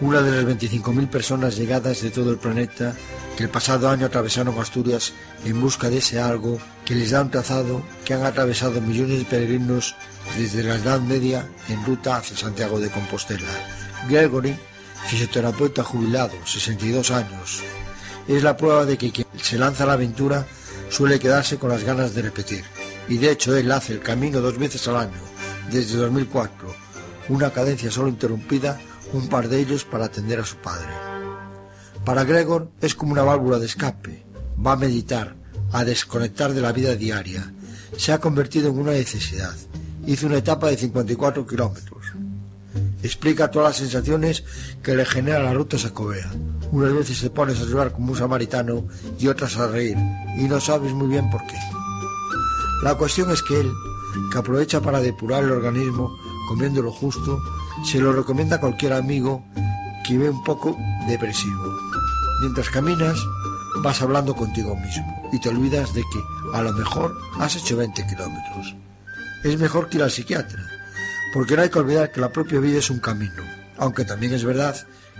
una 0.00 0.20
de 0.20 0.42
las 0.42 0.58
25.000 0.58 1.08
personas 1.08 1.56
llegadas 1.56 2.02
de 2.02 2.10
todo 2.10 2.30
el 2.30 2.38
planeta 2.38 2.94
que 3.36 3.44
el 3.44 3.50
pasado 3.50 3.88
año 3.88 4.06
atravesaron 4.06 4.58
Asturias 4.58 5.12
en 5.44 5.60
busca 5.60 5.88
de 5.88 5.98
ese 5.98 6.20
algo 6.20 6.58
que 6.84 6.94
les 6.94 7.10
da 7.10 7.22
un 7.22 7.30
trazado 7.30 7.82
que 8.04 8.14
han 8.14 8.24
atravesado 8.24 8.80
millones 8.80 9.20
de 9.20 9.24
peregrinos 9.24 9.94
desde 10.36 10.64
la 10.64 10.74
Edad 10.74 11.00
Media 11.00 11.46
en 11.68 11.84
ruta 11.84 12.16
hacia 12.16 12.36
Santiago 12.36 12.80
de 12.80 12.90
Compostela. 12.90 13.46
Gregory, 14.08 14.56
fisioterapeuta 15.06 15.84
jubilado, 15.84 16.34
62 16.44 17.10
años, 17.12 17.62
es 18.28 18.42
la 18.42 18.56
prueba 18.56 18.84
de 18.84 18.98
que 18.98 19.12
quien 19.12 19.26
se 19.40 19.58
lanza 19.58 19.84
a 19.84 19.86
la 19.86 19.92
aventura 19.94 20.46
suele 20.90 21.18
quedarse 21.18 21.58
con 21.58 21.70
las 21.70 21.84
ganas 21.84 22.14
de 22.14 22.22
repetir. 22.22 22.64
Y 23.08 23.18
de 23.18 23.30
hecho 23.30 23.56
él 23.56 23.70
hace 23.72 23.94
el 23.94 24.00
camino 24.00 24.40
dos 24.40 24.58
veces 24.58 24.86
al 24.88 24.96
año, 24.96 25.31
desde 25.70 25.96
2004, 25.98 26.74
una 27.28 27.50
cadencia 27.50 27.90
solo 27.90 28.08
interrumpida, 28.08 28.80
un 29.12 29.28
par 29.28 29.48
de 29.48 29.60
ellos 29.60 29.84
para 29.84 30.06
atender 30.06 30.40
a 30.40 30.44
su 30.44 30.56
padre. 30.56 30.88
Para 32.04 32.24
Gregor 32.24 32.68
es 32.80 32.94
como 32.94 33.12
una 33.12 33.22
válvula 33.22 33.58
de 33.58 33.66
escape. 33.66 34.24
Va 34.64 34.72
a 34.72 34.76
meditar, 34.76 35.36
a 35.72 35.84
desconectar 35.84 36.52
de 36.52 36.60
la 36.60 36.72
vida 36.72 36.96
diaria. 36.96 37.52
Se 37.96 38.12
ha 38.12 38.20
convertido 38.20 38.70
en 38.70 38.78
una 38.78 38.92
necesidad. 38.92 39.54
Hizo 40.06 40.26
una 40.26 40.38
etapa 40.38 40.68
de 40.68 40.76
54 40.76 41.46
kilómetros. 41.46 42.06
Explica 43.02 43.50
todas 43.50 43.70
las 43.70 43.76
sensaciones 43.76 44.44
que 44.82 44.96
le 44.96 45.04
genera 45.04 45.42
la 45.42 45.54
ruta 45.54 45.78
Sacobea. 45.78 46.30
Unas 46.72 46.92
veces 46.92 47.20
te 47.20 47.30
pones 47.30 47.60
a 47.60 47.64
llorar 47.64 47.92
como 47.92 48.12
un 48.12 48.18
samaritano 48.18 48.86
y 49.18 49.28
otras 49.28 49.56
a 49.56 49.68
reír, 49.68 49.96
y 50.38 50.44
no 50.44 50.60
sabes 50.60 50.92
muy 50.92 51.08
bien 51.08 51.28
por 51.30 51.44
qué. 51.46 51.58
La 52.82 52.94
cuestión 52.96 53.30
es 53.30 53.42
que 53.42 53.60
él, 53.60 53.70
que 54.30 54.38
aprovecha 54.38 54.80
para 54.80 55.00
depurar 55.00 55.44
el 55.44 55.52
organismo 55.52 56.16
comiendo 56.48 56.82
lo 56.82 56.92
justo, 56.92 57.40
se 57.84 57.98
lo 57.98 58.12
recomienda 58.12 58.56
a 58.56 58.60
cualquier 58.60 58.92
amigo 58.92 59.44
que 60.04 60.18
ve 60.18 60.30
un 60.30 60.42
poco 60.44 60.76
depresivo. 61.06 61.76
Mientras 62.40 62.70
caminas, 62.70 63.18
vas 63.82 64.02
hablando 64.02 64.34
contigo 64.34 64.76
mismo 64.76 65.30
y 65.32 65.38
te 65.38 65.48
olvidas 65.48 65.94
de 65.94 66.02
que 66.02 66.22
a 66.52 66.62
lo 66.62 66.72
mejor 66.72 67.16
has 67.38 67.56
hecho 67.56 67.76
20 67.76 68.06
kilómetros. 68.06 68.74
Es 69.44 69.58
mejor 69.58 69.88
que 69.88 69.96
ir 69.96 70.02
al 70.02 70.10
psiquiatra, 70.10 70.62
porque 71.32 71.56
no 71.56 71.62
hay 71.62 71.70
que 71.70 71.78
olvidar 71.78 72.12
que 72.12 72.20
la 72.20 72.32
propia 72.32 72.60
vida 72.60 72.78
es 72.78 72.90
un 72.90 72.98
camino, 72.98 73.42
aunque 73.78 74.04
también 74.04 74.34
es 74.34 74.44
verdad 74.44 74.76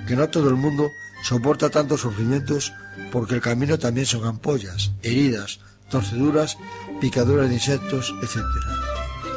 que 0.07 0.17
no 0.17 0.29
todo 0.29 0.49
el 0.49 0.57
mundo 0.57 0.91
soporta 1.23 1.71
tantos 1.71 2.01
sufrimientos 2.01 2.73
porque 3.11 3.35
el 3.35 3.41
camino 3.41 3.79
también 3.79 4.07
son 4.07 4.27
ampollas, 4.27 4.93
heridas, 5.03 5.61
torceduras, 5.89 6.59
picaduras 7.01 7.49
de 7.49 7.55
insectos, 7.55 8.15
etc. 8.23 8.39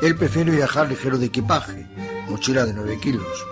Él 0.02 0.16
prefiere 0.16 0.52
viajar 0.52 0.90
ligero 0.90 1.18
de 1.18 1.28
equipaje, 1.28 1.88
mochila 2.30 2.66
de 2.66 2.74
9 2.74 3.00
kilos, 3.00 3.46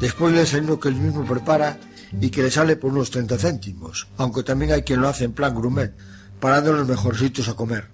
después 0.00 0.32
del 0.32 0.42
desayuno 0.42 0.78
que 0.80 0.88
él 0.88 0.96
mismo 0.96 1.24
prepara 1.24 1.78
y 2.20 2.30
que 2.30 2.42
le 2.42 2.50
sale 2.50 2.76
por 2.76 2.92
unos 2.92 3.10
30 3.10 3.38
céntimos, 3.38 4.08
aunque 4.16 4.42
también 4.42 4.72
hay 4.72 4.82
quien 4.82 5.00
lo 5.00 5.08
hace 5.08 5.24
en 5.24 5.32
plan 5.32 5.54
gourmet, 5.54 5.92
parando 6.38 6.70
en 6.70 6.78
los 6.78 6.88
mejores 6.88 7.20
sitios 7.20 7.48
a 7.48 7.54
comer. 7.54 7.88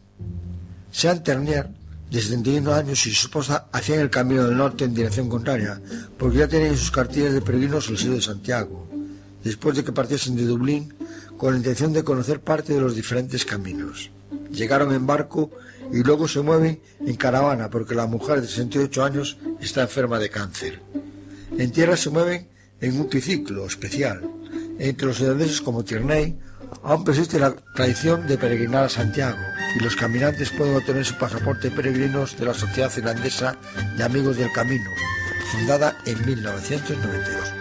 Sean 0.91 1.23
Ternier, 1.23 1.69
de 2.11 2.21
71 2.21 2.73
años, 2.73 3.07
y 3.07 3.13
su 3.13 3.27
esposa 3.27 3.67
hacían 3.73 4.01
el 4.01 4.11
camino 4.11 4.45
del 4.45 4.57
norte 4.57 4.85
en 4.85 4.95
dirección 4.95 5.29
contraria, 5.29 5.81
porque 6.19 6.39
ya 6.39 6.49
tenían 6.49 6.73
en 6.73 6.79
sus 6.79 6.91
cartillas 6.91 7.33
de 7.33 7.43
peregrinos 7.43 7.89
el 7.89 7.99
sello 7.99 8.15
de 8.15 8.23
Santiago, 8.23 8.89
después 9.43 9.77
de 9.77 9.85
que 9.85 9.93
partiesen 9.93 10.37
de 10.37 10.45
Dublín 10.45 10.95
con 11.37 11.53
la 11.53 11.59
intención 11.59 11.93
de 11.93 12.05
conocer 12.05 12.41
parte 12.41 12.73
de 12.73 12.81
los 12.81 12.95
diferentes 12.95 13.45
caminos. 13.45 14.11
Llegaron 14.51 14.95
en 14.95 15.07
barco 15.07 15.51
y 15.93 16.03
luego 16.03 16.29
se 16.29 16.41
mueven 16.41 16.81
en 17.01 17.17
caravana 17.17 17.71
porque 17.71 17.95
la 17.95 18.07
mujer 18.07 18.41
de 18.41 18.49
68 18.49 19.05
años 19.05 19.39
está 19.61 19.83
enferma 19.83 20.19
de 20.19 20.31
cáncer. 20.31 20.81
En 21.57 21.71
tierra 21.71 21.97
se 21.97 22.11
mueven 22.11 22.49
en 22.81 23.01
un 23.01 23.09
triciclo 23.09 23.67
especial. 23.67 24.29
Entre 24.79 25.07
los 25.07 25.21
irlandeses 25.21 25.61
como 25.61 25.85
Tierney 25.85 26.39
aún 26.83 27.05
persiste 27.05 27.39
la 27.39 27.55
tradición 27.75 28.27
de 28.27 28.39
peregrinar 28.39 28.85
a 28.85 28.89
Santiago 28.89 29.39
y 29.75 29.81
los 29.81 29.97
caminantes 29.97 30.51
pueden 30.51 30.77
obtener 30.77 31.05
su 31.05 31.17
pasaporte 31.17 31.71
peregrinos 31.71 32.37
de 32.37 32.47
la 32.47 32.55
Sociedad 32.55 32.93
Irlandesa 32.97 33.57
de 33.97 34.05
Amigos 34.05 34.37
del 34.37 34.53
Camino, 34.53 34.91
fundada 35.53 35.97
en 36.07 36.25
1992. 36.25 37.53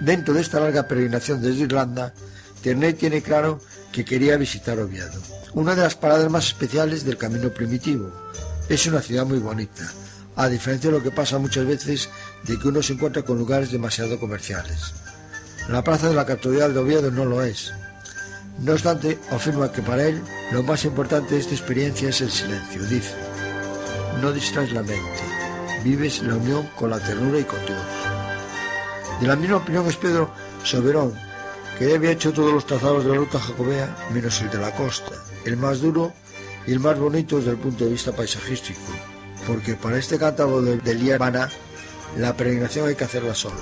Dentro 0.00 0.34
de 0.34 0.40
esta 0.40 0.60
larga 0.60 0.86
peregrinación 0.86 1.42
desde 1.42 1.64
Irlanda, 1.64 2.12
Tierney 2.62 2.94
tiene 2.94 3.22
claro 3.22 3.60
que 3.92 4.04
quería 4.04 4.36
visitar 4.36 4.78
Oviedo, 4.78 5.20
una 5.54 5.74
de 5.74 5.82
las 5.82 5.94
paradas 5.94 6.30
más 6.30 6.46
especiales 6.46 7.04
del 7.04 7.16
camino 7.16 7.50
primitivo. 7.50 8.12
Es 8.68 8.86
una 8.86 9.00
ciudad 9.00 9.26
muy 9.26 9.38
bonita, 9.38 9.90
a 10.36 10.48
diferencia 10.48 10.90
de 10.90 10.98
lo 10.98 11.02
que 11.02 11.10
pasa 11.10 11.38
muchas 11.38 11.66
veces 11.66 12.08
de 12.44 12.58
que 12.58 12.68
uno 12.68 12.82
se 12.82 12.92
encuentra 12.92 13.22
con 13.22 13.38
lugares 13.38 13.72
demasiado 13.72 14.20
comerciales. 14.20 14.94
La 15.68 15.82
plaza 15.82 16.08
de 16.08 16.14
la 16.14 16.26
Catedral 16.26 16.74
de 16.74 16.80
Oviedo 16.80 17.10
no 17.10 17.24
lo 17.24 17.42
es. 17.42 17.72
No 18.60 18.72
obstante, 18.72 19.18
afirma 19.30 19.70
que 19.70 19.82
para 19.82 20.04
él 20.04 20.22
lo 20.52 20.62
más 20.62 20.84
importante 20.84 21.34
de 21.34 21.40
esta 21.40 21.54
experiencia 21.54 22.08
es 22.08 22.20
el 22.20 22.30
silencio. 22.30 22.82
Dice, 22.84 23.14
no 24.20 24.32
distraes 24.32 24.72
la 24.72 24.82
mente, 24.82 25.22
vives 25.84 26.22
la 26.22 26.34
unión 26.34 26.68
con 26.76 26.90
la 26.90 26.98
ternura 26.98 27.38
y 27.38 27.44
con 27.44 27.64
Dios. 27.66 27.78
De 29.20 29.26
la 29.26 29.36
misma 29.36 29.58
opinión 29.58 29.86
es 29.86 29.96
Pedro 29.96 30.30
Soberón, 30.64 31.14
que 31.78 31.94
había 31.94 32.10
hecho 32.10 32.32
todos 32.32 32.52
los 32.52 32.66
trazados 32.66 33.04
de 33.04 33.10
la 33.10 33.16
ruta 33.16 33.38
jacobea 33.38 33.96
menos 34.12 34.40
el 34.40 34.50
de 34.50 34.58
la 34.58 34.74
costa, 34.74 35.12
el 35.48 35.56
más 35.56 35.80
duro 35.80 36.12
y 36.66 36.72
el 36.72 36.80
más 36.80 36.98
bonito 36.98 37.38
desde 37.38 37.52
el 37.52 37.56
punto 37.56 37.84
de 37.84 37.90
vista 37.90 38.12
paisajístico, 38.12 38.80
porque 39.46 39.74
para 39.74 39.98
este 39.98 40.18
cántabro 40.18 40.62
de, 40.62 40.76
de 40.76 41.18
la 42.16 42.36
peregrinación 42.36 42.88
hay 42.88 42.94
que 42.94 43.04
hacerla 43.04 43.34
solo, 43.34 43.56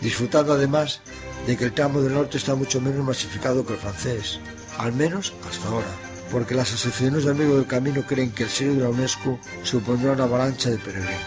disfrutando 0.00 0.52
además 0.52 1.00
de 1.46 1.56
que 1.56 1.64
el 1.64 1.72
tramo 1.72 2.00
del 2.00 2.14
norte 2.14 2.38
está 2.38 2.54
mucho 2.54 2.80
menos 2.80 3.04
masificado 3.04 3.64
que 3.64 3.74
el 3.74 3.78
francés, 3.78 4.40
al 4.78 4.92
menos 4.92 5.32
hasta 5.48 5.68
ahora, 5.68 5.86
porque 6.30 6.54
las 6.54 6.72
asociaciones 6.72 7.24
de 7.24 7.30
amigos 7.30 7.56
del 7.56 7.66
camino 7.66 8.02
creen 8.02 8.32
que 8.32 8.44
el 8.44 8.50
sello 8.50 8.74
de 8.74 8.82
la 8.82 8.90
UNESCO 8.90 9.38
supondrá 9.62 10.12
una 10.12 10.24
avalancha 10.24 10.70
de 10.70 10.78
peregrinos. 10.78 11.18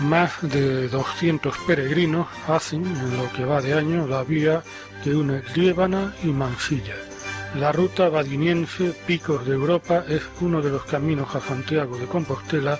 Más 0.00 0.30
de 0.42 0.88
200 0.88 1.56
peregrinos 1.66 2.28
hacen 2.46 2.86
en 2.86 3.16
lo 3.16 3.32
que 3.32 3.44
va 3.44 3.60
de 3.60 3.74
año 3.74 4.06
la 4.06 4.22
vía 4.22 4.62
que 5.02 5.14
une 5.14 5.42
Liébana 5.54 6.14
y 6.22 6.28
Mansilla. 6.28 7.07
La 7.56 7.72
ruta 7.72 8.10
badiniense 8.10 8.94
Picos 9.06 9.46
de 9.46 9.54
Europa 9.54 10.04
es 10.06 10.22
uno 10.40 10.60
de 10.60 10.70
los 10.70 10.84
caminos 10.84 11.34
a 11.34 11.40
Santiago 11.40 11.96
de 11.96 12.06
Compostela 12.06 12.78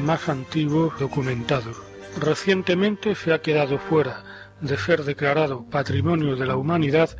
más 0.00 0.30
antiguos 0.30 0.98
documentados. 0.98 1.76
Recientemente 2.18 3.14
se 3.14 3.34
ha 3.34 3.42
quedado 3.42 3.78
fuera 3.78 4.24
de 4.62 4.78
ser 4.78 5.04
declarado 5.04 5.64
Patrimonio 5.70 6.34
de 6.34 6.46
la 6.46 6.56
Humanidad 6.56 7.10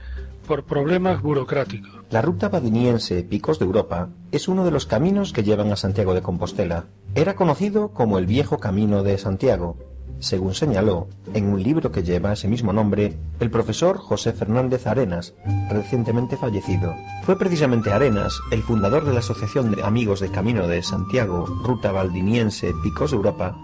por 0.47 0.65
problemas 0.65 1.21
burocráticos. 1.21 1.91
La 2.11 2.23
ruta 2.23 2.49
badiniense 2.49 3.23
Picos 3.25 3.59
de 3.59 3.67
Europa 3.67 4.09
es 4.33 4.49
uno 4.49 4.65
de 4.65 4.71
los 4.71 4.87
caminos 4.87 5.35
que 5.35 5.43
llevan 5.43 5.73
a 5.73 5.77
Santiago 5.77 6.15
de 6.15 6.23
Compostela. 6.23 6.87
Era 7.15 7.35
conocido 7.35 7.89
como 7.89 8.19
el 8.19 8.27
Viejo 8.27 8.59
Camino 8.59 9.03
de 9.03 9.19
Santiago, 9.19 9.77
según 10.19 10.55
señaló 10.55 11.09
en 11.35 11.47
un 11.47 11.63
libro 11.63 11.93
que 11.93 12.03
lleva 12.03 12.33
ese 12.33 12.49
mismo 12.49 12.73
nombre 12.73 13.17
el 13.41 13.51
profesor 13.51 13.99
José 13.99 14.33
Fernández 14.33 14.87
Arenas, 14.87 15.35
recientemente 15.71 16.37
fallecido. 16.37 16.95
Fue 17.25 17.39
precisamente 17.39 17.93
Arenas 17.93 18.41
el 18.51 18.63
fundador 18.63 19.05
de 19.05 19.13
la 19.13 19.21
Asociación 19.21 19.73
de 19.73 19.83
Amigos 19.83 20.21
de 20.21 20.31
Camino 20.31 20.67
de 20.67 20.83
Santiago, 20.83 21.47
Ruta 21.47 21.93
Valdiniense 21.93 22.73
Picos 22.83 23.11
de 23.11 23.17
Europa, 23.19 23.57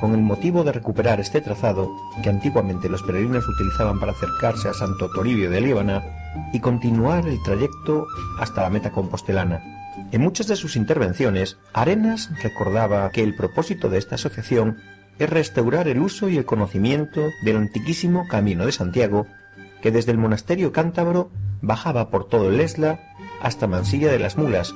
con 0.00 0.14
el 0.14 0.20
motivo 0.20 0.64
de 0.64 0.72
recuperar 0.72 1.20
este 1.20 1.40
trazado 1.40 1.90
que 2.22 2.28
antiguamente 2.28 2.88
los 2.88 3.02
peregrinos 3.02 3.48
utilizaban 3.48 3.98
para 3.98 4.12
acercarse 4.12 4.68
a 4.68 4.74
Santo 4.74 5.08
Toribio 5.10 5.50
de 5.50 5.60
Líbana 5.60 6.02
y 6.52 6.60
continuar 6.60 7.26
el 7.26 7.42
trayecto 7.42 8.06
hasta 8.38 8.62
la 8.62 8.70
meta 8.70 8.90
compostelana. 8.90 9.62
En 10.10 10.20
muchas 10.20 10.48
de 10.48 10.56
sus 10.56 10.76
intervenciones, 10.76 11.56
Arenas 11.72 12.30
recordaba 12.42 13.08
que 13.10 13.22
el 13.22 13.34
propósito 13.34 13.88
de 13.88 13.98
esta 13.98 14.16
asociación 14.16 14.78
es 15.18 15.30
restaurar 15.30 15.88
el 15.88 16.00
uso 16.00 16.28
y 16.28 16.36
el 16.36 16.44
conocimiento 16.44 17.20
del 17.44 17.56
antiquísimo 17.56 18.26
Camino 18.28 18.66
de 18.66 18.72
Santiago, 18.72 19.26
que 19.82 19.90
desde 19.90 20.12
el 20.12 20.18
monasterio 20.18 20.72
cántabro 20.72 21.30
bajaba 21.62 22.10
por 22.10 22.28
todo 22.28 22.48
el 22.50 22.60
Esla 22.60 23.00
hasta 23.40 23.66
Mansilla 23.66 24.10
de 24.10 24.18
las 24.18 24.36
Mulas, 24.36 24.74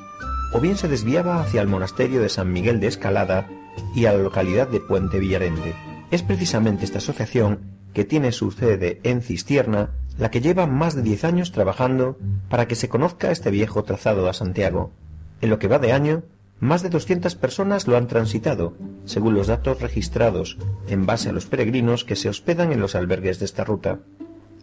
o 0.53 0.61
bien 0.61 0.76
se 0.76 0.89
desviaba 0.89 1.41
hacia 1.41 1.61
el 1.61 1.68
monasterio 1.68 2.20
de 2.20 2.28
San 2.28 2.53
Miguel 2.53 2.80
de 2.80 2.86
Escalada 2.86 3.49
y 3.95 4.07
a 4.07 4.12
la 4.12 4.18
localidad 4.18 4.68
de 4.68 4.80
Puente 4.80 5.18
Villarende. 5.18 5.74
Es 6.11 6.22
precisamente 6.22 6.84
esta 6.84 6.99
asociación, 6.99 7.61
que 7.93 8.05
tiene 8.05 8.32
su 8.32 8.51
sede 8.51 9.01
en 9.03 9.22
Cistierna, 9.22 9.91
la 10.18 10.30
que 10.30 10.41
lleva 10.41 10.66
más 10.66 10.95
de 10.95 11.03
10 11.03 11.24
años 11.24 11.53
trabajando 11.53 12.18
para 12.49 12.66
que 12.66 12.74
se 12.74 12.89
conozca 12.89 13.30
este 13.30 13.51
viejo 13.51 13.84
trazado 13.84 14.28
a 14.28 14.32
Santiago. 14.32 14.93
En 15.41 15.51
lo 15.51 15.59
que 15.59 15.68
va 15.68 15.78
de 15.78 15.93
año, 15.93 16.22
más 16.61 16.83
de 16.83 16.91
200 16.91 17.35
personas 17.37 17.87
lo 17.87 17.97
han 17.97 18.09
transitado, 18.09 18.75
según 19.05 19.35
los 19.35 19.47
datos 19.47 19.81
registrados, 19.81 20.59
en 20.89 21.07
base 21.07 21.29
a 21.29 21.33
los 21.33 21.47
peregrinos 21.47 22.05
que 22.05 22.17
se 22.17 22.29
hospedan 22.29 22.73
en 22.73 22.81
los 22.81 22.95
albergues 22.95 23.39
de 23.39 23.45
esta 23.45 23.65
ruta. 23.65 24.01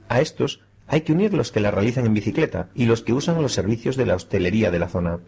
A 0.09 0.21
estos 0.21 0.61
hay 0.87 1.01
que 1.01 1.13
unir 1.13 1.33
los 1.33 1.51
que 1.51 1.61
la 1.61 1.71
realizan 1.71 2.05
en 2.05 2.13
bicicleta 2.13 2.69
y 2.75 2.85
los 2.85 3.01
que 3.01 3.13
usan 3.13 3.41
los 3.41 3.53
servicios 3.53 3.95
de 3.95 4.05
la 4.05 4.15
hostelería 4.15 4.71
de 4.71 4.79
la 4.79 4.89
zona. 4.89 5.19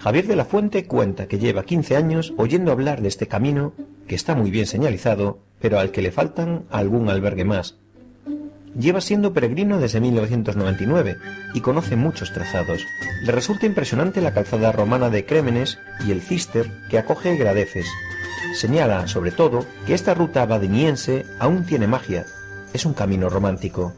Javier 0.00 0.26
de 0.26 0.36
la 0.36 0.44
Fuente 0.44 0.86
cuenta 0.86 1.26
que 1.26 1.38
lleva 1.38 1.64
15 1.64 1.96
años 1.96 2.34
oyendo 2.36 2.70
hablar 2.70 3.02
de 3.02 3.08
este 3.08 3.26
camino, 3.26 3.74
que 4.06 4.14
está 4.14 4.34
muy 4.34 4.50
bien 4.50 4.66
señalizado, 4.66 5.40
pero 5.60 5.78
al 5.78 5.90
que 5.90 6.02
le 6.02 6.12
faltan 6.12 6.64
algún 6.70 7.08
albergue 7.08 7.44
más. 7.44 7.78
Lleva 8.78 9.00
siendo 9.00 9.32
peregrino 9.32 9.78
desde 9.78 10.00
1999 10.00 11.18
y 11.54 11.60
conoce 11.60 11.96
muchos 11.96 12.32
trazados. 12.32 12.84
Le 13.22 13.32
resulta 13.32 13.66
impresionante 13.66 14.20
la 14.20 14.32
calzada 14.32 14.72
romana 14.72 15.10
de 15.10 15.26
Crémenes 15.26 15.78
y 16.06 16.10
el 16.10 16.22
Cister 16.22 16.70
que 16.88 16.98
acoge 16.98 17.36
Gradeces. 17.36 17.86
Señala, 18.54 19.06
sobre 19.08 19.30
todo, 19.30 19.66
que 19.86 19.94
esta 19.94 20.14
ruta 20.14 20.44
badiniense 20.46 21.24
aún 21.38 21.64
tiene 21.64 21.86
magia. 21.86 22.26
Es 22.72 22.86
un 22.86 22.94
camino 22.94 23.28
romántico. 23.28 23.92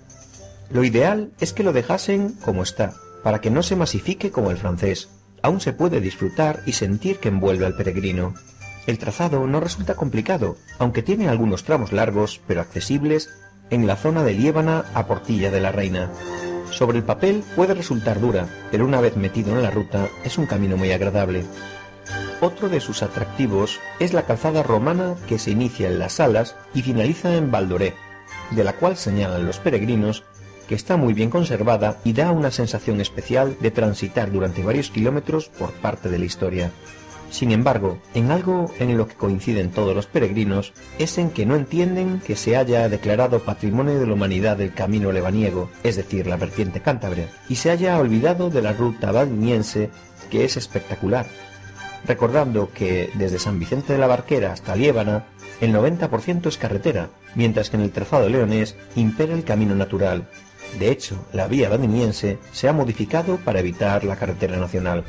Lo 0.71 0.85
ideal 0.85 1.31
es 1.41 1.53
que 1.53 1.63
lo 1.63 1.73
dejasen 1.73 2.35
como 2.45 2.63
está, 2.63 2.95
para 3.23 3.41
que 3.41 3.51
no 3.51 3.63
se 3.63 3.77
masifique 3.77 4.31
como 4.31 4.51
el 4.51 4.57
francés 4.57 5.09
aún 5.45 5.61
se 5.61 5.75
puede 5.75 6.01
disfrutar 6.01 6.63
y 6.65 6.73
sentir 6.73 7.19
que 7.19 7.29
envuelve 7.29 7.67
al 7.67 7.77
peregrino. 7.77 8.33
El 8.87 8.99
trazado 8.99 9.47
no 9.47 9.61
resulta 9.61 9.95
complicado, 9.95 10.57
aunque 10.79 11.03
tiene 11.03 11.29
algunos 11.29 11.65
tramos 11.65 11.93
largos 11.93 12.41
pero 12.47 12.63
accesibles 12.63 13.29
en 13.75 13.87
la 13.87 13.97
zona 13.97 14.23
de 14.23 14.35
Liébana 14.35 14.85
a 14.95 15.07
Portilla 15.07 15.51
de 15.51 15.61
la 15.61 15.73
Reina. 15.73 16.11
Sobre 16.71 16.99
el 16.99 17.05
papel 17.05 17.45
puede 17.57 17.75
resultar 17.75 18.21
dura, 18.21 18.47
pero 18.71 18.87
una 18.87 19.01
vez 19.01 19.17
metido 19.17 19.53
en 19.53 19.63
la 19.63 19.71
ruta 19.71 20.09
es 20.25 20.39
un 20.39 20.47
camino 20.47 20.77
muy 20.77 20.93
agradable. 20.93 21.45
Otro 22.41 22.69
de 22.69 22.81
sus 22.81 23.03
atractivos 23.03 23.81
es 23.99 24.13
la 24.13 24.23
calzada 24.23 24.63
romana 24.63 25.15
que 25.29 25.39
se 25.39 25.51
inicia 25.51 25.89
en 25.89 25.99
las 25.99 26.15
Salas 26.15 26.57
y 26.75 26.83
finaliza 26.83 27.37
en 27.37 27.51
Valdoré, 27.51 27.95
de 28.51 28.65
la 28.65 28.75
cual 28.75 28.97
señalan 28.97 29.47
los 29.47 29.59
peregrinos 29.59 30.25
que 30.69 30.75
está 30.75 30.97
muy 30.97 31.13
bien 31.15 31.31
conservada 31.31 31.99
y 32.05 32.13
da 32.13 32.31
una 32.31 32.51
sensación 32.51 33.01
especial 33.01 33.57
de 33.61 33.71
transitar 33.71 34.31
durante 34.31 34.63
varios 34.63 34.91
kilómetros 34.91 35.49
por 35.49 35.73
parte 35.73 36.09
de 36.09 36.19
la 36.19 36.25
historia. 36.25 36.71
Sin 37.35 37.51
embargo, 37.51 37.99
en 38.15 38.31
algo 38.31 38.73
en 38.79 38.97
lo 38.97 39.09
que 39.09 39.17
coinciden 39.17 39.73
todos 39.73 39.93
los 39.93 40.07
peregrinos 40.07 40.73
es 41.01 41.19
en 41.19 41.31
que 41.31 41.45
no 41.45 41.57
entienden 41.57 42.21
que 42.25 42.37
se 42.37 42.57
haya 42.57 42.89
declarado 42.89 43.41
Patrimonio 43.41 43.99
de 43.99 44.07
la 44.07 44.13
Humanidad 44.13 44.61
el 44.61 44.73
camino 44.73 45.11
lebaniego, 45.11 45.69
es 45.83 45.97
decir, 45.97 46.29
la 46.29 46.37
vertiente 46.37 46.79
cántabra, 46.79 47.25
y 47.49 47.57
se 47.57 47.73
haya 47.73 47.99
olvidado 47.99 48.51
de 48.51 48.63
la 48.63 48.73
ruta 48.73 49.11
badiniense, 49.11 49.91
que 50.31 50.45
es 50.45 50.57
espectacular, 50.57 51.27
recordando 52.07 52.71
que 52.73 53.11
desde 53.15 53.41
San 53.41 53.59
Vicente 53.59 53.95
de 53.95 53.99
la 53.99 54.07
Barquera 54.07 54.53
hasta 54.53 54.77
Liébana 54.77 55.25
el 55.61 55.75
90% 55.75 56.47
es 56.47 56.57
carretera, 56.57 57.09
mientras 57.35 57.69
que 57.69 57.77
en 57.77 57.83
el 57.83 57.91
trazado 57.91 58.29
leonés 58.29 58.77
impera 58.95 59.35
el 59.35 59.43
camino 59.43 59.75
natural, 59.75 60.29
de 60.79 60.91
hecho, 60.91 61.27
la 61.33 61.49
vía 61.49 61.69
badiniense 61.69 62.39
se 62.53 62.69
ha 62.69 62.73
modificado 62.73 63.39
para 63.39 63.61
evitar 63.61 64.05
la 64.05 64.17
carretera 64.17 64.57
nacional. 64.57 65.05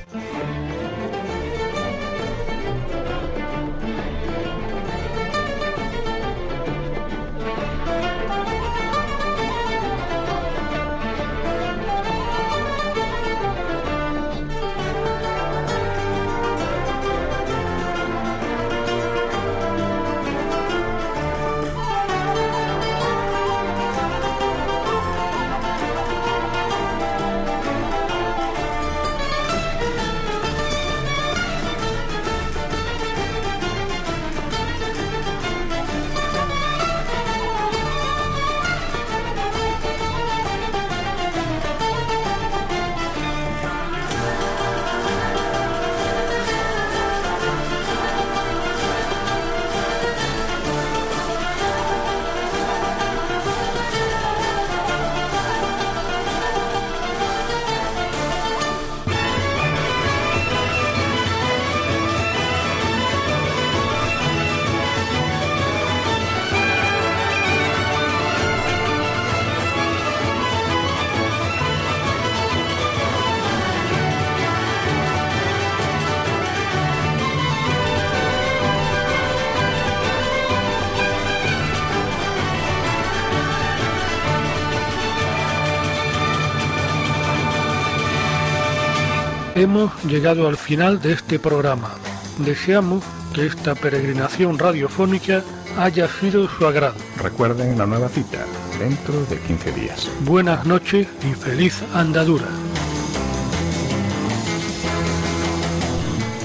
Hemos 89.65 89.91
llegado 90.03 90.47
al 90.47 90.57
final 90.57 91.01
de 91.01 91.13
este 91.13 91.39
programa. 91.39 91.95
Deseamos 92.37 93.03
que 93.33 93.47
esta 93.47 93.73
peregrinación 93.73 94.59
radiofónica 94.59 95.41
haya 95.75 96.07
sido 96.07 96.47
su 96.47 96.67
agrado. 96.67 96.93
Recuerden 97.17 97.75
la 97.75 97.87
nueva 97.87 98.07
cita, 98.09 98.45
dentro 98.77 99.25
de 99.25 99.39
15 99.39 99.71
días. 99.71 100.07
Buenas 100.19 100.67
noches 100.67 101.07
y 101.27 101.33
feliz 101.33 101.81
andadura. 101.95 102.45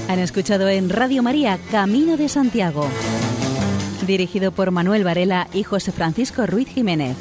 Han 0.09 0.17
escuchado 0.17 0.67
en 0.67 0.89
Radio 0.89 1.21
María 1.21 1.59
Camino 1.69 2.17
de 2.17 2.27
Santiago, 2.27 2.89
dirigido 4.07 4.51
por 4.51 4.71
Manuel 4.71 5.03
Varela 5.03 5.47
y 5.53 5.61
José 5.61 5.91
Francisco 5.91 6.47
Ruiz 6.47 6.69
Jiménez. 6.69 7.15